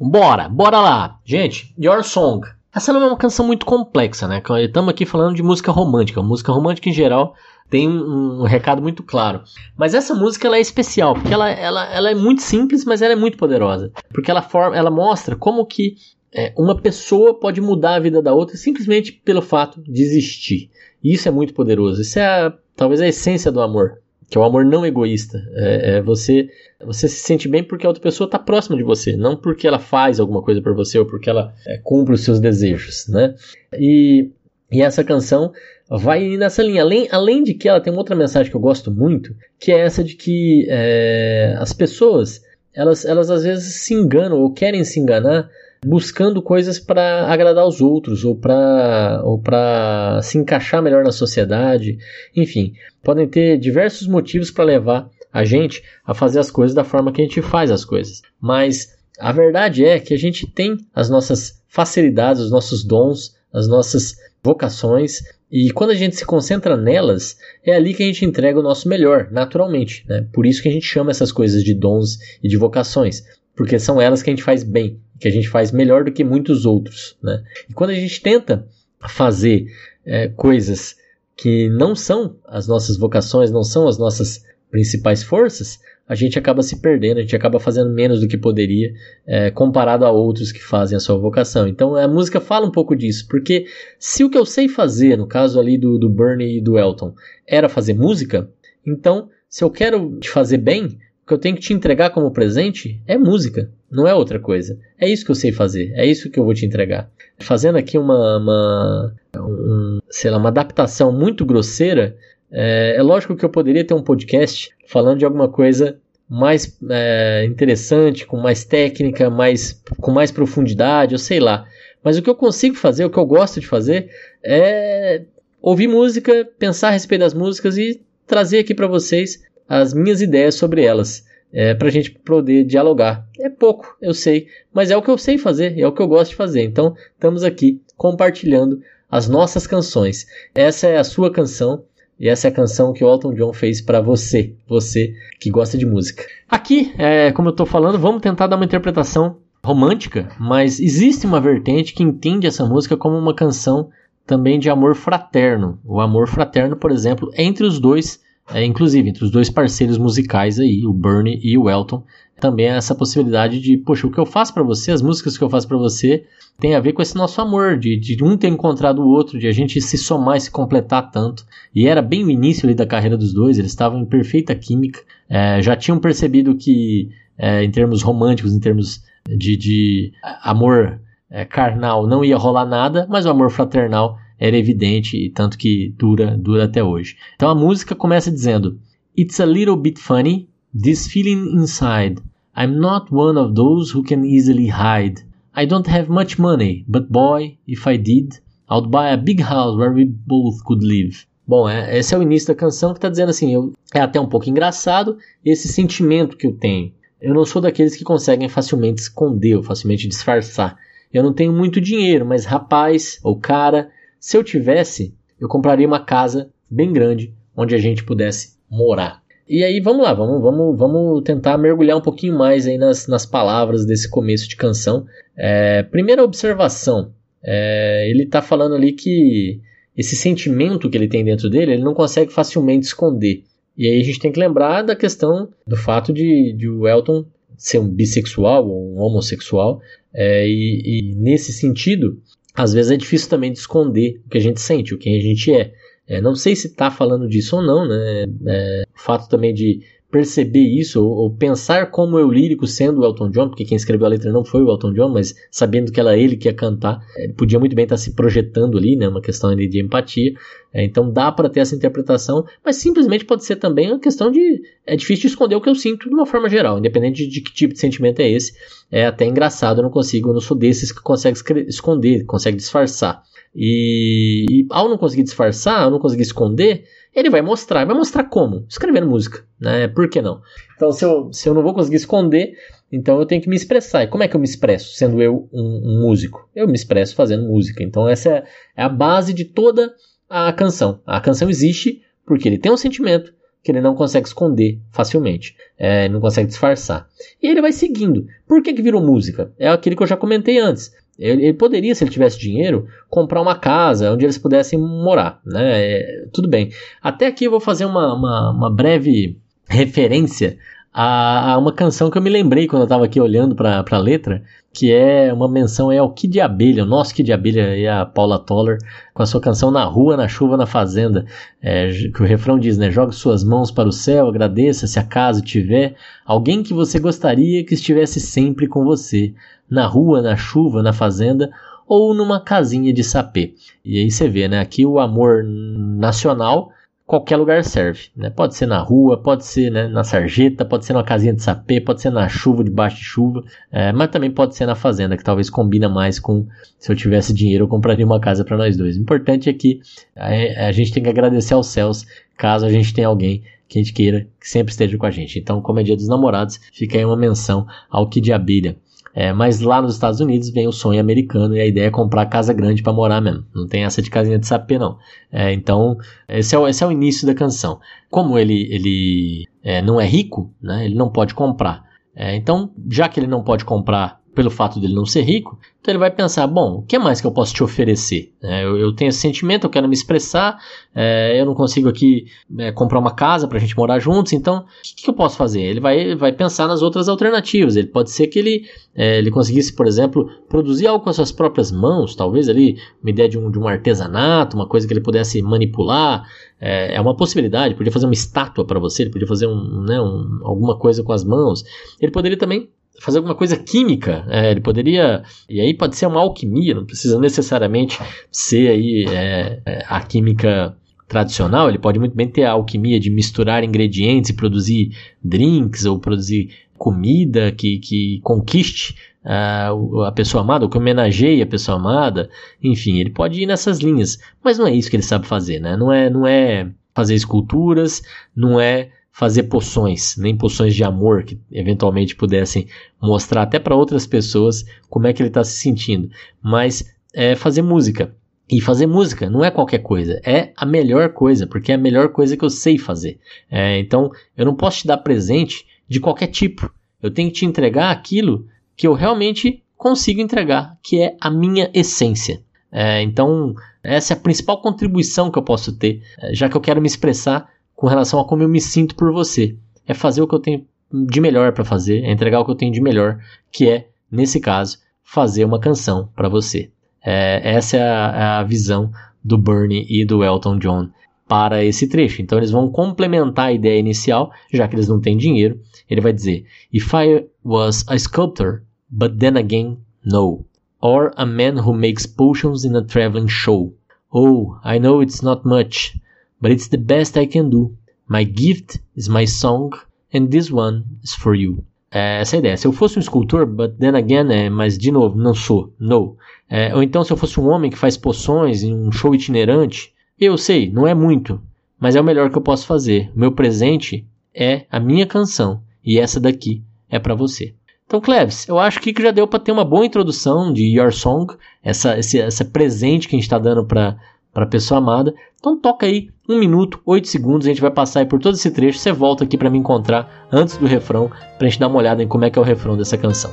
Bora, 0.00 0.48
bora 0.48 0.80
lá. 0.80 1.20
Gente, 1.24 1.74
Your 1.78 2.02
Song. 2.02 2.46
Essa 2.74 2.92
não 2.92 3.02
é 3.02 3.06
uma 3.06 3.16
canção 3.16 3.46
muito 3.46 3.64
complexa, 3.64 4.26
né? 4.26 4.42
Estamos 4.64 4.90
aqui 4.90 5.06
falando 5.06 5.36
de 5.36 5.42
música 5.42 5.70
romântica. 5.70 6.20
Música 6.22 6.52
romântica 6.52 6.88
em 6.88 6.92
geral 6.92 7.34
tem 7.70 7.88
um, 7.88 8.42
recado 8.42 8.82
muito 8.82 9.02
claro. 9.02 9.42
Mas 9.76 9.94
essa 9.94 10.14
música 10.14 10.46
ela 10.46 10.56
é 10.56 10.60
especial, 10.60 11.14
porque 11.14 11.32
ela, 11.32 11.48
ela, 11.50 11.92
ela 11.92 12.10
é 12.10 12.14
muito 12.14 12.42
simples, 12.42 12.84
mas 12.84 13.00
ela 13.00 13.12
é 13.12 13.16
muito 13.16 13.38
poderosa. 13.38 13.92
Porque 14.12 14.30
ela, 14.30 14.42
forma, 14.42 14.76
ela 14.76 14.90
mostra 14.90 15.36
como 15.36 15.64
que 15.64 15.94
é, 16.32 16.52
uma 16.58 16.76
pessoa 16.76 17.38
pode 17.38 17.60
mudar 17.60 17.94
a 17.94 18.00
vida 18.00 18.20
da 18.20 18.34
outra 18.34 18.56
simplesmente 18.56 19.12
pelo 19.12 19.40
fato 19.40 19.80
de 19.82 20.02
existir. 20.02 20.70
E 21.02 21.14
isso 21.14 21.28
é 21.28 21.30
muito 21.30 21.54
poderoso. 21.54 22.02
Isso 22.02 22.18
é 22.18 22.52
talvez 22.74 23.00
a 23.00 23.06
essência 23.06 23.52
do 23.52 23.60
amor 23.60 24.02
que 24.28 24.38
é 24.38 24.40
o 24.40 24.44
amor 24.44 24.64
não 24.64 24.84
egoísta. 24.84 25.42
É, 25.54 25.96
é 25.96 26.02
você 26.02 26.48
você 26.84 27.08
se 27.08 27.20
sente 27.20 27.48
bem 27.48 27.62
porque 27.64 27.86
a 27.86 27.88
outra 27.88 28.02
pessoa 28.02 28.26
está 28.26 28.38
próxima 28.38 28.76
de 28.76 28.82
você, 28.82 29.16
não 29.16 29.36
porque 29.36 29.66
ela 29.66 29.78
faz 29.78 30.20
alguma 30.20 30.42
coisa 30.42 30.60
por 30.60 30.74
você 30.74 30.98
ou 30.98 31.06
porque 31.06 31.30
ela 31.30 31.54
é, 31.66 31.78
cumpre 31.82 32.14
os 32.14 32.22
seus 32.22 32.40
desejos, 32.40 33.06
né? 33.08 33.34
E, 33.72 34.30
e 34.70 34.82
essa 34.82 35.02
canção 35.02 35.52
vai 35.88 36.36
nessa 36.36 36.62
linha. 36.62 36.82
Além, 36.82 37.08
além 37.10 37.42
de 37.42 37.54
que 37.54 37.68
ela 37.68 37.80
tem 37.80 37.92
uma 37.92 38.00
outra 38.00 38.16
mensagem 38.16 38.50
que 38.50 38.56
eu 38.56 38.60
gosto 38.60 38.90
muito, 38.90 39.34
que 39.58 39.72
é 39.72 39.78
essa 39.78 40.04
de 40.04 40.14
que 40.14 40.66
é, 40.68 41.56
as 41.58 41.72
pessoas 41.72 42.42
elas, 42.74 43.04
elas 43.04 43.30
às 43.30 43.44
vezes 43.44 43.76
se 43.76 43.94
enganam 43.94 44.40
ou 44.40 44.52
querem 44.52 44.84
se 44.84 44.98
enganar 44.98 45.48
buscando 45.84 46.42
coisas 46.42 46.78
para 46.78 47.26
agradar 47.26 47.66
os 47.66 47.80
outros 47.80 48.24
ou 48.24 48.36
para 48.36 49.20
ou 49.24 49.38
para 49.38 50.20
se 50.22 50.38
encaixar 50.38 50.82
melhor 50.82 51.04
na 51.04 51.12
sociedade. 51.12 51.98
Enfim, 52.34 52.72
podem 53.02 53.28
ter 53.28 53.58
diversos 53.58 54.06
motivos 54.06 54.50
para 54.50 54.64
levar 54.64 55.08
a 55.32 55.44
gente 55.44 55.82
a 56.04 56.14
fazer 56.14 56.38
as 56.38 56.50
coisas 56.50 56.74
da 56.74 56.84
forma 56.84 57.12
que 57.12 57.20
a 57.20 57.24
gente 57.24 57.42
faz 57.42 57.70
as 57.70 57.84
coisas. 57.84 58.22
Mas 58.40 58.96
a 59.18 59.32
verdade 59.32 59.84
é 59.84 59.98
que 59.98 60.14
a 60.14 60.18
gente 60.18 60.46
tem 60.46 60.76
as 60.94 61.10
nossas 61.10 61.62
facilidades, 61.68 62.42
os 62.42 62.50
nossos 62.50 62.84
dons, 62.84 63.34
as 63.52 63.68
nossas 63.68 64.16
vocações 64.42 65.22
e 65.56 65.70
quando 65.70 65.90
a 65.90 65.94
gente 65.94 66.16
se 66.16 66.26
concentra 66.26 66.76
nelas, 66.76 67.36
é 67.64 67.76
ali 67.76 67.94
que 67.94 68.02
a 68.02 68.06
gente 68.06 68.24
entrega 68.24 68.58
o 68.58 68.62
nosso 68.62 68.88
melhor, 68.88 69.28
naturalmente. 69.30 70.04
Né? 70.08 70.26
Por 70.32 70.46
isso 70.46 70.60
que 70.60 70.68
a 70.68 70.72
gente 70.72 70.84
chama 70.84 71.12
essas 71.12 71.30
coisas 71.30 71.62
de 71.62 71.72
dons 71.72 72.18
e 72.42 72.48
de 72.48 72.56
vocações, 72.56 73.22
porque 73.54 73.78
são 73.78 74.00
elas 74.00 74.20
que 74.20 74.30
a 74.30 74.32
gente 74.32 74.42
faz 74.42 74.64
bem, 74.64 75.00
que 75.18 75.28
a 75.28 75.30
gente 75.30 75.48
faz 75.48 75.72
melhor 75.72 76.04
do 76.04 76.12
que 76.12 76.24
muitos 76.24 76.66
outros. 76.66 77.16
Né? 77.22 77.42
E 77.68 77.72
quando 77.72 77.90
a 77.90 77.94
gente 77.94 78.20
tenta 78.20 78.66
fazer 79.08 79.66
é, 80.04 80.28
coisas 80.28 80.96
que 81.36 81.68
não 81.68 81.94
são 81.94 82.36
as 82.46 82.66
nossas 82.66 82.96
vocações, 82.96 83.50
não 83.50 83.62
são 83.62 83.88
as 83.88 83.98
nossas 83.98 84.44
principais 84.70 85.22
forças, 85.22 85.78
a 86.06 86.14
gente 86.14 86.38
acaba 86.38 86.62
se 86.62 86.80
perdendo, 86.80 87.18
a 87.18 87.22
gente 87.22 87.34
acaba 87.34 87.58
fazendo 87.58 87.90
menos 87.90 88.20
do 88.20 88.28
que 88.28 88.36
poderia 88.36 88.92
é, 89.26 89.50
comparado 89.50 90.04
a 90.04 90.10
outros 90.10 90.52
que 90.52 90.62
fazem 90.62 90.96
a 90.96 91.00
sua 91.00 91.16
vocação. 91.16 91.66
Então 91.66 91.96
a 91.96 92.06
música 92.06 92.40
fala 92.40 92.66
um 92.66 92.70
pouco 92.70 92.94
disso, 92.94 93.26
porque 93.28 93.66
se 93.98 94.22
o 94.22 94.30
que 94.30 94.36
eu 94.36 94.44
sei 94.44 94.68
fazer, 94.68 95.16
no 95.16 95.26
caso 95.26 95.58
ali 95.58 95.78
do, 95.78 95.98
do 95.98 96.10
Bernie 96.10 96.58
e 96.58 96.60
do 96.60 96.78
Elton, 96.78 97.14
era 97.46 97.68
fazer 97.68 97.94
música, 97.94 98.50
então 98.86 99.30
se 99.48 99.64
eu 99.64 99.70
quero 99.70 100.18
te 100.18 100.28
fazer 100.28 100.58
bem, 100.58 100.98
o 101.24 101.26
que 101.26 101.34
eu 101.34 101.38
tenho 101.38 101.56
que 101.56 101.62
te 101.62 101.72
entregar 101.72 102.10
como 102.10 102.30
presente 102.30 103.00
é 103.06 103.16
música, 103.16 103.70
não 103.90 104.06
é 104.06 104.14
outra 104.14 104.38
coisa. 104.38 104.78
É 105.00 105.08
isso 105.08 105.24
que 105.24 105.30
eu 105.30 105.34
sei 105.34 105.50
fazer, 105.50 105.90
é 105.94 106.06
isso 106.06 106.30
que 106.30 106.38
eu 106.38 106.44
vou 106.44 106.52
te 106.54 106.66
entregar. 106.66 107.10
Fazendo 107.38 107.76
aqui 107.78 107.96
uma, 107.96 108.36
uma, 108.36 109.14
um, 109.36 109.98
sei 110.10 110.30
lá, 110.30 110.36
uma 110.36 110.50
adaptação 110.50 111.10
muito 111.10 111.44
grosseira 111.44 112.16
é, 112.56 112.94
é, 112.96 113.02
lógico 113.02 113.34
que 113.34 113.44
eu 113.44 113.48
poderia 113.48 113.84
ter 113.84 113.94
um 113.94 114.02
podcast 114.02 114.70
falando 114.86 115.18
de 115.18 115.24
alguma 115.24 115.48
coisa 115.48 115.98
mais 116.28 116.78
é, 116.88 117.44
interessante, 117.44 118.24
com 118.24 118.36
mais 118.36 118.64
técnica, 118.64 119.28
mais, 119.28 119.82
com 120.00 120.12
mais 120.12 120.30
profundidade, 120.30 121.14
eu 121.14 121.18
sei 121.18 121.40
lá. 121.40 121.66
Mas 122.02 122.16
o 122.16 122.22
que 122.22 122.30
eu 122.30 122.34
consigo 122.34 122.76
fazer, 122.76 123.04
o 123.04 123.10
que 123.10 123.18
eu 123.18 123.26
gosto 123.26 123.58
de 123.58 123.66
fazer, 123.66 124.08
é 124.42 125.22
ouvir 125.60 125.88
música, 125.88 126.48
pensar 126.56 126.88
a 126.88 126.92
respeito 126.92 127.22
das 127.22 127.34
músicas 127.34 127.76
e 127.76 128.00
trazer 128.26 128.60
aqui 128.60 128.72
para 128.72 128.86
vocês 128.86 129.42
as 129.68 129.94
minhas 129.94 130.20
ideias 130.20 130.54
sobre 130.54 130.82
elas, 130.82 131.24
é, 131.52 131.74
para 131.74 131.88
a 131.88 131.90
gente 131.90 132.10
poder 132.10 132.64
dialogar. 132.64 133.26
É 133.38 133.48
pouco, 133.48 133.96
eu 134.00 134.12
sei, 134.12 134.48
mas 134.72 134.90
é 134.90 134.96
o 134.96 135.02
que 135.02 135.10
eu 135.10 135.18
sei 135.18 135.38
fazer, 135.38 135.78
é 135.78 135.86
o 135.86 135.92
que 135.92 136.02
eu 136.02 136.08
gosto 136.08 136.30
de 136.30 136.36
fazer. 136.36 136.62
Então, 136.62 136.94
estamos 137.14 137.44
aqui 137.44 137.80
compartilhando 137.96 138.80
as 139.10 139.28
nossas 139.28 139.66
canções. 139.66 140.26
Essa 140.54 140.88
é 140.88 140.96
a 140.96 141.04
sua 141.04 141.30
canção 141.30 141.84
e 142.18 142.28
essa 142.28 142.48
é 142.48 142.50
a 142.50 142.54
canção 142.54 142.92
que 142.92 143.04
o 143.04 143.08
Elton 143.08 143.34
John 143.34 143.52
fez 143.52 143.80
para 143.80 144.00
você, 144.00 144.54
você 144.68 145.14
que 145.38 145.50
gosta 145.50 145.78
de 145.78 145.86
música. 145.86 146.24
Aqui, 146.48 146.92
é, 146.98 147.32
como 147.32 147.48
eu 147.48 147.52
estou 147.52 147.66
falando, 147.66 147.98
vamos 147.98 148.22
tentar 148.22 148.46
dar 148.46 148.56
uma 148.56 148.64
interpretação 148.64 149.38
romântica, 149.64 150.28
mas 150.38 150.78
existe 150.78 151.26
uma 151.26 151.40
vertente 151.40 151.94
que 151.94 152.02
entende 152.02 152.46
essa 152.46 152.66
música 152.66 152.96
como 152.96 153.16
uma 153.16 153.34
canção 153.34 153.90
também 154.26 154.58
de 154.58 154.70
amor 154.70 154.94
fraterno. 154.94 155.78
O 155.84 156.00
amor 156.00 156.28
fraterno, 156.28 156.76
por 156.76 156.90
exemplo, 156.90 157.30
entre 157.36 157.64
os 157.64 157.78
dois, 157.78 158.20
é, 158.52 158.64
inclusive 158.64 159.08
entre 159.08 159.24
os 159.24 159.30
dois 159.30 159.48
parceiros 159.48 159.96
musicais 159.96 160.58
aí, 160.58 160.86
o 160.86 160.92
Bernie 160.92 161.40
e 161.42 161.56
o 161.56 161.70
Elton, 161.70 162.04
também 162.38 162.66
essa 162.66 162.94
possibilidade 162.94 163.60
de, 163.60 163.76
poxa, 163.76 164.06
o 164.06 164.10
que 164.10 164.18
eu 164.18 164.26
faço 164.26 164.52
para 164.52 164.62
você, 164.62 164.90
as 164.90 165.00
músicas 165.00 165.38
que 165.38 165.44
eu 165.44 165.48
faço 165.48 165.66
para 165.66 165.76
você, 165.76 166.24
tem 166.58 166.74
a 166.74 166.80
ver 166.80 166.92
com 166.92 167.02
esse 167.02 167.16
nosso 167.16 167.40
amor, 167.40 167.78
de, 167.78 167.96
de 167.96 168.22
um 168.22 168.36
ter 168.36 168.48
encontrado 168.48 169.00
o 169.00 169.08
outro, 169.08 169.38
de 169.38 169.46
a 169.46 169.52
gente 169.52 169.80
se 169.80 169.96
somar 169.96 170.36
e 170.36 170.40
se 170.40 170.50
completar 170.50 171.10
tanto. 171.10 171.44
E 171.74 171.86
era 171.86 172.02
bem 172.02 172.24
o 172.24 172.30
início 172.30 172.66
ali 172.66 172.74
da 172.74 172.86
carreira 172.86 173.16
dos 173.16 173.32
dois, 173.32 173.58
eles 173.58 173.70
estavam 173.70 174.00
em 174.00 174.04
perfeita 174.04 174.54
química, 174.54 175.00
é, 175.28 175.62
já 175.62 175.74
tinham 175.74 175.98
percebido 175.98 176.54
que, 176.54 177.08
é, 177.38 177.64
em 177.64 177.70
termos 177.70 178.02
românticos, 178.02 178.54
em 178.54 178.60
termos 178.60 179.02
de, 179.26 179.56
de 179.56 180.12
amor 180.42 181.00
é, 181.30 181.44
carnal, 181.44 182.06
não 182.06 182.24
ia 182.24 182.36
rolar 182.36 182.66
nada, 182.66 183.06
mas 183.08 183.26
o 183.26 183.30
amor 183.30 183.50
fraternal 183.50 184.18
era 184.38 184.56
evidente, 184.56 185.16
e 185.16 185.30
tanto 185.30 185.56
que 185.56 185.94
dura, 185.96 186.36
dura 186.36 186.64
até 186.64 186.82
hoje. 186.82 187.16
Então 187.34 187.48
a 187.48 187.54
música 187.54 187.94
começa 187.94 188.30
dizendo: 188.30 188.78
It's 189.16 189.40
a 189.40 189.46
little 189.46 189.76
bit 189.76 190.00
funny, 190.00 190.48
this 190.74 191.06
feeling 191.06 191.54
inside. 191.54 192.20
I'm 192.56 192.76
not 192.76 193.12
one 193.12 193.38
of 193.38 193.54
those 193.54 193.96
who 193.96 194.02
can 194.02 194.24
easily 194.24 194.68
hide. 194.68 195.22
I 195.56 195.66
don't 195.66 195.88
have 195.88 196.10
much 196.10 196.38
money, 196.38 196.84
but 196.88 197.10
boy, 197.10 197.58
if 197.66 197.86
I 197.86 197.96
did, 197.96 198.40
I'd 198.68 198.90
buy 198.90 199.12
a 199.12 199.16
big 199.16 199.40
house 199.40 199.76
where 199.76 199.92
we 199.92 200.04
both 200.04 200.64
could 200.64 200.84
live. 200.84 201.26
Bom, 201.46 201.68
é, 201.68 201.98
esse 201.98 202.14
é 202.14 202.18
o 202.18 202.22
início 202.22 202.48
da 202.48 202.54
canção 202.54 202.92
que 202.92 202.98
está 202.98 203.08
dizendo 203.08 203.28
assim, 203.28 203.52
eu, 203.52 203.72
é 203.92 204.00
até 204.00 204.18
um 204.18 204.28
pouco 204.28 204.48
engraçado 204.48 205.18
esse 205.44 205.68
sentimento 205.68 206.36
que 206.36 206.46
eu 206.46 206.52
tenho. 206.52 206.92
Eu 207.20 207.34
não 207.34 207.44
sou 207.44 207.60
daqueles 207.60 207.96
que 207.96 208.04
conseguem 208.04 208.48
facilmente 208.48 209.02
esconder 209.02 209.56
ou 209.56 209.62
facilmente 209.62 210.08
disfarçar. 210.08 210.76
Eu 211.12 211.22
não 211.22 211.32
tenho 211.32 211.52
muito 211.52 211.80
dinheiro, 211.80 212.26
mas 212.26 212.44
rapaz 212.44 213.18
ou 213.22 213.38
cara, 213.38 213.90
se 214.24 214.38
eu 214.38 214.42
tivesse, 214.42 215.14
eu 215.38 215.46
compraria 215.46 215.86
uma 215.86 216.02
casa 216.02 216.50
bem 216.70 216.90
grande 216.90 217.34
onde 217.54 217.74
a 217.74 217.78
gente 217.78 218.02
pudesse 218.02 218.56
morar. 218.70 219.22
E 219.46 219.62
aí 219.62 219.80
vamos 219.80 220.02
lá, 220.02 220.14
vamos, 220.14 220.40
vamos, 220.40 220.78
vamos 220.78 221.22
tentar 221.22 221.58
mergulhar 221.58 221.98
um 221.98 222.00
pouquinho 222.00 222.34
mais 222.34 222.66
aí 222.66 222.78
nas, 222.78 223.06
nas 223.06 223.26
palavras 223.26 223.84
desse 223.84 224.08
começo 224.08 224.48
de 224.48 224.56
canção. 224.56 225.04
É, 225.36 225.82
primeira 225.82 226.24
observação, 226.24 227.12
é, 227.42 228.08
ele 228.08 228.22
está 228.22 228.40
falando 228.40 228.74
ali 228.74 228.92
que 228.92 229.60
esse 229.94 230.16
sentimento 230.16 230.88
que 230.88 230.96
ele 230.96 231.06
tem 231.06 231.22
dentro 231.22 231.50
dele, 231.50 231.74
ele 231.74 231.84
não 231.84 231.92
consegue 231.92 232.32
facilmente 232.32 232.86
esconder. 232.86 233.44
E 233.76 233.86
aí 233.86 234.00
a 234.00 234.04
gente 234.04 234.20
tem 234.20 234.32
que 234.32 234.40
lembrar 234.40 234.80
da 234.80 234.96
questão 234.96 235.50
do 235.66 235.76
fato 235.76 236.14
de, 236.14 236.54
de 236.56 236.66
o 236.66 236.88
Elton 236.88 237.26
ser 237.58 237.78
um 237.78 237.88
bissexual 237.88 238.66
ou 238.66 238.94
um 238.94 239.00
homossexual, 239.00 239.82
é, 240.14 240.46
e, 240.46 240.82
e, 240.84 241.14
nesse 241.16 241.52
sentido, 241.52 242.22
às 242.54 242.72
vezes 242.72 242.92
é 242.92 242.96
difícil 242.96 243.28
também 243.28 243.52
de 243.52 243.58
esconder 243.58 244.20
o 244.24 244.28
que 244.28 244.38
a 244.38 244.40
gente 244.40 244.60
sente, 244.60 244.94
o 244.94 244.98
que 244.98 245.16
a 245.16 245.20
gente 245.20 245.52
é. 245.52 245.72
É, 246.06 246.20
não 246.20 246.34
sei 246.34 246.54
se 246.54 246.68
está 246.68 246.90
falando 246.90 247.26
disso 247.26 247.56
ou 247.56 247.62
não, 247.62 247.88
né? 247.88 248.26
É, 248.46 248.84
o 248.94 249.00
fato 249.00 249.28
também 249.28 249.52
de 249.52 249.80
perceber 250.14 250.60
isso, 250.60 251.04
ou, 251.04 251.10
ou, 251.10 251.30
pensar 251.34 251.90
como 251.90 252.16
eu 252.16 252.30
lírico 252.30 252.68
sendo 252.68 253.00
o 253.00 253.04
Elton 253.04 253.30
John, 253.30 253.48
porque 253.48 253.64
quem 253.64 253.74
escreveu 253.74 254.06
a 254.06 254.10
letra 254.10 254.30
não 254.30 254.44
foi 254.44 254.62
o 254.62 254.70
Elton 254.70 254.92
John, 254.92 255.08
mas 255.08 255.34
sabendo 255.50 255.90
que 255.90 255.98
era 255.98 256.16
ele 256.16 256.36
que 256.36 256.46
ia 256.46 256.54
cantar, 256.54 257.00
ele 257.16 257.32
podia 257.32 257.58
muito 257.58 257.74
bem 257.74 257.82
estar 257.82 257.96
se 257.96 258.14
projetando 258.14 258.78
ali, 258.78 258.94
né? 258.94 259.08
Uma 259.08 259.20
questão 259.20 259.50
ali 259.50 259.66
de 259.66 259.82
empatia. 259.82 260.32
É, 260.72 260.84
então 260.84 261.10
dá 261.10 261.32
para 261.32 261.48
ter 261.48 261.60
essa 261.60 261.74
interpretação, 261.74 262.44
mas 262.64 262.76
simplesmente 262.76 263.24
pode 263.24 263.44
ser 263.44 263.56
também 263.56 263.88
uma 263.88 263.98
questão 263.98 264.30
de. 264.30 264.62
É 264.86 264.94
difícil 264.94 265.22
de 265.22 265.26
esconder 265.32 265.56
o 265.56 265.60
que 265.60 265.68
eu 265.68 265.74
sinto 265.74 266.08
de 266.08 266.14
uma 266.14 266.26
forma 266.26 266.48
geral, 266.48 266.78
independente 266.78 267.26
de, 267.26 267.28
de 267.28 267.40
que 267.40 267.52
tipo 267.52 267.74
de 267.74 267.80
sentimento 267.80 268.20
é 268.20 268.30
esse. 268.30 268.52
É 268.92 269.06
até 269.06 269.26
engraçado, 269.26 269.80
eu 269.80 269.82
não 269.82 269.90
consigo, 269.90 270.28
eu 270.28 270.34
não 270.34 270.40
sou 270.40 270.56
desses 270.56 270.92
que 270.92 271.02
consegue 271.02 271.36
esconder, 271.66 272.24
consegue 272.24 272.56
disfarçar. 272.56 273.20
E, 273.52 274.46
e, 274.48 274.66
ao 274.70 274.88
não 274.88 274.96
conseguir 274.96 275.24
disfarçar, 275.24 275.82
ao 275.82 275.90
não 275.90 275.98
conseguir 275.98 276.22
esconder, 276.22 276.84
ele 277.14 277.30
vai 277.30 277.42
mostrar. 277.42 277.84
Vai 277.84 277.96
mostrar 277.96 278.24
como? 278.24 278.66
Escrevendo 278.68 279.06
música, 279.06 279.44
né? 279.60 279.88
Por 279.88 280.08
que 280.08 280.20
não? 280.20 280.40
Então, 280.76 280.90
se 280.90 281.04
eu, 281.04 281.32
se 281.32 281.48
eu 281.48 281.54
não 281.54 281.62
vou 281.62 281.74
conseguir 281.74 281.96
esconder, 281.96 282.54
então 282.90 283.18
eu 283.18 283.26
tenho 283.26 283.40
que 283.40 283.48
me 283.48 283.56
expressar. 283.56 284.02
E 284.02 284.08
como 284.08 284.22
é 284.22 284.28
que 284.28 284.34
eu 284.34 284.40
me 284.40 284.46
expresso, 284.46 284.94
sendo 284.96 285.22
eu 285.22 285.48
um, 285.52 285.82
um 285.84 286.00
músico? 286.02 286.48
Eu 286.54 286.66
me 286.66 286.74
expresso 286.74 287.14
fazendo 287.14 287.46
música. 287.46 287.82
Então, 287.82 288.08
essa 288.08 288.28
é, 288.28 288.44
é 288.76 288.82
a 288.82 288.88
base 288.88 289.32
de 289.32 289.44
toda 289.44 289.94
a 290.28 290.52
canção. 290.52 291.00
A 291.06 291.20
canção 291.20 291.48
existe 291.48 292.02
porque 292.26 292.48
ele 292.48 292.58
tem 292.58 292.72
um 292.72 292.76
sentimento 292.76 293.32
que 293.62 293.72
ele 293.72 293.80
não 293.80 293.94
consegue 293.94 294.26
esconder 294.26 294.78
facilmente, 294.92 295.56
é, 295.78 296.06
não 296.08 296.20
consegue 296.20 296.48
disfarçar. 296.48 297.08
E 297.42 297.48
ele 297.48 297.62
vai 297.62 297.72
seguindo. 297.72 298.26
Por 298.46 298.62
que, 298.62 298.74
que 298.74 298.82
virou 298.82 299.02
música? 299.02 299.52
É 299.58 299.68
aquilo 299.68 299.96
que 299.96 300.02
eu 300.02 300.06
já 300.06 300.18
comentei 300.18 300.58
antes. 300.58 300.92
Ele, 301.18 301.44
ele, 301.44 301.52
poderia, 301.54 301.94
se 301.94 302.02
ele 302.02 302.10
tivesse 302.10 302.38
dinheiro, 302.38 302.86
comprar 303.08 303.40
uma 303.40 303.54
casa 303.54 304.12
onde 304.12 304.24
eles 304.24 304.38
pudessem 304.38 304.78
morar, 304.78 305.40
né? 305.44 305.62
É, 305.62 306.26
tudo 306.32 306.48
bem. 306.48 306.70
Até 307.00 307.26
aqui 307.26 307.44
eu 307.44 307.50
vou 307.50 307.60
fazer 307.60 307.84
uma, 307.84 308.14
uma, 308.14 308.50
uma 308.50 308.70
breve 308.70 309.38
referência 309.68 310.58
a, 310.94 311.52
a, 311.52 311.58
uma 311.58 311.72
canção 311.72 312.08
que 312.08 312.16
eu 312.16 312.22
me 312.22 312.30
lembrei 312.30 312.68
quando 312.68 312.82
eu 312.82 312.86
estava 312.86 313.04
aqui 313.04 313.20
olhando 313.20 313.56
para 313.56 313.84
a 313.90 313.98
letra, 313.98 314.44
que 314.74 314.92
é 314.92 315.32
uma 315.32 315.48
menção 315.48 315.88
ao 315.88 316.12
Kid 316.12 316.40
Abelha, 316.40 316.82
o 316.82 316.86
nosso 316.86 317.14
Kid 317.14 317.32
Abelha 317.32 317.76
e 317.78 317.86
a 317.86 318.04
Paula 318.04 318.40
Toller, 318.40 318.76
com 319.14 319.22
a 319.22 319.26
sua 319.26 319.40
canção 319.40 319.70
Na 319.70 319.84
Rua, 319.84 320.16
na 320.16 320.26
Chuva, 320.26 320.56
na 320.56 320.66
Fazenda, 320.66 321.24
é, 321.62 321.90
que 321.92 322.20
o 322.20 322.26
refrão 322.26 322.58
diz, 322.58 322.76
né, 322.76 322.90
jogue 322.90 323.14
suas 323.14 323.44
mãos 323.44 323.70
para 323.70 323.88
o 323.88 323.92
céu, 323.92 324.26
agradeça 324.26 324.88
se 324.88 324.98
acaso 324.98 325.42
tiver 325.42 325.94
alguém 326.26 326.64
que 326.64 326.74
você 326.74 326.98
gostaria 326.98 327.64
que 327.64 327.74
estivesse 327.74 328.18
sempre 328.18 328.66
com 328.66 328.82
você, 328.82 329.32
na 329.70 329.86
rua, 329.86 330.20
na 330.20 330.36
chuva, 330.36 330.82
na 330.82 330.92
fazenda, 330.92 331.52
ou 331.86 332.12
numa 332.12 332.40
casinha 332.40 332.92
de 332.92 333.04
sapê. 333.04 333.54
E 333.84 333.98
aí 333.98 334.10
você 334.10 334.28
vê, 334.28 334.48
né, 334.48 334.58
aqui 334.58 334.84
o 334.84 334.98
amor 334.98 335.44
nacional 335.44 336.72
qualquer 337.06 337.36
lugar 337.36 337.62
serve. 337.64 338.08
Né? 338.16 338.30
Pode 338.30 338.54
ser 338.54 338.66
na 338.66 338.78
rua, 338.78 339.20
pode 339.20 339.44
ser 339.44 339.70
né, 339.70 339.88
na 339.88 340.02
sarjeta, 340.02 340.64
pode 340.64 340.84
ser 340.84 340.94
numa 340.94 341.04
casinha 341.04 341.34
de 341.34 341.42
sapê, 341.42 341.80
pode 341.80 342.00
ser 342.00 342.10
na 342.10 342.28
chuva, 342.28 342.64
debaixo 342.64 342.96
de 342.96 343.04
chuva, 343.04 343.44
é, 343.70 343.92
mas 343.92 344.10
também 344.10 344.30
pode 344.30 344.56
ser 344.56 344.66
na 344.66 344.74
fazenda, 344.74 345.16
que 345.16 345.24
talvez 345.24 345.50
combina 345.50 345.88
mais 345.88 346.18
com 346.18 346.46
se 346.78 346.90
eu 346.90 346.96
tivesse 346.96 347.32
dinheiro 347.32 347.64
eu 347.64 347.68
compraria 347.68 348.04
uma 348.04 348.20
casa 348.20 348.44
para 348.44 348.56
nós 348.56 348.76
dois. 348.76 348.96
O 348.96 349.00
importante 349.00 349.48
é 349.48 349.52
que 349.52 349.80
a, 350.16 350.66
a, 350.68 350.72
gente 350.72 350.92
tem 350.92 351.02
que 351.02 351.08
agradecer 351.08 351.54
aos 351.54 351.66
céus 351.68 352.06
caso 352.36 352.64
a 352.66 352.70
gente 352.70 352.92
tenha 352.92 353.08
alguém 353.08 353.42
que 353.68 353.78
a 353.78 353.82
gente 353.82 353.92
queira 353.92 354.26
que 354.40 354.48
sempre 354.48 354.70
esteja 354.70 354.96
com 354.96 355.06
a 355.06 355.10
gente. 355.10 355.38
Então, 355.38 355.60
como 355.60 355.80
é 355.80 355.82
dia 355.82 355.96
dos 355.96 356.08
namorados, 356.08 356.60
fica 356.72 356.98
aí 356.98 357.04
uma 357.04 357.16
menção 357.16 357.66
ao 357.90 358.08
que 358.08 358.20
de 358.20 358.32
abelha. 358.32 358.76
É, 359.14 359.32
mas 359.32 359.60
lá 359.60 359.80
nos 359.80 359.94
Estados 359.94 360.18
Unidos 360.18 360.50
vem 360.50 360.66
o 360.66 360.72
sonho 360.72 361.00
americano 361.00 361.56
e 361.56 361.60
a 361.60 361.66
ideia 361.66 361.86
é 361.86 361.90
comprar 361.90 362.26
casa 362.26 362.52
grande 362.52 362.82
para 362.82 362.92
morar 362.92 363.20
mesmo. 363.20 363.46
Não 363.54 363.66
tem 363.66 363.84
essa 363.84 364.02
de 364.02 364.10
casinha 364.10 364.38
de 364.38 364.46
sapê, 364.46 364.76
não. 364.76 364.98
É, 365.30 365.52
então, 365.52 365.96
esse 366.28 366.54
é, 366.54 366.58
o, 366.58 366.66
esse 366.66 366.82
é 366.82 366.86
o 366.86 366.90
início 366.90 367.24
da 367.24 367.34
canção. 367.34 367.78
Como 368.10 368.36
ele, 368.36 368.66
ele 368.72 369.46
é, 369.62 369.80
não 369.80 370.00
é 370.00 370.06
rico, 370.06 370.52
né, 370.60 370.84
ele 370.84 370.96
não 370.96 371.08
pode 371.08 371.32
comprar. 371.32 371.84
É, 372.14 372.34
então, 372.34 372.72
já 372.90 373.08
que 373.08 373.20
ele 373.20 373.28
não 373.28 373.44
pode 373.44 373.64
comprar 373.64 374.20
pelo 374.34 374.50
fato 374.50 374.80
dele 374.80 374.94
não 374.94 375.06
ser 375.06 375.22
rico, 375.22 375.58
então 375.84 375.92
ele 375.92 375.98
vai 375.98 376.10
pensar, 376.10 376.46
bom, 376.46 376.78
o 376.78 376.82
que 376.82 376.98
mais 376.98 377.20
que 377.20 377.26
eu 377.26 377.30
posso 377.30 377.52
te 377.52 377.62
oferecer? 377.62 378.32
É, 378.42 378.64
eu, 378.64 378.78
eu, 378.78 378.92
tenho 378.94 379.10
esse 379.10 379.18
sentimento, 379.18 379.64
eu 379.64 379.70
quero 379.70 379.86
me 379.86 379.94
expressar, 379.94 380.58
é, 380.94 381.38
eu 381.38 381.44
não 381.44 381.54
consigo 381.54 381.90
aqui 381.90 382.24
é, 382.58 382.72
comprar 382.72 382.98
uma 382.98 383.14
casa 383.14 383.46
para 383.46 383.58
a 383.58 383.60
gente 383.60 383.76
morar 383.76 383.98
juntos, 383.98 384.32
então 384.32 384.60
o 384.60 384.64
que, 384.82 385.04
que, 385.04 385.10
eu 385.10 385.14
posso 385.14 385.36
fazer? 385.36 385.60
Ele 385.60 385.80
vai, 385.80 386.16
vai 386.16 386.32
pensar 386.32 386.66
nas 386.66 386.80
outras 386.80 387.06
alternativas. 387.06 387.76
Ele 387.76 387.88
pode 387.88 388.10
ser 388.10 388.28
que 388.28 388.38
ele, 388.38 388.64
é, 388.94 389.18
ele 389.18 389.30
conseguisse, 389.30 389.74
por 389.74 389.86
exemplo, 389.86 390.26
produzir 390.48 390.86
algo 390.86 391.04
com 391.04 391.10
as 391.10 391.16
suas 391.16 391.30
próprias 391.30 391.70
mãos, 391.70 392.16
talvez 392.16 392.48
ali 392.48 392.78
uma 393.02 393.10
ideia 393.10 393.28
de 393.28 393.38
um, 393.38 393.50
de 393.50 393.58
um 393.58 393.68
artesanato, 393.68 394.56
uma 394.56 394.66
coisa 394.66 394.86
que 394.86 394.92
ele 394.94 395.02
pudesse 395.02 395.42
manipular. 395.42 396.26
É, 396.58 396.94
é 396.94 397.00
uma 397.00 397.14
possibilidade, 397.14 397.74
podia 397.74 397.92
fazer 397.92 398.06
uma 398.06 398.14
estátua 398.14 398.64
para 398.64 398.80
você, 398.80 399.02
ele 399.02 399.10
podia 399.10 399.28
fazer 399.28 399.46
um, 399.46 399.82
né, 399.82 400.00
um, 400.00 400.40
alguma 400.42 400.78
coisa 400.78 401.02
com 401.02 401.12
as 401.12 401.22
mãos. 401.22 401.62
Ele 402.00 402.10
poderia 402.10 402.38
também 402.38 402.70
fazer 403.00 403.18
alguma 403.18 403.34
coisa 403.34 403.56
química. 403.56 404.24
É, 404.28 404.50
ele 404.50 404.60
poderia. 404.60 405.22
E 405.48 405.60
aí 405.60 405.74
pode 405.74 405.96
ser 405.96 406.06
uma 406.06 406.20
alquimia, 406.20 406.74
não 406.74 406.84
precisa 406.84 407.18
necessariamente 407.18 407.98
ser 408.30 408.68
aí 408.68 409.06
é, 409.08 409.60
é, 409.66 409.84
a 409.88 410.00
química 410.00 410.76
tradicional. 411.08 411.68
Ele 411.68 411.78
pode 411.78 411.98
muito 411.98 412.14
bem 412.14 412.28
ter 412.28 412.44
a 412.44 412.52
alquimia 412.52 412.98
de 412.98 413.10
misturar 413.10 413.64
ingredientes 413.64 414.30
e 414.30 414.34
produzir 414.34 414.96
drinks 415.22 415.84
ou 415.84 415.98
produzir 415.98 416.50
comida 416.76 417.52
que, 417.52 417.78
que 417.78 418.20
conquiste 418.22 418.96
uh, 419.24 420.02
a 420.02 420.12
pessoa 420.12 420.42
amada, 420.42 420.64
ou 420.64 420.70
que 420.70 420.76
homenageie 420.76 421.42
a 421.42 421.46
pessoa 421.46 421.78
amada. 421.78 422.28
Enfim, 422.62 422.98
ele 422.98 423.10
pode 423.10 423.40
ir 423.40 423.46
nessas 423.46 423.78
linhas. 423.78 424.18
Mas 424.42 424.58
não 424.58 424.66
é 424.66 424.74
isso 424.74 424.90
que 424.90 424.96
ele 424.96 425.02
sabe 425.02 425.26
fazer, 425.26 425.60
né? 425.60 425.76
Não 425.76 425.92
é, 425.92 426.10
não 426.10 426.26
é 426.26 426.68
fazer 426.94 427.14
esculturas, 427.14 428.02
não 428.34 428.60
é 428.60 428.90
fazer 429.14 429.44
poções, 429.44 430.16
nem 430.16 430.36
poções 430.36 430.74
de 430.74 430.82
amor 430.82 431.22
que 431.22 431.40
eventualmente 431.52 432.16
pudessem 432.16 432.66
mostrar 433.00 433.42
até 433.42 433.60
para 433.60 433.76
outras 433.76 434.08
pessoas 434.08 434.64
como 434.90 435.06
é 435.06 435.12
que 435.12 435.22
ele 435.22 435.28
está 435.28 435.44
se 435.44 435.60
sentindo, 435.60 436.10
mas 436.42 436.84
é 437.14 437.36
fazer 437.36 437.62
música. 437.62 438.12
E 438.50 438.60
fazer 438.60 438.86
música 438.86 439.30
não 439.30 439.44
é 439.44 439.52
qualquer 439.52 439.78
coisa, 439.78 440.20
é 440.24 440.52
a 440.56 440.66
melhor 440.66 441.10
coisa, 441.10 441.46
porque 441.46 441.70
é 441.70 441.76
a 441.76 441.78
melhor 441.78 442.08
coisa 442.08 442.36
que 442.36 442.44
eu 442.44 442.50
sei 442.50 442.76
fazer. 442.76 443.20
É, 443.48 443.78
então 443.78 444.10
eu 444.36 444.44
não 444.44 444.56
posso 444.56 444.80
te 444.80 444.88
dar 444.88 444.98
presente 444.98 445.64
de 445.88 446.00
qualquer 446.00 446.26
tipo. 446.26 446.68
Eu 447.00 447.10
tenho 447.10 447.28
que 447.28 447.36
te 447.36 447.46
entregar 447.46 447.92
aquilo 447.92 448.48
que 448.76 448.86
eu 448.86 448.94
realmente 448.94 449.62
consigo 449.76 450.20
entregar, 450.20 450.76
que 450.82 451.00
é 451.00 451.16
a 451.20 451.30
minha 451.30 451.70
essência. 451.72 452.42
É, 452.72 453.00
então, 453.00 453.54
essa 453.80 454.12
é 454.12 454.16
a 454.16 454.20
principal 454.20 454.60
contribuição 454.60 455.30
que 455.30 455.38
eu 455.38 455.42
posso 455.42 455.72
ter, 455.78 456.02
é, 456.18 456.34
já 456.34 456.48
que 456.48 456.56
eu 456.56 456.60
quero 456.60 456.80
me 456.80 456.88
expressar 456.88 457.53
com 457.74 457.86
relação 457.86 458.20
a 458.20 458.24
como 458.24 458.42
eu 458.42 458.48
me 458.48 458.60
sinto 458.60 458.94
por 458.94 459.12
você. 459.12 459.56
É 459.86 459.94
fazer 459.94 460.22
o 460.22 460.28
que 460.28 460.34
eu 460.34 460.40
tenho 460.40 460.66
de 460.92 461.20
melhor 461.20 461.52
para 461.52 461.64
fazer, 461.64 462.04
é 462.04 462.12
entregar 462.12 462.40
o 462.40 462.44
que 462.44 462.50
eu 462.50 462.56
tenho 462.56 462.72
de 462.72 462.80
melhor, 462.80 463.18
que 463.50 463.68
é, 463.68 463.88
nesse 464.10 464.40
caso, 464.40 464.78
fazer 465.02 465.44
uma 465.44 465.58
canção 465.58 466.08
para 466.14 466.28
você. 466.28 466.70
É, 467.04 467.56
essa 467.56 467.76
é 467.76 467.82
a, 467.82 468.14
é 468.16 468.22
a 468.40 468.42
visão 468.42 468.90
do 469.22 469.36
Bernie 469.36 469.86
e 469.88 470.04
do 470.04 470.22
Elton 470.22 470.58
John 470.58 470.88
para 471.26 471.64
esse 471.64 471.88
trecho. 471.88 472.22
Então 472.22 472.38
eles 472.38 472.50
vão 472.50 472.70
complementar 472.70 473.46
a 473.46 473.52
ideia 473.52 473.78
inicial, 473.78 474.30
já 474.52 474.68
que 474.68 474.74
eles 474.74 474.88
não 474.88 475.00
têm 475.00 475.16
dinheiro. 475.16 475.60
Ele 475.88 476.00
vai 476.00 476.12
dizer: 476.12 476.46
If 476.72 476.92
I 476.94 477.26
was 477.44 477.84
a 477.88 477.98
sculptor, 477.98 478.62
but 478.90 479.18
then 479.18 479.36
again, 479.36 479.78
no. 480.04 480.44
Or 480.80 481.12
a 481.16 481.24
man 481.24 481.58
who 481.58 481.72
makes 481.72 482.06
potions 482.06 482.64
in 482.64 482.76
a 482.76 482.82
traveling 482.82 483.28
show. 483.28 483.72
Oh, 484.12 484.58
I 484.62 484.78
know 484.78 485.02
it's 485.02 485.22
not 485.22 485.42
much, 485.44 485.98
but 486.40 486.52
it's 486.52 486.68
the 486.68 486.76
best 486.76 487.16
I 487.16 487.26
can 487.26 487.48
do. 487.48 487.76
My 488.08 488.24
gift 488.24 488.80
is 488.96 489.08
my 489.08 489.26
song, 489.26 489.70
and 490.12 490.26
this 490.26 490.50
one 490.50 490.84
is 491.02 491.14
for 491.14 491.34
you. 491.34 491.64
É, 491.90 492.20
essa 492.20 492.36
a 492.36 492.38
ideia. 492.40 492.56
Se 492.56 492.66
eu 492.66 492.72
fosse 492.72 492.98
um 492.98 493.00
escultor, 493.00 493.46
but 493.46 493.76
then 493.78 493.96
again, 493.96 494.32
é, 494.32 494.50
mas 494.50 494.76
de 494.76 494.90
novo, 494.90 495.16
não 495.16 495.32
sou, 495.32 495.72
no. 495.78 496.16
É, 496.50 496.74
ou 496.74 496.82
então 496.82 497.04
se 497.04 497.12
eu 497.12 497.16
fosse 497.16 497.38
um 497.38 497.48
homem 497.48 497.70
que 497.70 497.78
faz 497.78 497.96
poções 497.96 498.62
em 498.62 498.74
um 498.74 498.90
show 498.90 499.14
itinerante, 499.14 499.94
eu 500.18 500.36
sei, 500.36 500.70
não 500.70 500.86
é 500.86 500.94
muito, 500.94 501.40
mas 501.78 501.96
é 501.96 502.00
o 502.00 502.04
melhor 502.04 502.30
que 502.30 502.36
eu 502.36 502.42
posso 502.42 502.66
fazer. 502.66 503.10
O 503.14 503.18
meu 503.20 503.32
presente 503.32 504.06
é 504.34 504.66
a 504.70 504.80
minha 504.80 505.06
canção, 505.06 505.62
e 505.84 505.98
essa 505.98 506.18
daqui 506.18 506.62
é 506.88 506.98
para 506.98 507.14
você. 507.14 507.54
Então, 507.86 508.00
Cleves, 508.00 508.48
eu 508.48 508.58
acho 508.58 508.80
que 508.80 508.94
já 509.00 509.10
deu 509.10 509.28
para 509.28 509.38
ter 509.38 509.52
uma 509.52 509.64
boa 509.64 509.84
introdução 509.84 510.52
de 510.52 510.64
Your 510.76 510.92
Song, 510.92 511.34
essa, 511.62 511.98
esse, 511.98 512.18
essa 512.18 512.44
presente 512.44 513.06
que 513.06 513.14
a 513.14 513.18
gente 513.18 513.26
está 513.26 513.38
dando 513.38 513.64
para 513.66 513.96
a 514.34 514.46
pessoa 514.46 514.78
amada. 514.78 515.14
Então 515.38 515.60
toca 515.60 515.86
aí, 515.86 516.08
um 516.28 516.38
minuto, 516.38 516.80
oito 516.86 517.08
segundos, 517.08 517.46
a 517.46 517.50
gente 517.50 517.60
vai 517.60 517.70
passar 517.70 518.06
por 518.06 518.18
todo 518.18 518.34
esse 518.34 518.50
trecho, 518.50 518.78
você 518.78 518.92
volta 518.92 519.24
aqui 519.24 519.36
para 519.36 519.50
me 519.50 519.58
encontrar 519.58 520.26
antes 520.32 520.56
do 520.56 520.66
refrão, 520.66 521.10
pra 521.38 521.48
gente 521.48 521.60
dar 521.60 521.68
uma 521.68 521.78
olhada 521.78 522.02
em 522.02 522.08
como 522.08 522.24
é 522.24 522.30
que 522.30 522.38
é 522.38 522.42
o 522.42 522.44
refrão 522.44 522.76
dessa 522.76 522.96
canção. 522.96 523.30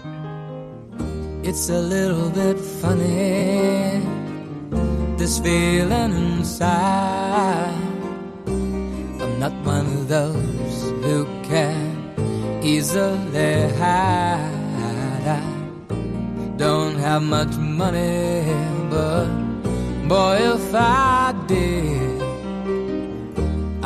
It's 1.43 1.69
a 1.69 1.79
little 1.79 2.29
bit 2.29 2.59
funny 2.59 4.01
This 5.17 5.37
feeling 5.37 6.13
inside. 6.39 7.75
I'm 8.47 9.39
not 9.39 9.53
one 9.63 9.85
of 9.85 10.07
those 10.07 10.91
who 11.03 11.27
can 11.43 12.61
easily 12.63 13.67
hide. 13.77 14.61
I 15.23 16.57
don't 16.57 16.97
have 16.97 17.21
much 17.21 17.55
money 17.57 18.43
but 18.89 19.27
boy 20.07 20.37
if 20.55 20.73
I 20.73 21.33
did 21.47 22.10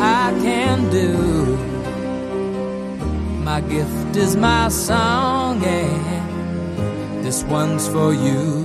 I 0.00 0.32
can 0.42 0.90
do. 0.90 1.56
My 3.44 3.60
gift 3.60 4.16
is 4.16 4.36
my 4.36 4.68
song, 4.68 5.62
and 5.64 7.24
this 7.24 7.44
one's 7.44 7.86
for 7.88 8.12
you. 8.12 8.64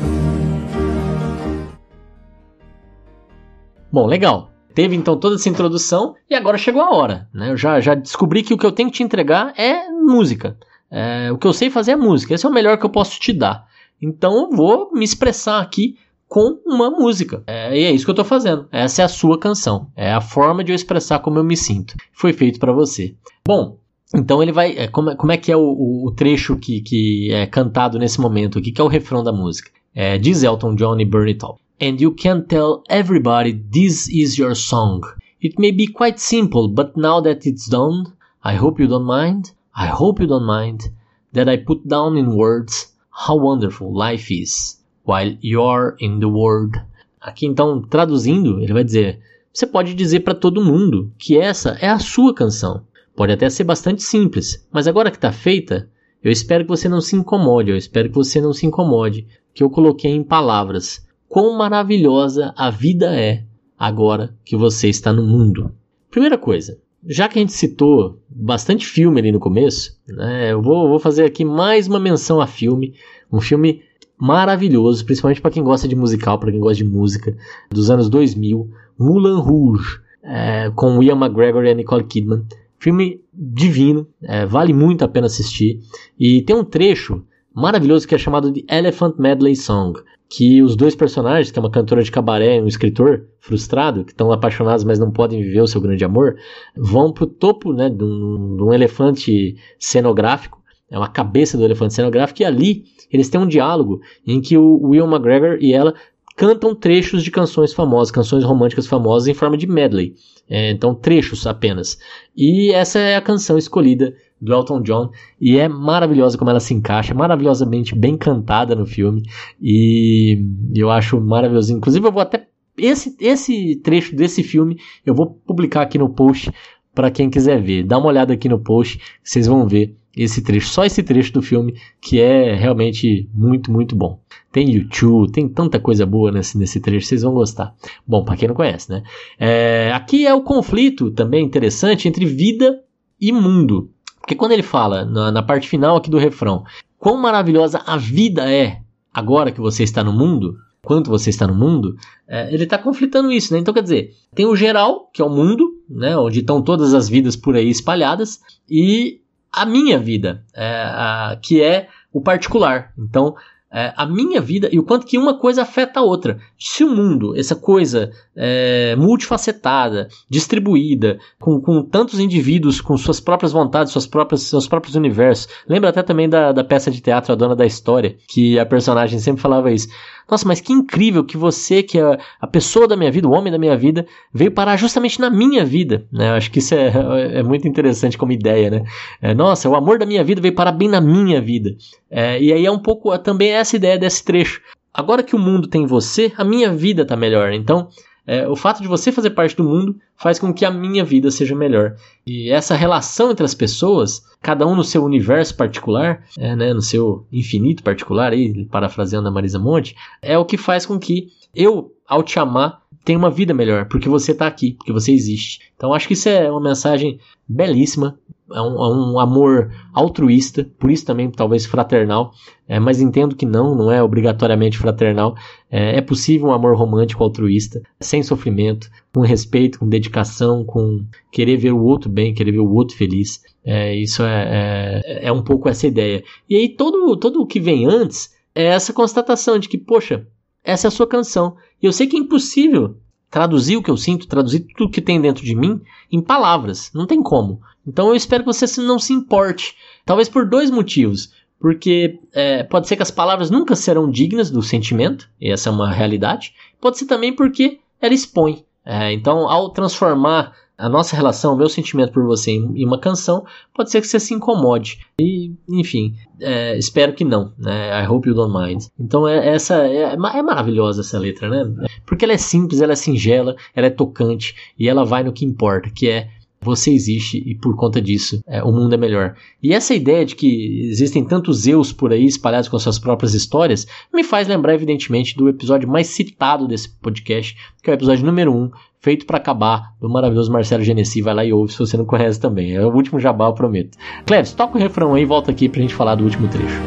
Bom, 3.91 4.05
legal. 4.05 4.51
Teve 4.73 4.95
então 4.95 5.19
toda 5.19 5.35
essa 5.35 5.49
introdução 5.49 6.15
e 6.29 6.35
agora 6.35 6.57
chegou 6.57 6.81
a 6.81 6.95
hora. 6.95 7.27
Né? 7.33 7.51
Eu 7.51 7.57
já, 7.57 7.79
já 7.81 7.95
descobri 7.95 8.43
que 8.43 8.53
o 8.53 8.57
que 8.57 8.65
eu 8.65 8.71
tenho 8.71 8.89
que 8.89 8.97
te 8.97 9.03
entregar 9.03 9.53
é 9.57 9.89
música. 9.89 10.57
É, 10.91 11.31
o 11.31 11.37
que 11.37 11.45
eu 11.45 11.53
sei 11.53 11.69
fazer 11.69 11.91
é 11.91 11.95
música. 11.95 12.33
Esse 12.33 12.45
é 12.45 12.49
o 12.49 12.53
melhor 12.53 12.77
que 12.77 12.85
eu 12.85 12.89
posso 12.89 13.19
te 13.19 13.33
dar. 13.33 13.65
Então 14.01 14.43
eu 14.43 14.49
vou 14.51 14.91
me 14.93 15.03
expressar 15.03 15.59
aqui 15.59 15.97
com 16.29 16.61
uma 16.63 16.91
música. 16.91 17.43
É, 17.47 17.75
e 17.75 17.83
é 17.85 17.91
isso 17.91 18.05
que 18.05 18.11
eu 18.11 18.13
estou 18.13 18.23
fazendo. 18.23 18.67
Essa 18.71 19.01
é 19.01 19.05
a 19.05 19.09
sua 19.09 19.37
canção. 19.39 19.87
É 19.95 20.13
a 20.13 20.21
forma 20.21 20.63
de 20.63 20.71
eu 20.71 20.75
expressar 20.75 21.19
como 21.19 21.39
eu 21.39 21.43
me 21.43 21.57
sinto. 21.57 21.95
Foi 22.13 22.31
feito 22.31 22.59
para 22.59 22.71
você. 22.71 23.15
Bom, 23.43 23.79
então 24.13 24.41
ele 24.41 24.51
vai. 24.51 24.77
É, 24.77 24.87
como, 24.87 25.09
é, 25.09 25.15
como 25.15 25.31
é 25.31 25.37
que 25.37 25.51
é 25.51 25.57
o, 25.57 26.05
o, 26.05 26.11
trecho 26.15 26.55
que, 26.55 26.81
que 26.81 27.33
é 27.33 27.47
cantado 27.47 27.97
nesse 27.97 28.21
momento 28.21 28.59
aqui, 28.59 28.71
que 28.71 28.79
é 28.79 28.83
o 28.83 28.87
refrão 28.87 29.23
da 29.23 29.33
música? 29.33 29.71
É, 29.93 30.19
diz 30.19 30.43
Elton 30.43 30.75
John 30.75 30.99
e 30.99 31.05
Bernie. 31.05 31.37
And 31.81 31.95
you 31.99 32.13
can 32.15 32.41
tell 32.41 32.83
everybody 32.87 33.53
this 33.53 34.07
is 34.07 34.37
your 34.37 34.55
song. 34.55 35.01
It 35.43 35.55
may 35.57 35.71
be 35.71 35.87
quite 35.87 36.19
simple, 36.21 36.67
but 36.67 36.95
now 36.95 37.21
that 37.21 37.49
it's 37.49 37.67
done, 37.67 38.03
I 38.43 38.55
hope 38.55 38.79
you 38.79 38.87
don't 38.87 39.07
mind, 39.07 39.51
I 39.75 39.87
hope 39.87 40.21
you 40.21 40.27
don't 40.27 40.45
mind, 40.45 40.91
that 41.33 41.49
I 41.49 41.57
put 41.57 41.87
down 41.87 42.17
in 42.17 42.35
words 42.35 42.93
how 43.09 43.37
wonderful 43.37 43.95
life 43.95 44.29
is 44.29 44.78
while 45.09 45.37
you're 45.41 45.95
in 45.99 46.19
the 46.19 46.25
world. 46.25 46.79
Aqui 47.19 47.45
então, 47.45 47.81
traduzindo, 47.81 48.59
ele 48.59 48.73
vai 48.73 48.83
dizer: 48.83 49.19
você 49.51 49.65
pode 49.65 49.93
dizer 49.93 50.21
para 50.21 50.35
todo 50.35 50.63
mundo 50.63 51.11
que 51.17 51.37
essa 51.37 51.71
é 51.81 51.89
a 51.89 51.99
sua 51.99 52.33
canção. 52.33 52.83
Pode 53.15 53.33
até 53.33 53.49
ser 53.49 53.63
bastante 53.63 54.03
simples, 54.03 54.65
mas 54.71 54.87
agora 54.87 55.11
que 55.11 55.17
está 55.17 55.31
feita, 55.31 55.89
eu 56.23 56.31
espero 56.31 56.63
que 56.63 56.69
você 56.69 56.87
não 56.87 57.01
se 57.01 57.15
incomode, 57.15 57.69
eu 57.69 57.75
espero 57.75 58.09
que 58.09 58.15
você 58.15 58.39
não 58.39 58.53
se 58.53 58.65
incomode, 58.65 59.27
que 59.53 59.63
eu 59.63 59.69
coloquei 59.69 60.11
em 60.11 60.23
palavras 60.23 61.05
quão 61.27 61.57
maravilhosa 61.57 62.53
a 62.55 62.69
vida 62.69 63.13
é 63.13 63.43
agora 63.77 64.35
que 64.45 64.55
você 64.55 64.87
está 64.89 65.11
no 65.11 65.23
mundo. 65.23 65.71
Primeira 66.09 66.37
coisa, 66.37 66.79
já 67.05 67.27
que 67.27 67.39
a 67.39 67.41
gente 67.41 67.53
citou 67.53 68.21
bastante 68.29 68.85
filme 68.85 69.19
ali 69.19 69.31
no 69.31 69.39
começo, 69.39 69.97
né, 70.07 70.51
eu 70.51 70.61
vou, 70.61 70.87
vou 70.89 70.99
fazer 70.99 71.25
aqui 71.25 71.45
mais 71.45 71.87
uma 71.87 71.99
menção 71.99 72.41
a 72.41 72.47
filme, 72.47 72.95
um 73.31 73.39
filme 73.39 73.81
maravilhoso, 74.19 75.05
principalmente 75.05 75.41
para 75.41 75.51
quem 75.51 75.63
gosta 75.63 75.87
de 75.87 75.95
musical, 75.95 76.37
para 76.37 76.51
quem 76.51 76.59
gosta 76.59 76.83
de 76.83 76.89
música, 76.89 77.35
dos 77.69 77.89
anos 77.89 78.09
2000, 78.09 78.69
Moulin 78.97 79.39
Rouge, 79.39 80.01
é, 80.21 80.69
com 80.75 81.01
Ian 81.01 81.15
McGregor 81.15 81.63
e 81.63 81.71
a 81.71 81.73
Nicole 81.73 82.03
Kidman. 82.03 82.43
Filme 82.77 83.21
divino, 83.33 84.07
é, 84.21 84.45
vale 84.45 84.73
muito 84.73 85.03
a 85.03 85.07
pena 85.07 85.27
assistir. 85.27 85.79
E 86.19 86.41
tem 86.41 86.55
um 86.55 86.63
trecho 86.63 87.23
maravilhoso 87.53 88.07
que 88.07 88.15
é 88.15 88.17
chamado 88.17 88.51
de 88.51 88.65
Elephant 88.69 89.15
Medley 89.17 89.55
Song, 89.55 89.99
que 90.29 90.61
os 90.61 90.75
dois 90.75 90.95
personagens, 90.95 91.51
que 91.51 91.57
é 91.57 91.61
uma 91.61 91.71
cantora 91.71 92.03
de 92.03 92.11
cabaré 92.11 92.57
e 92.57 92.61
um 92.61 92.67
escritor 92.67 93.25
frustrado, 93.39 94.05
que 94.05 94.11
estão 94.11 94.31
apaixonados 94.31 94.83
mas 94.83 94.99
não 94.99 95.11
podem 95.11 95.41
viver 95.41 95.61
o 95.61 95.67
seu 95.67 95.81
grande 95.81 96.05
amor, 96.05 96.35
vão 96.75 97.11
pro 97.11 97.25
topo 97.25 97.73
né, 97.73 97.89
de, 97.89 98.03
um, 98.03 98.55
de 98.55 98.63
um 98.63 98.71
elefante 98.71 99.57
cenográfico, 99.79 100.61
é 100.89 100.97
uma 100.97 101.09
cabeça 101.09 101.57
do 101.57 101.63
elefante 101.63 101.93
cenográfico, 101.93 102.41
e 102.41 102.45
ali 102.45 102.85
eles 103.11 103.29
têm 103.29 103.39
um 103.39 103.47
diálogo 103.47 104.01
em 104.25 104.41
que 104.41 104.57
o 104.57 104.79
Will 104.81 105.07
McGregor 105.07 105.57
e 105.59 105.73
ela 105.73 105.93
cantam 106.35 106.73
trechos 106.73 107.21
de 107.21 107.31
canções 107.31 107.73
famosas, 107.73 108.11
canções 108.11 108.45
românticas 108.45 108.87
famosas 108.87 109.27
em 109.27 109.33
forma 109.33 109.57
de 109.57 109.67
medley. 109.67 110.15
É, 110.49 110.71
então, 110.71 110.95
trechos 110.95 111.45
apenas. 111.45 111.99
E 112.35 112.71
essa 112.71 112.97
é 112.97 113.17
a 113.17 113.21
canção 113.21 113.57
escolhida 113.57 114.15
do 114.39 114.53
Elton 114.53 114.81
John 114.81 115.11
e 115.39 115.57
é 115.57 115.67
maravilhosa 115.67 116.37
como 116.37 116.49
ela 116.49 116.59
se 116.59 116.73
encaixa, 116.73 117.13
maravilhosamente 117.13 117.93
bem 117.93 118.17
cantada 118.17 118.73
no 118.73 118.85
filme 118.85 119.23
e 119.61 120.41
eu 120.73 120.89
acho 120.89 121.19
maravilhoso. 121.19 121.73
Inclusive 121.73 122.07
eu 122.07 122.11
vou 122.11 122.21
até 122.21 122.47
esse 122.77 123.15
esse 123.19 123.75
trecho 123.75 124.15
desse 124.15 124.41
filme 124.41 124.79
eu 125.05 125.13
vou 125.13 125.27
publicar 125.45 125.81
aqui 125.81 125.97
no 125.97 126.07
post 126.07 126.51
para 126.95 127.11
quem 127.11 127.29
quiser 127.29 127.61
ver. 127.61 127.83
Dá 127.83 127.97
uma 127.97 128.07
olhada 128.07 128.33
aqui 128.33 128.47
no 128.47 128.59
post, 128.59 128.99
vocês 129.21 129.45
vão 129.45 129.67
ver 129.67 129.95
esse 130.15 130.41
trecho, 130.41 130.67
só 130.69 130.83
esse 130.83 131.03
trecho 131.03 131.31
do 131.33 131.41
filme 131.41 131.75
que 132.01 132.19
é 132.19 132.53
realmente 132.55 133.29
muito 133.33 133.71
muito 133.71 133.95
bom. 133.95 134.19
Tem 134.51 134.69
YouTube, 134.71 135.31
tem 135.31 135.47
tanta 135.47 135.79
coisa 135.79 136.05
boa 136.05 136.31
nesse, 136.31 136.57
nesse 136.57 136.79
trecho, 136.79 137.07
vocês 137.07 137.21
vão 137.21 137.33
gostar. 137.33 137.75
Bom, 138.05 138.23
para 138.23 138.35
quem 138.35 138.47
não 138.47 138.55
conhece, 138.55 138.89
né? 138.89 139.03
É, 139.39 139.91
aqui 139.93 140.25
é 140.25 140.33
o 140.33 140.41
conflito 140.41 141.11
também 141.11 141.45
interessante 141.45 142.07
entre 142.07 142.25
vida 142.25 142.81
e 143.21 143.31
mundo. 143.31 143.91
Porque 144.19 144.35
quando 144.35 144.51
ele 144.51 144.63
fala, 144.63 145.05
na, 145.05 145.31
na 145.31 145.43
parte 145.43 145.67
final 145.67 145.97
aqui 145.97 146.09
do 146.09 146.17
refrão, 146.17 146.63
quão 146.97 147.17
maravilhosa 147.17 147.81
a 147.85 147.97
vida 147.97 148.51
é 148.51 148.81
agora 149.13 149.51
que 149.51 149.59
você 149.59 149.83
está 149.83 150.03
no 150.03 150.13
mundo, 150.13 150.55
quanto 150.83 151.09
você 151.09 151.29
está 151.29 151.45
no 151.45 151.53
mundo, 151.53 151.95
é, 152.27 152.53
ele 152.53 152.63
está 152.63 152.77
conflitando 152.77 153.31
isso, 153.31 153.53
né? 153.53 153.59
Então, 153.59 153.73
quer 153.73 153.83
dizer, 153.83 154.15
tem 154.33 154.45
o 154.45 154.55
geral, 154.55 155.09
que 155.13 155.21
é 155.21 155.25
o 155.25 155.29
mundo, 155.29 155.71
né? 155.89 156.17
Onde 156.17 156.39
estão 156.39 156.61
todas 156.61 156.93
as 156.93 157.09
vidas 157.09 157.35
por 157.35 157.55
aí 157.55 157.69
espalhadas, 157.69 158.39
e 158.69 159.21
a 159.51 159.65
minha 159.65 159.97
vida, 159.97 160.43
é, 160.53 160.65
a, 160.65 161.37
que 161.41 161.61
é 161.61 161.87
o 162.11 162.21
particular. 162.21 162.93
Então, 162.97 163.35
é, 163.71 163.93
a 163.95 164.05
minha 164.05 164.41
vida 164.41 164.69
e 164.71 164.79
o 164.79 164.83
quanto 164.83 165.05
que 165.05 165.17
uma 165.17 165.37
coisa 165.37 165.61
afeta 165.61 165.99
a 165.99 166.03
outra. 166.03 166.39
Se 166.57 166.83
o 166.83 166.89
mundo, 166.89 167.37
essa 167.37 167.55
coisa 167.55 168.11
é, 168.35 168.95
multifacetada, 168.95 170.07
distribuída, 170.29 171.19
com, 171.39 171.59
com 171.61 171.83
tantos 171.83 172.19
indivíduos 172.19 172.81
com 172.81 172.97
suas 172.97 173.19
próprias 173.19 173.51
vontades, 173.51 173.91
suas 173.91 174.07
próprias, 174.07 174.43
seus 174.43 174.67
próprios 174.67 174.95
universos. 174.95 175.47
Lembra 175.67 175.89
até 175.89 176.01
também 176.01 176.27
da, 176.27 176.51
da 176.51 176.63
peça 176.63 176.89
de 176.89 177.01
teatro 177.01 177.31
A 177.31 177.35
Dona 177.35 177.55
da 177.55 177.65
História, 177.65 178.15
que 178.27 178.57
a 178.57 178.65
personagem 178.65 179.19
sempre 179.19 179.41
falava 179.41 179.71
isso. 179.71 179.89
Nossa, 180.29 180.47
mas 180.47 180.61
que 180.61 180.71
incrível 180.71 181.23
que 181.23 181.35
você, 181.35 181.81
que 181.81 181.99
é 181.99 182.17
a 182.39 182.47
pessoa 182.47 182.87
da 182.87 182.95
minha 182.95 183.11
vida, 183.11 183.27
o 183.27 183.31
homem 183.31 183.51
da 183.51 183.57
minha 183.57 183.75
vida, 183.75 184.05
veio 184.31 184.51
parar 184.51 184.77
justamente 184.77 185.19
na 185.19 185.29
minha 185.29 185.65
vida. 185.65 186.05
Né? 186.11 186.29
Eu 186.29 186.33
acho 186.33 186.51
que 186.51 186.59
isso 186.59 186.75
é, 186.75 186.93
é 187.39 187.43
muito 187.43 187.67
interessante 187.67 188.17
como 188.17 188.31
ideia, 188.31 188.69
né? 188.69 188.83
É, 189.21 189.33
nossa, 189.33 189.67
o 189.67 189.75
amor 189.75 189.97
da 189.97 190.05
minha 190.05 190.23
vida 190.23 190.39
veio 190.39 190.53
parar 190.53 190.71
bem 190.71 190.87
na 190.87 191.01
minha 191.01 191.41
vida. 191.41 191.71
É, 192.11 192.39
e 192.41 192.53
aí 192.53 192.65
é 192.65 192.71
um 192.71 192.77
pouco 192.77 193.17
também 193.17 193.55
essa 193.59 193.75
ideia 193.75 193.97
desse 193.97 194.23
trecho. 194.23 194.61
Agora 194.93 195.23
que 195.23 195.35
o 195.35 195.39
mundo 195.39 195.67
tem 195.67 195.85
você, 195.85 196.31
a 196.37 196.43
minha 196.43 196.73
vida 196.73 197.03
está 197.03 197.15
melhor. 197.15 197.53
Então, 197.53 197.89
é, 198.25 198.47
o 198.47 198.55
fato 198.55 198.81
de 198.81 198.87
você 198.87 199.11
fazer 199.11 199.31
parte 199.31 199.55
do 199.55 199.63
mundo 199.63 199.95
faz 200.15 200.37
com 200.37 200.53
que 200.53 200.63
a 200.63 200.71
minha 200.71 201.03
vida 201.03 201.31
seja 201.31 201.55
melhor. 201.55 201.95
E 202.25 202.51
essa 202.51 202.75
relação 202.75 203.31
entre 203.31 203.45
as 203.45 203.55
pessoas, 203.55 204.21
cada 204.41 204.67
um 204.67 204.75
no 204.75 204.83
seu 204.83 205.03
universo 205.03 205.55
particular, 205.55 206.23
é, 206.37 206.55
né, 206.55 206.73
no 206.73 206.81
seu 206.81 207.25
infinito 207.31 207.81
particular, 207.81 208.31
aí, 208.31 208.65
parafraseando 208.65 209.27
a 209.27 209.31
Marisa 209.31 209.57
Monte, 209.57 209.95
é 210.21 210.37
o 210.37 210.45
que 210.45 210.57
faz 210.57 210.85
com 210.85 210.99
que 210.99 211.29
eu, 211.55 211.91
ao 212.07 212.21
te 212.21 212.37
amar, 212.37 212.81
tenha 213.03 213.17
uma 213.17 213.31
vida 213.31 213.53
melhor, 213.53 213.85
porque 213.85 214.07
você 214.07 214.31
está 214.31 214.45
aqui, 214.45 214.73
porque 214.73 214.93
você 214.93 215.11
existe. 215.11 215.71
Então 215.75 215.93
acho 215.93 216.07
que 216.07 216.13
isso 216.13 216.29
é 216.29 216.51
uma 216.51 216.61
mensagem 216.61 217.19
belíssima, 217.47 218.19
é 218.51 218.61
um, 218.61 218.75
é 218.75 218.95
um, 218.95 219.19
amor 219.19 219.71
altruísta, 219.93 220.69
por 220.79 220.89
isso 220.91 221.05
também 221.05 221.29
talvez 221.29 221.65
fraternal, 221.65 222.31
é, 222.67 222.79
mas 222.79 223.01
entendo 223.01 223.35
que 223.35 223.45
não, 223.45 223.75
não 223.75 223.91
é 223.91 224.01
obrigatoriamente 224.01 224.77
fraternal. 224.77 225.35
É, 225.69 225.97
é, 225.97 226.01
possível 226.01 226.47
um 226.47 226.51
amor 226.51 226.75
romântico 226.75 227.23
altruísta, 227.23 227.81
sem 227.99 228.23
sofrimento, 228.23 228.89
com 229.13 229.21
respeito, 229.21 229.79
com 229.79 229.87
dedicação, 229.87 230.63
com 230.63 231.05
querer 231.31 231.57
ver 231.57 231.71
o 231.71 231.83
outro 231.83 232.09
bem, 232.09 232.33
querer 232.33 232.51
ver 232.51 232.59
o 232.59 232.73
outro 232.73 232.95
feliz. 232.95 233.41
É, 233.63 233.95
isso 233.95 234.23
é, 234.23 235.01
é, 235.05 235.27
é 235.27 235.31
um 235.31 235.43
pouco 235.43 235.69
essa 235.69 235.87
ideia. 235.87 236.23
E 236.49 236.55
aí 236.55 236.69
todo, 236.69 237.15
todo 237.17 237.41
o 237.41 237.47
que 237.47 237.59
vem 237.59 237.85
antes 237.85 238.33
é 238.55 238.65
essa 238.65 238.93
constatação 238.93 239.59
de 239.59 239.69
que, 239.69 239.77
poxa, 239.77 240.27
essa 240.63 240.87
é 240.87 240.89
a 240.89 240.91
sua 240.91 241.07
canção. 241.07 241.55
E 241.81 241.85
eu 241.85 241.91
sei 241.91 242.07
que 242.07 242.17
é 242.17 242.19
impossível 242.19 242.97
traduzir 243.29 243.77
o 243.77 243.83
que 243.83 243.91
eu 243.91 243.97
sinto, 243.97 244.27
traduzir 244.27 244.65
tudo 244.75 244.91
que 244.91 245.01
tem 245.01 245.21
dentro 245.21 245.43
de 245.43 245.55
mim 245.55 245.79
em 246.11 246.21
palavras. 246.21 246.91
Não 246.93 247.05
tem 247.05 247.21
como. 247.21 247.61
Então 247.85 248.09
eu 248.09 248.15
espero 248.15 248.43
que 248.43 248.53
você 248.53 248.81
não 248.81 248.99
se 248.99 249.13
importe. 249.13 249.75
Talvez 250.05 250.29
por 250.29 250.47
dois 250.47 250.69
motivos. 250.69 251.31
Porque 251.59 252.19
é, 252.33 252.63
pode 252.63 252.87
ser 252.87 252.95
que 252.95 253.03
as 253.03 253.11
palavras 253.11 253.51
nunca 253.51 253.75
serão 253.75 254.09
dignas 254.09 254.49
do 254.49 254.61
sentimento, 254.61 255.29
e 255.41 255.51
essa 255.51 255.69
é 255.69 255.71
uma 255.71 255.91
realidade. 255.91 256.53
Pode 256.79 256.97
ser 256.97 257.05
também 257.05 257.33
porque 257.33 257.79
ela 258.01 258.13
expõe. 258.13 258.63
É, 258.85 259.11
então, 259.11 259.49
ao 259.49 259.69
transformar 259.69 260.53
a 260.79 260.87
nossa 260.87 261.13
relação, 261.13 261.53
o 261.53 261.57
meu 261.57 261.67
sentimento 261.67 262.13
por 262.13 262.23
você 262.23 262.51
em, 262.51 262.85
uma 262.85 262.97
canção, 262.97 263.45
pode 263.75 263.91
ser 263.91 263.99
que 263.99 264.07
você 264.07 264.17
se 264.17 264.33
incomode. 264.33 265.05
E, 265.19 265.51
enfim, 265.67 266.15
é, 266.39 266.77
espero 266.77 267.11
que 267.11 267.25
não, 267.25 267.53
né? 267.57 268.01
I 268.01 268.07
hope 268.07 268.29
you 268.29 268.33
don't 268.33 268.57
mind. 268.57 268.85
Então, 268.97 269.27
é, 269.27 269.49
essa 269.49 269.85
é, 269.85 270.13
é, 270.13 270.17
maravilhosa 270.17 271.01
essa 271.01 271.19
letra, 271.19 271.49
né? 271.49 271.87
Porque 272.05 272.23
ela 272.23 272.33
é 272.33 272.37
simples, 272.37 272.81
ela 272.81 272.93
é 272.93 272.95
singela, 272.95 273.57
ela 273.75 273.87
é 273.87 273.89
tocante 273.89 274.55
e 274.79 274.87
ela 274.87 275.03
vai 275.03 275.21
no 275.21 275.33
que 275.33 275.43
importa, 275.43 275.89
que 275.89 276.09
é 276.09 276.29
você 276.61 276.91
existe 276.91 277.41
e 277.45 277.55
por 277.55 277.75
conta 277.75 278.01
disso 278.01 278.43
é, 278.47 278.63
o 278.63 278.71
mundo 278.71 278.93
é 278.93 278.97
melhor. 278.97 279.35
E 279.61 279.73
essa 279.73 279.93
ideia 279.93 280.25
de 280.25 280.35
que 280.35 280.89
existem 280.89 281.23
tantos 281.23 281.67
eus 281.67 281.91
por 281.91 282.11
aí 282.11 282.25
espalhados 282.25 282.67
com 282.67 282.77
suas 282.77 282.99
próprias 282.99 283.33
histórias 283.33 283.87
me 284.13 284.23
faz 284.23 284.47
lembrar, 284.47 284.73
evidentemente, 284.73 285.35
do 285.35 285.47
episódio 285.47 285.87
mais 285.87 286.07
citado 286.07 286.67
desse 286.67 286.89
podcast, 286.89 287.55
que 287.81 287.89
é 287.89 287.93
o 287.93 287.95
episódio 287.95 288.25
número 288.25 288.53
1, 288.53 288.71
feito 289.01 289.25
para 289.25 289.37
acabar, 289.37 289.93
do 290.01 290.09
maravilhoso 290.09 290.51
Marcelo 290.51 290.83
Genesi. 290.83 291.21
Vai 291.21 291.33
lá 291.33 291.45
e 291.45 291.53
ouve 291.53 291.71
se 291.71 291.79
você 291.79 291.95
não 291.95 292.05
conhece 292.05 292.39
também. 292.39 292.75
É 292.75 292.85
o 292.85 292.93
último 292.93 293.19
jabá, 293.19 293.47
eu 293.47 293.53
prometo. 293.53 293.97
Cleves, 294.25 294.53
toca 294.53 294.77
o 294.77 294.81
refrão 294.81 295.13
aí 295.13 295.23
e 295.23 295.25
volta 295.25 295.51
aqui 295.51 295.69
pra 295.69 295.81
gente 295.81 295.95
falar 295.95 296.15
do 296.15 296.23
último 296.23 296.47
trecho. 296.47 296.81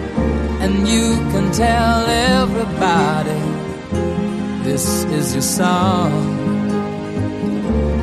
And 0.61 0.87
you 0.87 1.17
can 1.33 1.51
tell 1.51 2.07
everybody 2.09 3.31
this 4.63 5.05
is 5.13 5.33
your 5.33 5.43
song. 5.43 6.52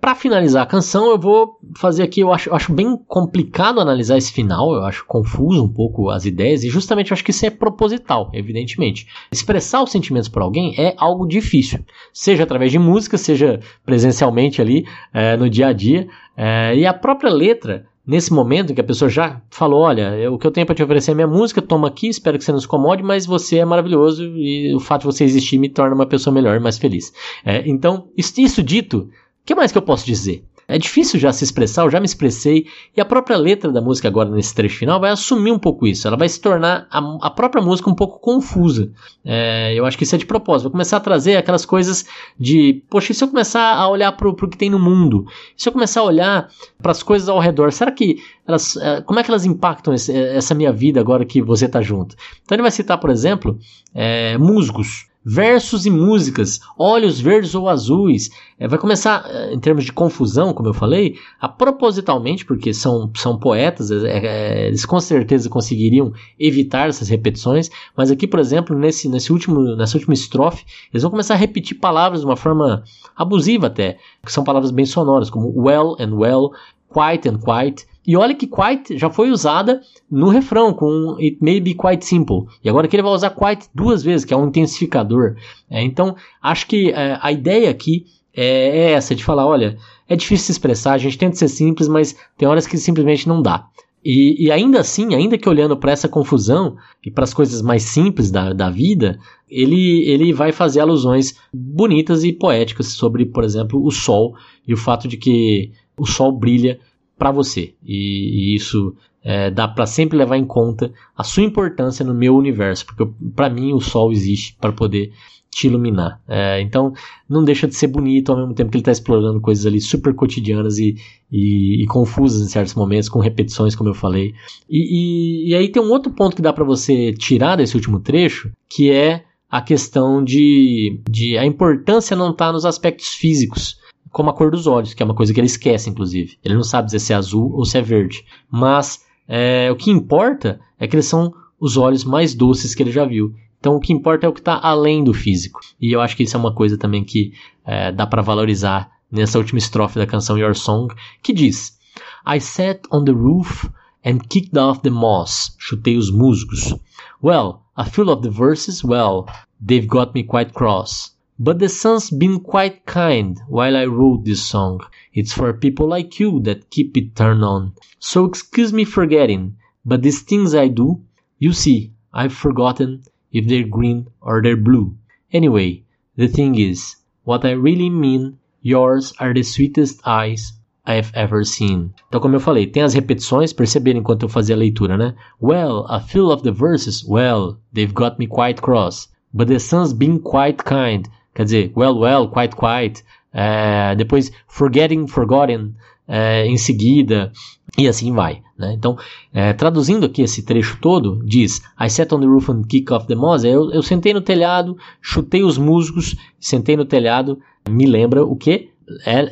para 0.00 0.14
finalizar 0.14 0.62
a 0.62 0.66
canção, 0.66 1.10
eu 1.10 1.18
vou 1.18 1.58
fazer 1.76 2.02
aqui. 2.02 2.20
Eu 2.20 2.32
acho, 2.32 2.48
eu 2.48 2.54
acho 2.54 2.72
bem 2.72 2.96
complicado 3.06 3.80
analisar 3.80 4.16
esse 4.16 4.32
final, 4.32 4.72
eu 4.72 4.84
acho 4.84 5.04
confuso 5.04 5.62
um 5.62 5.68
pouco 5.68 6.08
as 6.08 6.24
ideias, 6.24 6.64
e 6.64 6.70
justamente 6.70 7.10
eu 7.10 7.14
acho 7.14 7.24
que 7.24 7.30
isso 7.30 7.44
é 7.44 7.50
proposital, 7.50 8.30
evidentemente. 8.32 9.06
Expressar 9.30 9.82
os 9.82 9.90
sentimentos 9.90 10.28
por 10.28 10.42
alguém 10.42 10.74
é 10.78 10.94
algo 10.96 11.26
difícil, 11.26 11.80
seja 12.12 12.44
através 12.44 12.72
de 12.72 12.78
música, 12.78 13.18
seja 13.18 13.60
presencialmente 13.84 14.60
ali 14.60 14.86
é, 15.12 15.36
no 15.36 15.50
dia 15.50 15.68
a 15.68 15.72
dia. 15.72 16.08
É, 16.36 16.74
e 16.74 16.86
a 16.86 16.94
própria 16.94 17.30
letra 17.30 17.86
nesse 18.06 18.32
momento 18.32 18.74
que 18.74 18.80
a 18.80 18.84
pessoa 18.84 19.08
já 19.08 19.40
falou, 19.50 19.82
olha, 19.82 20.32
o 20.32 20.38
que 20.38 20.46
eu 20.46 20.50
tenho 20.50 20.66
para 20.66 20.74
te 20.74 20.82
oferecer 20.82 21.12
é 21.12 21.14
minha 21.14 21.28
música, 21.28 21.62
toma 21.62 21.86
aqui, 21.86 22.08
espero 22.08 22.38
que 22.38 22.44
você 22.44 22.50
nos 22.50 22.66
comode, 22.66 23.02
mas 23.02 23.24
você 23.24 23.58
é 23.58 23.64
maravilhoso 23.64 24.24
e 24.36 24.74
o 24.74 24.80
fato 24.80 25.02
de 25.02 25.06
você 25.06 25.22
existir 25.22 25.58
me 25.58 25.68
torna 25.68 25.94
uma 25.94 26.06
pessoa 26.06 26.34
melhor, 26.34 26.58
mais 26.58 26.76
feliz. 26.76 27.12
É, 27.44 27.62
então, 27.68 28.08
isso 28.16 28.62
dito, 28.62 29.10
o 29.42 29.46
que 29.46 29.54
mais 29.54 29.72
que 29.72 29.78
eu 29.78 29.82
posso 29.82 30.06
dizer? 30.06 30.44
É 30.70 30.78
difícil 30.78 31.18
já 31.18 31.32
se 31.32 31.42
expressar, 31.42 31.82
eu 31.82 31.90
já 31.90 31.98
me 31.98 32.06
expressei, 32.06 32.64
e 32.96 33.00
a 33.00 33.04
própria 33.04 33.36
letra 33.36 33.72
da 33.72 33.80
música 33.80 34.06
agora 34.06 34.30
nesse 34.30 34.54
trecho 34.54 34.78
final 34.78 35.00
vai 35.00 35.10
assumir 35.10 35.50
um 35.50 35.58
pouco 35.58 35.84
isso, 35.84 36.06
ela 36.06 36.16
vai 36.16 36.28
se 36.28 36.40
tornar 36.40 36.86
a, 36.88 36.98
a 37.22 37.30
própria 37.30 37.60
música 37.60 37.90
um 37.90 37.94
pouco 37.94 38.20
confusa. 38.20 38.88
É, 39.24 39.74
eu 39.74 39.84
acho 39.84 39.98
que 39.98 40.04
isso 40.04 40.14
é 40.14 40.18
de 40.18 40.24
propósito, 40.24 40.64
vou 40.64 40.70
começar 40.70 40.98
a 40.98 41.00
trazer 41.00 41.36
aquelas 41.36 41.66
coisas 41.66 42.06
de, 42.38 42.84
poxa, 42.88 43.10
e 43.10 43.14
se 43.16 43.24
eu 43.24 43.26
começar 43.26 43.74
a 43.74 43.88
olhar 43.88 44.12
para 44.12 44.28
o 44.28 44.48
que 44.48 44.56
tem 44.56 44.70
no 44.70 44.78
mundo? 44.78 45.26
E 45.58 45.60
se 45.60 45.68
eu 45.68 45.72
começar 45.72 46.02
a 46.02 46.04
olhar 46.04 46.48
para 46.80 46.92
as 46.92 47.02
coisas 47.02 47.28
ao 47.28 47.40
redor, 47.40 47.72
será 47.72 47.90
que 47.90 48.22
elas, 48.46 48.76
é, 48.76 49.00
como 49.00 49.18
é 49.18 49.24
que 49.24 49.30
elas 49.30 49.44
impactam 49.44 49.92
esse, 49.92 50.16
essa 50.16 50.54
minha 50.54 50.72
vida 50.72 51.00
agora 51.00 51.24
que 51.24 51.42
você 51.42 51.64
está 51.64 51.82
junto? 51.82 52.14
Então 52.44 52.54
ele 52.54 52.62
vai 52.62 52.70
citar, 52.70 52.98
por 52.98 53.10
exemplo, 53.10 53.58
é, 53.92 54.38
musgos 54.38 55.09
versos 55.24 55.84
e 55.84 55.90
músicas, 55.90 56.60
olhos 56.78 57.20
verdes 57.20 57.54
ou 57.54 57.68
azuis. 57.68 58.30
É, 58.58 58.66
vai 58.66 58.78
começar, 58.78 59.24
é, 59.28 59.52
em 59.52 59.58
termos 59.58 59.84
de 59.84 59.92
confusão, 59.92 60.54
como 60.54 60.68
eu 60.68 60.74
falei, 60.74 61.16
a 61.40 61.48
propositalmente, 61.48 62.44
porque 62.44 62.72
são, 62.72 63.10
são 63.14 63.38
poetas, 63.38 63.90
é, 63.90 64.08
é, 64.08 64.66
eles 64.68 64.86
com 64.86 64.98
certeza 64.98 65.48
conseguiriam 65.48 66.12
evitar 66.38 66.88
essas 66.88 67.08
repetições, 67.08 67.70
mas 67.96 68.10
aqui, 68.10 68.26
por 68.26 68.40
exemplo, 68.40 68.76
nesse, 68.76 69.08
nesse 69.08 69.32
último, 69.32 69.76
nessa 69.76 69.96
última 69.96 70.14
estrofe, 70.14 70.64
eles 70.92 71.02
vão 71.02 71.10
começar 71.10 71.34
a 71.34 71.38
repetir 71.38 71.78
palavras 71.78 72.20
de 72.20 72.26
uma 72.26 72.36
forma 72.36 72.82
abusiva 73.14 73.66
até, 73.66 73.98
que 74.24 74.32
são 74.32 74.44
palavras 74.44 74.70
bem 74.70 74.86
sonoras, 74.86 75.28
como 75.28 75.52
well 75.54 75.96
and 76.00 76.14
well, 76.14 76.52
quite 76.92 77.28
and 77.28 77.38
quite, 77.38 77.86
e 78.06 78.16
olha 78.16 78.34
que 78.34 78.46
quite 78.46 78.96
já 78.96 79.10
foi 79.10 79.30
usada 79.30 79.80
no 80.10 80.28
refrão 80.28 80.72
com 80.72 81.16
it 81.18 81.38
may 81.40 81.60
be 81.60 81.74
quite 81.74 82.04
simple. 82.04 82.46
E 82.64 82.68
agora 82.68 82.88
que 82.88 82.96
ele 82.96 83.02
vai 83.02 83.12
usar 83.12 83.30
quite 83.30 83.68
duas 83.74 84.02
vezes, 84.02 84.24
que 84.24 84.32
é 84.32 84.36
um 84.36 84.48
intensificador. 84.48 85.36
É, 85.68 85.82
então, 85.82 86.16
acho 86.42 86.66
que 86.66 86.90
é, 86.90 87.18
a 87.20 87.30
ideia 87.30 87.70
aqui 87.70 88.06
é, 88.34 88.44
é, 88.44 88.92
essa, 88.92 89.14
de 89.14 89.24
falar, 89.24 89.46
olha, 89.46 89.76
é 90.08 90.16
difícil 90.16 90.46
se 90.46 90.52
expressar, 90.52 90.92
a 90.92 90.98
gente 90.98 91.18
tenta 91.18 91.36
ser 91.36 91.48
simples, 91.48 91.88
mas 91.88 92.16
tem 92.36 92.48
horas 92.48 92.66
que 92.66 92.78
simplesmente 92.78 93.28
não 93.28 93.42
dá. 93.42 93.66
E, 94.02 94.46
e 94.46 94.50
ainda 94.50 94.80
assim, 94.80 95.14
ainda 95.14 95.36
que 95.36 95.48
olhando 95.48 95.76
para 95.76 95.92
essa 95.92 96.08
confusão 96.08 96.76
e 97.04 97.10
para 97.10 97.24
as 97.24 97.34
coisas 97.34 97.60
mais 97.60 97.82
simples 97.82 98.30
da, 98.30 98.54
da 98.54 98.70
vida, 98.70 99.18
ele, 99.48 100.08
ele 100.08 100.32
vai 100.32 100.52
fazer 100.52 100.80
alusões 100.80 101.34
bonitas 101.52 102.24
e 102.24 102.32
poéticas 102.32 102.86
sobre, 102.88 103.26
por 103.26 103.44
exemplo, 103.44 103.84
o 103.84 103.90
sol 103.90 104.34
e 104.66 104.72
o 104.72 104.76
fato 104.76 105.06
de 105.06 105.18
que 105.18 105.72
o 105.98 106.06
sol 106.06 106.32
brilha 106.32 106.80
para 107.20 107.30
você. 107.30 107.74
E, 107.84 108.54
e 108.54 108.56
isso 108.56 108.96
é, 109.22 109.50
dá 109.50 109.68
para 109.68 109.84
sempre 109.84 110.16
levar 110.16 110.38
em 110.38 110.46
conta 110.46 110.90
a 111.14 111.22
sua 111.22 111.42
importância 111.42 112.02
no 112.02 112.14
meu 112.14 112.34
universo, 112.34 112.86
porque 112.86 113.06
para 113.36 113.50
mim 113.50 113.74
o 113.74 113.80
Sol 113.80 114.10
existe 114.10 114.56
para 114.58 114.72
poder 114.72 115.12
te 115.50 115.66
iluminar. 115.66 116.18
É, 116.26 116.62
então 116.62 116.94
não 117.28 117.44
deixa 117.44 117.68
de 117.68 117.74
ser 117.74 117.88
bonito 117.88 118.32
ao 118.32 118.38
mesmo 118.38 118.54
tempo 118.54 118.70
que 118.70 118.78
ele 118.78 118.80
está 118.80 118.92
explorando 118.92 119.38
coisas 119.38 119.66
ali 119.66 119.80
super 119.82 120.14
cotidianas 120.14 120.78
e, 120.78 120.96
e, 121.30 121.82
e, 121.82 121.86
confusas 121.86 122.40
em 122.40 122.48
certos 122.48 122.74
momentos, 122.74 123.10
com 123.10 123.18
repetições, 123.18 123.74
como 123.74 123.90
eu 123.90 123.94
falei. 123.94 124.32
E, 124.68 125.50
e, 125.50 125.54
aí 125.54 125.68
tem 125.68 125.82
um 125.82 125.90
outro 125.90 126.10
ponto 126.10 126.34
que 126.34 126.42
dá 126.42 126.54
para 126.54 126.64
você 126.64 127.12
tirar 127.12 127.56
desse 127.56 127.76
último 127.76 128.00
trecho, 128.00 128.50
que 128.66 128.90
é 128.90 129.24
a 129.50 129.60
questão 129.60 130.24
de, 130.24 131.02
de 131.10 131.36
a 131.36 131.44
importância 131.44 132.16
não 132.16 132.30
está 132.30 132.50
nos 132.50 132.64
aspectos 132.64 133.08
físicos 133.08 133.79
como 134.10 134.30
a 134.30 134.32
cor 134.32 134.50
dos 134.50 134.66
olhos, 134.66 134.94
que 134.94 135.02
é 135.02 135.06
uma 135.06 135.14
coisa 135.14 135.32
que 135.32 135.40
ele 135.40 135.46
esquece, 135.46 135.88
inclusive. 135.88 136.38
Ele 136.44 136.54
não 136.54 136.62
sabe 136.62 136.86
dizer 136.86 136.98
se 136.98 137.12
é 137.12 137.16
azul 137.16 137.52
ou 137.52 137.64
se 137.64 137.78
é 137.78 137.82
verde. 137.82 138.24
Mas 138.50 139.04
é, 139.28 139.70
o 139.70 139.76
que 139.76 139.90
importa 139.90 140.60
é 140.78 140.86
que 140.86 140.96
eles 140.96 141.06
são 141.06 141.32
os 141.58 141.76
olhos 141.76 142.04
mais 142.04 142.34
doces 142.34 142.74
que 142.74 142.82
ele 142.82 142.90
já 142.90 143.04
viu. 143.04 143.34
Então 143.58 143.76
o 143.76 143.80
que 143.80 143.92
importa 143.92 144.26
é 144.26 144.28
o 144.28 144.32
que 144.32 144.40
está 144.40 144.58
além 144.58 145.04
do 145.04 145.12
físico. 145.12 145.60
E 145.80 145.92
eu 145.92 146.00
acho 146.00 146.16
que 146.16 146.22
isso 146.22 146.36
é 146.36 146.40
uma 146.40 146.54
coisa 146.54 146.78
também 146.78 147.04
que 147.04 147.32
é, 147.64 147.92
dá 147.92 148.06
para 148.06 148.22
valorizar 148.22 148.90
nessa 149.10 149.38
última 149.38 149.58
estrofe 149.58 149.98
da 149.98 150.06
canção 150.06 150.38
Your 150.38 150.54
Song, 150.54 150.94
que 151.22 151.32
diz: 151.32 151.78
I 152.26 152.40
sat 152.40 152.80
on 152.90 153.04
the 153.04 153.12
roof 153.12 153.68
and 154.04 154.18
kicked 154.28 154.58
off 154.58 154.80
the 154.80 154.90
moss. 154.90 155.54
Chutei 155.58 155.96
os 155.96 156.10
musgos. 156.10 156.74
Well, 157.22 157.62
a 157.76 157.84
few 157.84 158.10
of 158.10 158.22
the 158.22 158.30
verses, 158.30 158.82
well, 158.82 159.26
they've 159.60 159.86
got 159.86 160.14
me 160.14 160.24
quite 160.24 160.52
cross. 160.54 161.14
But 161.42 161.58
the 161.58 161.70
sun's 161.70 162.10
been 162.10 162.40
quite 162.40 162.84
kind 162.84 163.40
while 163.48 163.74
I 163.74 163.86
wrote 163.86 164.26
this 164.26 164.42
song. 164.42 164.80
It's 165.14 165.32
for 165.32 165.54
people 165.54 165.88
like 165.88 166.20
you 166.20 166.38
that 166.40 166.68
keep 166.68 166.94
it 166.98 167.16
turned 167.16 167.42
on. 167.42 167.72
So 167.98 168.26
excuse 168.26 168.74
me 168.74 168.84
forgetting, 168.84 169.56
but 169.82 170.02
these 170.02 170.20
things 170.20 170.54
I 170.54 170.68
do, 170.68 171.00
you 171.38 171.54
see, 171.54 171.92
I've 172.12 172.34
forgotten 172.34 173.04
if 173.32 173.48
they're 173.48 173.66
green 173.66 174.08
or 174.20 174.42
they're 174.42 174.54
blue. 174.54 174.98
Anyway, 175.32 175.84
the 176.14 176.28
thing 176.28 176.58
is, 176.58 176.96
what 177.24 177.46
I 177.46 177.52
really 177.52 177.88
mean, 177.88 178.36
yours 178.60 179.14
are 179.18 179.32
the 179.32 179.42
sweetest 179.42 180.02
eyes 180.04 180.52
I've 180.84 181.10
ever 181.14 181.42
seen. 181.44 181.94
Então, 182.08 182.20
como 182.20 182.36
eu 182.36 182.40
falei, 182.40 182.66
tem 182.66 182.82
as 182.82 182.92
repetições, 182.92 183.54
perceberam 183.54 184.00
enquanto 184.00 184.24
eu 184.24 184.28
fazia 184.28 184.54
a 184.54 184.58
leitura, 184.58 184.98
né? 184.98 185.14
Well, 185.40 185.86
a 185.88 186.00
few 186.00 186.30
of 186.30 186.42
the 186.42 186.52
verses, 186.52 187.02
well, 187.02 187.58
they've 187.72 187.94
got 187.94 188.18
me 188.18 188.26
quite 188.26 188.60
cross. 188.60 189.08
But 189.32 189.46
the 189.46 189.58
sun's 189.58 189.94
been 189.94 190.18
quite 190.18 190.62
kind 190.64 191.08
Quer 191.40 191.44
dizer, 191.44 191.72
well, 191.74 191.98
well, 191.98 192.28
quite, 192.28 192.54
quite. 192.54 193.02
É, 193.32 193.94
depois, 193.96 194.30
forgetting, 194.46 195.06
forgotten. 195.06 195.74
É, 196.06 196.44
em 196.44 196.58
seguida, 196.58 197.32
e 197.78 197.88
assim 197.88 198.12
vai. 198.12 198.42
Né? 198.58 198.74
Então, 198.74 198.98
é, 199.32 199.54
traduzindo 199.54 200.04
aqui 200.04 200.20
esse 200.20 200.42
trecho 200.42 200.76
todo, 200.82 201.24
diz: 201.24 201.62
I 201.80 201.88
sat 201.88 202.12
on 202.12 202.20
the 202.20 202.26
roof 202.26 202.50
and 202.50 202.64
kick 202.64 202.92
off 202.92 203.06
the 203.06 203.14
moss. 203.14 203.42
Eu, 203.42 203.70
eu 203.70 203.82
sentei 203.82 204.12
no 204.12 204.20
telhado, 204.20 204.76
chutei 205.00 205.42
os 205.42 205.56
musgos, 205.56 206.14
sentei 206.38 206.76
no 206.76 206.84
telhado. 206.84 207.40
Me 207.66 207.86
lembra 207.86 208.22
o 208.22 208.36
que? 208.36 208.68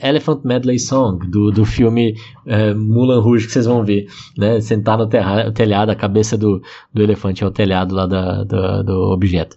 Elephant 0.03 0.41
Medley 0.45 0.79
Song, 0.79 1.27
do, 1.29 1.51
do 1.51 1.65
filme 1.65 2.17
é, 2.47 2.73
Mulan 2.75 3.21
Rouge, 3.21 3.47
que 3.47 3.53
vocês 3.53 3.67
vão 3.67 3.85
ver, 3.85 4.09
né? 4.37 4.61
Sentar 4.61 4.99
no 4.99 5.07
terra, 5.07 5.51
telhado, 5.53 5.91
a 5.91 5.97
cabeça 5.97 6.37
do, 6.37 6.63
do 6.93 7.03
elefante 7.03 7.43
é 7.43 7.47
o 7.47 7.51
telhado 7.51 7.95
lá 7.95 8.07
da, 8.07 8.45
da 8.45 8.83
do 8.83 9.11
objeto. 9.11 9.57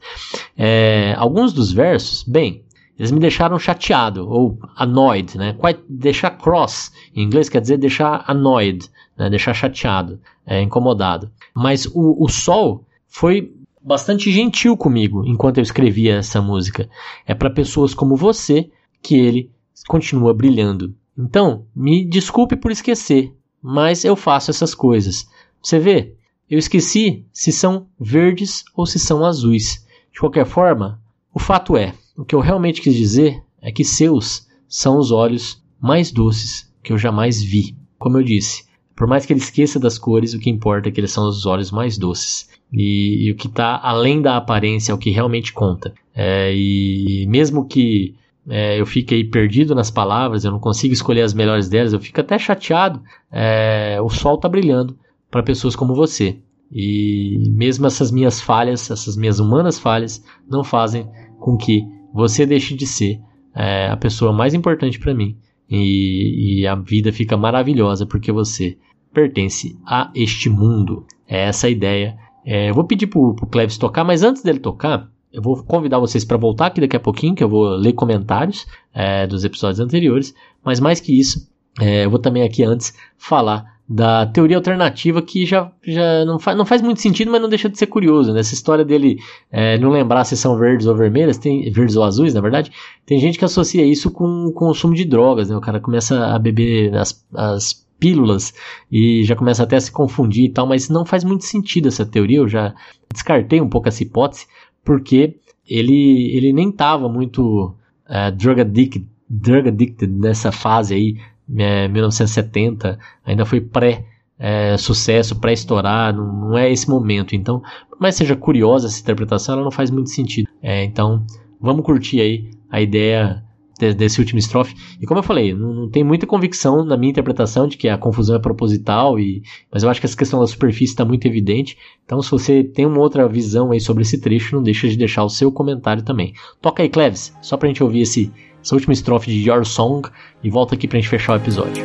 É, 0.58 1.14
alguns 1.18 1.54
dos 1.54 1.72
versos, 1.72 2.24
bem, 2.24 2.64
eles 2.98 3.12
me 3.12 3.20
deixaram 3.20 3.58
chateado, 3.58 4.30
ou 4.30 4.60
annoyed, 4.76 5.38
né? 5.38 5.54
Quite, 5.54 5.82
deixar 5.90 6.32
cross, 6.32 6.92
em 7.16 7.24
inglês 7.24 7.50
quer 7.50 7.62
dizer 7.62 7.78
deixar 7.78 8.24
annoyed, 8.28 8.90
né? 9.18 9.30
deixar 9.30 9.54
chateado, 9.54 10.20
é, 10.46 10.62
incomodado. 10.62 11.32
Mas 11.54 11.86
o, 11.86 12.24
o 12.24 12.30
sol 12.30 12.86
foi 13.08 13.54
bastante 13.84 14.32
gentil 14.32 14.78
comigo 14.78 15.26
enquanto 15.26 15.58
eu 15.58 15.64
escrevia 15.64 16.18
essa 16.18 16.42
música. 16.42 16.90
É 17.26 17.34
para 17.34 17.50
pessoas 17.50 17.94
como 17.94 18.16
você 18.16 18.70
que 19.02 19.16
ele 19.16 19.50
continua 19.88 20.34
brilhando. 20.34 20.96
Então, 21.18 21.66
me 21.76 22.06
desculpe 22.06 22.56
por 22.56 22.72
esquecer, 22.72 23.36
mas 23.62 24.06
eu 24.06 24.16
faço 24.16 24.52
essas 24.52 24.74
coisas. 24.74 25.28
Você 25.62 25.78
vê, 25.80 26.16
eu 26.50 26.58
esqueci 26.58 27.26
se 27.32 27.52
são 27.52 27.88
verdes 28.00 28.64
ou 28.76 28.86
se 28.86 29.00
são 29.00 29.24
azuis. 29.26 29.86
De 30.12 30.20
qualquer 30.20 30.46
forma, 30.46 31.02
o 31.34 31.40
fato 31.40 31.78
é, 31.78 31.94
o 32.18 32.26
que 32.26 32.36
eu 32.36 32.40
realmente 32.40 32.82
quis 32.82 32.96
dizer 32.96 33.42
é 33.62 33.72
que 33.72 33.84
seus 33.84 34.48
são 34.68 34.98
os 34.98 35.12
olhos 35.12 35.62
mais 35.80 36.12
doces 36.12 36.72
que 36.84 36.92
eu 36.92 36.98
jamais 36.98 37.42
vi. 37.42 37.76
Como 37.98 38.18
eu 38.18 38.24
disse, 38.24 38.66
por 38.96 39.08
mais 39.08 39.26
que 39.26 39.34
ele 39.34 39.40
esqueça 39.40 39.80
das 39.80 39.98
cores, 39.98 40.34
o 40.34 40.40
que 40.40 40.50
importa 40.50 40.90
é 40.90 40.92
que 40.92 41.00
eles 41.00 41.12
são 41.12 41.28
os 41.28 41.46
olhos 41.46 41.72
mais 41.72 41.98
doces. 41.98 42.50
E, 42.72 43.28
e 43.28 43.32
o 43.32 43.36
que 43.36 43.48
está 43.48 43.80
além 43.82 44.22
da 44.22 44.38
aparência 44.38 44.92
é 44.92 44.96
o 44.96 44.98
que 44.98 45.10
realmente 45.10 45.54
conta. 45.54 45.94
É, 46.14 46.54
e 46.56 47.26
mesmo 47.28 47.68
que 47.68 48.16
é, 48.54 48.78
eu 48.78 48.86
fique 48.86 49.16
aí 49.16 49.24
perdido 49.24 49.74
nas 49.74 49.90
palavras, 49.90 50.44
eu 50.44 50.52
não 50.52 50.60
consigo 50.60 50.94
escolher 50.94 51.22
as 51.22 51.34
melhores 51.34 51.70
delas, 51.70 51.94
eu 51.94 52.02
fico 52.02 52.20
até 52.20 52.38
chateado. 52.38 53.02
É, 53.32 53.98
o 54.02 54.10
sol 54.10 54.36
está 54.36 54.50
brilhando 54.50 54.98
para 55.30 55.42
pessoas 55.42 55.74
como 55.74 55.96
você. 55.96 56.38
E 56.70 57.50
mesmo 57.50 57.88
essas 57.88 58.12
minhas 58.12 58.42
falhas, 58.42 58.92
essas 58.92 59.16
minhas 59.16 59.40
humanas 59.40 59.80
falhas, 59.80 60.22
não 60.50 60.66
fazem 60.66 61.08
com 61.40 61.56
que 61.56 61.88
você 62.14 62.46
deixe 62.46 62.76
de 62.76 62.86
ser 62.86 63.22
é, 63.56 63.88
a 63.88 63.96
pessoa 63.96 64.34
mais 64.34 64.54
importante 64.54 65.00
para 65.00 65.14
mim. 65.14 65.38
E, 65.70 66.60
e, 66.60 66.68
a 66.68 66.76
vida 66.76 67.14
fica 67.14 67.38
maravilhosa 67.38 68.06
porque 68.06 68.34
você 68.34 68.78
pertence 69.14 69.80
a 69.86 70.12
este 70.14 70.50
mundo. 70.50 71.06
É 71.26 71.46
essa 71.46 71.68
a 71.68 71.70
ideia. 71.70 72.18
É, 72.46 72.70
eu 72.70 72.74
vou 72.74 72.84
pedir 72.84 73.08
pro, 73.08 73.34
pro 73.34 73.48
Cleves 73.48 73.78
tocar, 73.78 74.04
mas 74.04 74.24
antes 74.24 74.44
dele 74.44 74.60
tocar, 74.60 75.10
eu 75.32 75.42
vou 75.42 75.64
convidar 75.64 76.00
vocês 76.00 76.26
para 76.26 76.38
voltar 76.38 76.68
aqui 76.68 76.82
daqui 76.82 76.96
a 76.96 77.00
pouquinho, 77.00 77.36
que 77.36 77.44
eu 77.44 77.50
vou 77.50 77.70
ler 77.76 77.94
comentários 77.94 78.66
é, 78.94 79.26
dos 79.26 79.44
episódios 79.44 79.80
anteriores. 79.80 80.34
Mas 80.64 80.80
mais 80.80 81.00
que 81.00 81.18
isso, 81.18 81.50
é, 81.80 82.06
eu 82.06 82.10
vou 82.10 82.20
também 82.20 82.44
aqui 82.44 82.64
antes 82.64 82.94
falar 83.18 83.72
da 83.88 84.26
teoria 84.26 84.56
alternativa 84.56 85.22
que 85.22 85.46
já, 85.46 85.70
já 85.84 86.24
não, 86.24 86.40
faz, 86.40 86.58
não 86.58 86.66
faz 86.66 86.82
muito 86.82 87.02
sentido, 87.02 87.30
mas 87.30 87.42
não 87.42 87.50
deixa 87.50 87.68
de 87.68 87.78
ser 87.78 87.88
curioso. 87.88 88.32
Né? 88.32 88.40
Essa 88.40 88.54
história 88.54 88.86
dele 88.86 89.18
é, 89.52 89.78
não 89.78 89.90
lembrar 89.90 90.24
se 90.24 90.38
são 90.38 90.58
verdes 90.58 90.88
ou 90.88 90.96
vermelhas, 90.96 91.38
tem 91.38 91.70
verdes 91.72 91.98
ou 91.98 92.04
azuis, 92.04 92.34
na 92.34 92.40
verdade, 92.40 92.72
tem 93.06 93.20
gente 93.20 93.38
que 93.38 93.44
associa 93.44 93.86
isso 93.86 94.10
com 94.10 94.46
o 94.46 94.54
consumo 94.54 94.94
de 94.94 95.04
drogas. 95.04 95.50
Né? 95.50 95.58
O 95.58 95.62
cara 95.62 95.82
começa 95.82 96.26
a 96.26 96.40
beber 96.40 96.96
as, 96.96 97.26
as 97.34 97.86
pílulas 98.00 98.54
e 98.90 99.24
já 99.26 99.36
começa 99.36 99.64
até 99.64 99.76
a 99.76 99.82
se 99.82 99.92
confundir 99.92 100.46
e 100.46 100.50
tal, 100.50 100.66
mas 100.66 100.90
não 100.90 101.06
faz 101.06 101.24
muito 101.24 101.44
sentido 101.44 101.90
essa 101.90 102.06
teoria. 102.06 102.40
Eu 102.40 102.48
já 102.48 102.74
descartei 103.14 103.60
um 103.60 103.68
pouco 103.70 103.90
essa 103.90 104.02
hipótese, 104.02 104.48
porque 104.84 105.36
ele, 105.68 106.36
ele 106.36 106.54
nem 106.54 106.70
estava 106.70 107.08
muito 107.08 107.76
uh, 108.10 108.32
drug, 108.36 108.62
addict, 108.62 109.06
drug 109.30 109.70
addicted 109.70 110.12
nessa 110.12 110.52
fase 110.52 110.94
aí 110.94 111.18
é, 111.58 111.88
1970, 111.88 112.98
ainda 113.26 113.46
foi 113.46 113.62
pré 113.62 114.06
é, 114.40 114.76
sucesso, 114.78 115.40
pré 115.40 115.54
estourar, 115.54 116.16
não, 116.16 116.50
não, 116.50 116.58
é 116.58 116.72
esse 116.72 116.90
momento. 116.90 117.36
Então, 117.36 117.62
por 117.90 118.00
mais 118.00 118.16
seja 118.16 118.36
curiosa 118.36 118.88
essa 118.88 119.00
interpretação, 119.00 119.54
ela 119.54 119.64
não 119.64 119.72
faz 119.72 119.92
muito 119.92 120.10
sentido. 120.10 120.50
É, 120.62 120.84
então, 120.84 121.26
vamos 121.60 121.86
curtir 121.86 122.20
aí 122.20 122.50
a 122.70 122.82
ideia 122.82 123.36
de, 123.36 123.51
desse 123.94 124.20
último 124.20 124.40
estrofe. 124.40 124.76
E 125.00 125.06
como 125.06 125.20
eu 125.20 125.24
falei, 125.24 125.54
não, 125.54 125.74
não, 125.74 125.90
tem 125.90 126.04
muita 126.04 126.28
convicção 126.28 126.86
na 126.86 126.96
minha 126.96 127.12
interpretação 127.12 127.68
de 127.68 127.78
que 127.78 127.90
a 127.90 127.98
confusão 127.98 128.36
é 128.36 128.40
proposital, 128.40 129.20
e, 129.20 129.42
mas 129.72 129.84
eu 129.84 129.90
acho 129.90 130.00
que 130.00 130.06
essa 130.06 130.18
questão 130.18 130.40
da 130.40 130.48
superfície 130.48 130.94
está 130.94 131.04
muito 131.04 131.28
evidente. 131.28 131.78
Então, 132.06 132.22
se 132.22 132.30
você 132.32 132.64
tem 132.64 132.86
uma 132.86 133.00
outra 133.00 133.28
visão 133.28 133.72
aí 133.72 133.80
sobre 133.80 134.04
esse 134.04 134.20
trecho, 134.20 134.56
não 134.56 134.64
deixa 134.64 134.88
de 134.88 134.98
deixar 134.98 135.24
o 135.24 135.30
seu 135.30 135.52
comentário 135.52 136.04
também. 136.04 136.34
Toca 136.62 136.84
aí, 136.84 136.90
Cleves, 136.90 137.34
só 137.42 137.58
pra 137.58 137.68
gente 137.68 137.84
ouvir 137.84 138.02
esse 138.02 138.32
essa 138.64 138.76
última 138.76 138.94
estrofe 138.94 139.32
de 139.32 139.50
Your 139.50 139.66
Song 139.66 140.08
e 140.44 140.50
volta 140.50 140.76
aqui 140.76 140.88
pra 140.88 141.00
gente 141.00 141.10
fechar 141.10 141.34
o 141.34 141.38
episódio. 141.38 141.84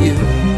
I 0.00 0.57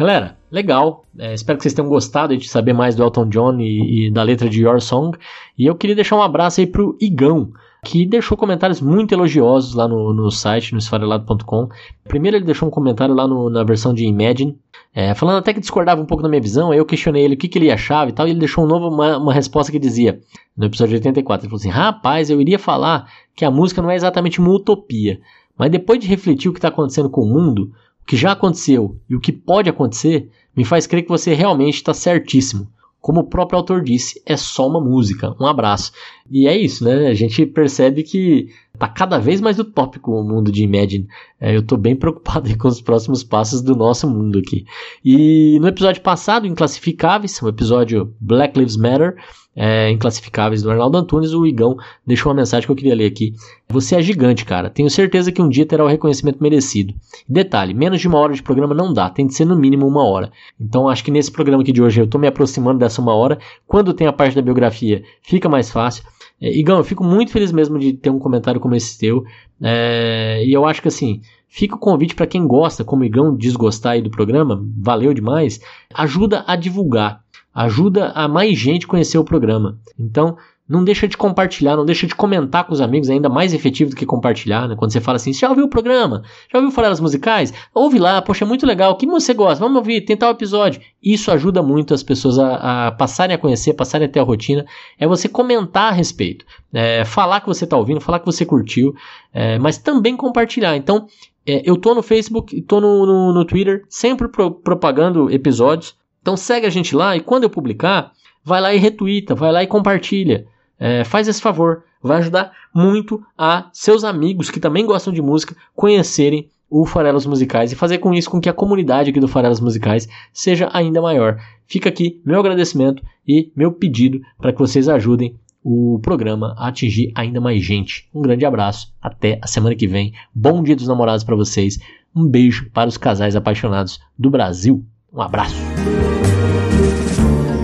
Galera, 0.00 0.38
legal. 0.50 1.04
É, 1.18 1.34
espero 1.34 1.58
que 1.58 1.62
vocês 1.62 1.74
tenham 1.74 1.86
gostado 1.86 2.34
de 2.34 2.48
saber 2.48 2.72
mais 2.72 2.96
do 2.96 3.02
Elton 3.02 3.28
John 3.28 3.60
e, 3.60 4.06
e, 4.06 4.10
da 4.10 4.22
letra 4.22 4.48
de 4.48 4.62
Your 4.62 4.80
Song. 4.80 5.18
E 5.58 5.66
eu 5.66 5.74
queria 5.74 5.94
deixar 5.94 6.16
um 6.16 6.22
abraço 6.22 6.58
aí 6.58 6.66
pro 6.66 6.96
Igão, 6.98 7.52
que 7.84 8.06
deixou 8.06 8.34
comentários 8.34 8.80
muito 8.80 9.12
elogiosos 9.12 9.74
lá 9.74 9.86
no, 9.86 10.14
no 10.14 10.30
site, 10.30 10.72
no 10.72 10.78
esfarelado.com. 10.78 11.68
Primeiro 12.08 12.38
ele 12.38 12.46
deixou 12.46 12.66
um 12.66 12.70
comentário 12.70 13.14
lá 13.14 13.28
no, 13.28 13.50
na 13.50 13.62
versão 13.62 13.92
de 13.92 14.06
Imagine, 14.06 14.58
é, 14.94 15.12
falando 15.12 15.36
até 15.36 15.52
que 15.52 15.60
discordava 15.60 16.00
um 16.00 16.06
pouco 16.06 16.22
da 16.22 16.30
minha 16.30 16.40
visão, 16.40 16.70
aí 16.70 16.78
eu 16.78 16.86
questionei 16.86 17.22
ele 17.22 17.34
o 17.34 17.36
que, 17.36 17.46
que 17.46 17.58
ele 17.58 17.70
achava 17.70 18.08
e 18.08 18.14
tal, 18.14 18.26
e 18.26 18.30
ele 18.30 18.38
deixou 18.40 18.64
um 18.64 18.66
novo, 18.66 18.88
uma, 18.88 19.18
uma 19.18 19.34
resposta 19.34 19.70
que 19.70 19.78
dizia, 19.78 20.18
no 20.56 20.64
episódio 20.64 20.94
84, 20.94 21.44
ele 21.44 21.50
falou 21.50 21.60
assim, 21.60 21.68
rapaz, 21.68 22.30
eu 22.30 22.40
iria 22.40 22.58
falar 22.58 23.06
que 23.36 23.44
a 23.44 23.50
música 23.50 23.82
não 23.82 23.90
é 23.90 23.96
exatamente 23.96 24.40
uma 24.40 24.50
utopia, 24.50 25.20
mas 25.58 25.70
depois 25.70 26.00
de 26.00 26.08
refletir 26.08 26.48
o 26.48 26.54
que 26.54 26.58
está 26.58 26.68
acontecendo 26.68 27.10
com 27.10 27.20
o 27.20 27.28
mundo, 27.28 27.70
que 28.10 28.16
já 28.16 28.32
aconteceu 28.32 29.00
e 29.08 29.14
o 29.14 29.20
que 29.20 29.30
pode 29.30 29.70
acontecer, 29.70 30.28
me 30.56 30.64
faz 30.64 30.84
crer 30.84 31.04
que 31.04 31.08
você 31.08 31.32
realmente 31.32 31.76
está 31.76 31.94
certíssimo. 31.94 32.66
Como 33.00 33.20
o 33.20 33.24
próprio 33.24 33.56
autor 33.56 33.84
disse, 33.84 34.20
é 34.26 34.36
só 34.36 34.66
uma 34.66 34.80
música. 34.80 35.32
Um 35.40 35.46
abraço. 35.46 35.92
E 36.30 36.46
é 36.46 36.56
isso, 36.56 36.84
né? 36.84 37.08
A 37.08 37.14
gente 37.14 37.44
percebe 37.44 38.04
que 38.04 38.48
tá 38.78 38.86
cada 38.86 39.18
vez 39.18 39.40
mais 39.40 39.58
utópico 39.58 40.12
o 40.12 40.22
mundo 40.22 40.52
de 40.52 40.62
Imagine. 40.62 41.08
É, 41.40 41.56
eu 41.56 41.62
tô 41.62 41.76
bem 41.76 41.94
preocupado 41.96 42.56
com 42.56 42.68
os 42.68 42.80
próximos 42.80 43.24
passos 43.24 43.60
do 43.60 43.74
nosso 43.74 44.08
mundo 44.08 44.38
aqui. 44.38 44.64
E 45.04 45.58
no 45.60 45.66
episódio 45.66 46.00
passado, 46.02 46.46
Inclassificáveis, 46.46 47.42
o 47.42 47.48
episódio 47.48 48.14
Black 48.20 48.56
Lives 48.56 48.76
Matter, 48.76 49.16
é, 49.54 49.90
inclassificáveis 49.90 50.62
do 50.62 50.70
Arnaldo 50.70 50.96
Antunes, 50.96 51.32
o 51.32 51.44
Igão 51.44 51.76
deixou 52.06 52.30
uma 52.30 52.36
mensagem 52.36 52.64
que 52.64 52.70
eu 52.70 52.76
queria 52.76 52.94
ler 52.94 53.06
aqui. 53.06 53.34
Você 53.68 53.96
é 53.96 54.02
gigante, 54.02 54.44
cara. 54.44 54.70
Tenho 54.70 54.88
certeza 54.88 55.32
que 55.32 55.42
um 55.42 55.48
dia 55.48 55.66
terá 55.66 55.84
o 55.84 55.88
reconhecimento 55.88 56.40
merecido. 56.40 56.94
Detalhe, 57.28 57.74
menos 57.74 58.00
de 58.00 58.06
uma 58.06 58.18
hora 58.18 58.32
de 58.32 58.42
programa 58.42 58.74
não 58.74 58.92
dá, 58.92 59.10
tem 59.10 59.26
de 59.26 59.34
ser 59.34 59.44
no 59.44 59.56
mínimo 59.56 59.86
uma 59.86 60.04
hora. 60.04 60.30
Então 60.58 60.88
acho 60.88 61.02
que 61.02 61.10
nesse 61.10 61.32
programa 61.32 61.62
aqui 61.62 61.72
de 61.72 61.82
hoje 61.82 62.00
eu 62.00 62.04
estou 62.04 62.20
me 62.20 62.28
aproximando 62.28 62.78
dessa 62.78 63.02
uma 63.02 63.14
hora. 63.14 63.38
Quando 63.66 63.92
tem 63.92 64.06
a 64.06 64.12
parte 64.12 64.36
da 64.36 64.42
biografia, 64.42 65.02
fica 65.20 65.48
mais 65.48 65.70
fácil. 65.70 66.04
É, 66.40 66.50
Igão, 66.56 66.78
eu 66.78 66.84
fico 66.84 67.04
muito 67.04 67.32
feliz 67.32 67.52
mesmo 67.52 67.78
de 67.78 67.92
ter 67.92 68.10
um 68.10 68.18
comentário 68.18 68.60
como 68.60 68.74
esse 68.74 68.98
teu. 68.98 69.24
É, 69.60 70.42
e 70.44 70.52
eu 70.52 70.64
acho 70.64 70.80
que 70.80 70.88
assim, 70.88 71.20
fica 71.48 71.74
o 71.74 71.78
convite 71.78 72.14
para 72.14 72.26
quem 72.26 72.46
gosta, 72.46 72.84
como 72.84 73.04
Igão, 73.04 73.36
desgostar 73.36 73.92
aí 73.92 74.02
do 74.02 74.10
programa, 74.10 74.64
valeu 74.78 75.12
demais. 75.12 75.60
Ajuda 75.92 76.44
a 76.46 76.56
divulgar 76.56 77.22
ajuda 77.54 78.10
a 78.10 78.28
mais 78.28 78.58
gente 78.58 78.86
conhecer 78.86 79.18
o 79.18 79.24
programa. 79.24 79.78
Então, 79.98 80.36
não 80.70 80.84
deixa 80.84 81.08
de 81.08 81.16
compartilhar, 81.16 81.76
não 81.76 81.84
deixa 81.84 82.06
de 82.06 82.14
comentar 82.14 82.64
com 82.64 82.72
os 82.72 82.80
amigos, 82.80 83.10
é 83.10 83.14
ainda 83.14 83.28
mais 83.28 83.52
efetivo 83.52 83.90
do 83.90 83.96
que 83.96 84.06
compartilhar, 84.06 84.68
né? 84.68 84.76
Quando 84.76 84.92
você 84.92 85.00
fala 85.00 85.16
assim, 85.16 85.32
já 85.32 85.48
ouviu 85.48 85.64
o 85.64 85.68
programa? 85.68 86.22
Já 86.50 86.58
ouviu 86.58 86.70
falar 86.70 86.90
das 86.90 87.00
musicais? 87.00 87.52
Ouve 87.74 87.98
lá, 87.98 88.22
poxa, 88.22 88.44
é 88.44 88.46
muito 88.46 88.64
legal, 88.64 88.92
o 88.92 88.94
que 88.94 89.04
você 89.04 89.34
gosta? 89.34 89.58
Vamos 89.58 89.78
ouvir, 89.78 90.02
tentar 90.02 90.28
o 90.28 90.30
episódio. 90.30 90.80
Isso 91.02 91.32
ajuda 91.32 91.60
muito 91.60 91.92
as 91.92 92.04
pessoas 92.04 92.38
a, 92.38 92.86
a, 92.86 92.92
passarem 92.92 93.34
a 93.34 93.38
conhecer, 93.38 93.74
passarem 93.74 94.06
a 94.06 94.08
ter 94.08 94.20
a 94.20 94.22
rotina. 94.22 94.64
É 94.96 95.08
você 95.08 95.28
comentar 95.28 95.92
a 95.92 95.94
respeito, 95.96 96.44
é, 96.72 97.04
falar 97.04 97.40
que 97.40 97.48
você 97.48 97.64
está 97.64 97.76
ouvindo, 97.76 98.00
falar 98.00 98.20
que 98.20 98.26
você 98.26 98.46
curtiu, 98.46 98.94
é, 99.34 99.58
mas 99.58 99.76
também 99.76 100.16
compartilhar. 100.16 100.76
Então, 100.76 101.08
é, 101.44 101.68
eu 101.68 101.76
tô 101.76 101.96
no 101.96 102.02
Facebook, 102.02 102.60
tô 102.62 102.80
no, 102.80 103.04
no, 103.04 103.32
no 103.32 103.44
Twitter, 103.44 103.84
sempre 103.88 104.28
pro, 104.28 104.52
propagando 104.52 105.28
episódios. 105.32 105.96
Então 106.22 106.36
segue 106.36 106.64
a 106.64 106.70
gente 106.70 106.94
lá 106.94 107.16
e 107.16 107.20
quando 107.20 107.42
eu 107.44 107.50
publicar, 107.50 108.12
vai 108.44 108.60
lá 108.60 108.72
e 108.72 108.78
retuita, 108.78 109.34
vai 109.34 109.50
lá 109.50 109.62
e 109.62 109.66
compartilha. 109.66 110.46
É, 110.80 111.04
faz 111.04 111.28
esse 111.28 111.42
favor, 111.42 111.84
vai 112.02 112.18
ajudar 112.18 112.52
muito 112.74 113.22
a 113.36 113.68
seus 113.70 114.02
amigos 114.02 114.50
que 114.50 114.58
também 114.58 114.86
gostam 114.86 115.12
de 115.12 115.20
música 115.20 115.54
conhecerem 115.76 116.48
o 116.70 116.86
Farelas 116.86 117.26
Musicais 117.26 117.72
e 117.72 117.76
fazer 117.76 117.98
com 117.98 118.14
isso 118.14 118.30
com 118.30 118.40
que 118.40 118.48
a 118.48 118.54
comunidade 118.54 119.10
aqui 119.10 119.20
do 119.20 119.28
Farelas 119.28 119.60
Musicais 119.60 120.08
seja 120.32 120.70
ainda 120.72 121.02
maior. 121.02 121.38
Fica 121.66 121.88
aqui 121.88 122.22
meu 122.24 122.38
agradecimento 122.38 123.02
e 123.26 123.52
meu 123.54 123.72
pedido 123.72 124.20
para 124.38 124.52
que 124.52 124.58
vocês 124.58 124.88
ajudem 124.88 125.36
o 125.62 125.98
programa 126.02 126.54
a 126.56 126.68
atingir 126.68 127.12
ainda 127.14 127.40
mais 127.40 127.62
gente. 127.62 128.08
Um 128.14 128.22
grande 128.22 128.46
abraço, 128.46 128.94
até 129.02 129.38
a 129.42 129.46
semana 129.46 129.74
que 129.74 129.86
vem. 129.86 130.14
Bom 130.34 130.62
Dia 130.62 130.76
dos 130.76 130.88
Namorados 130.88 131.24
para 131.24 131.36
vocês. 131.36 131.78
Um 132.14 132.26
beijo 132.26 132.70
para 132.70 132.88
os 132.88 132.96
casais 132.96 133.36
apaixonados 133.36 134.00
do 134.18 134.30
Brasil. 134.30 134.84
Um 135.12 135.20
abraço. 135.20 135.60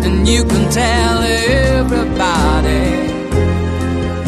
And 0.05 0.29
you 0.29 0.45
can 0.45 0.69
tell 0.71 1.23
everybody 1.23 3.06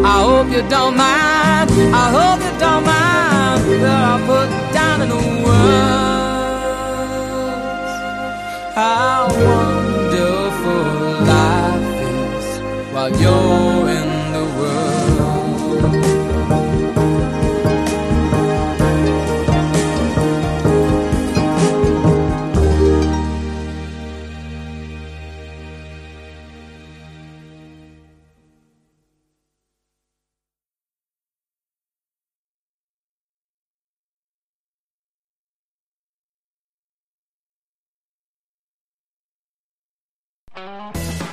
I 0.00 0.22
hope 0.24 0.48
you 0.50 0.62
don't 0.68 0.96
mind. 0.96 1.70
I 1.70 2.06
hope 2.16 2.40
you 2.46 2.52
don't 2.58 2.84
mind 2.84 3.60
that 3.82 4.02
I 4.12 4.16
put 4.26 4.48
down 4.72 5.02
in 5.02 5.08
the 5.10 5.22
words. 5.44 6.82
How 8.74 9.28
wonderful 9.28 10.84
life 11.32 12.00
is 12.10 12.46
while 12.92 13.12
you're 13.20 13.61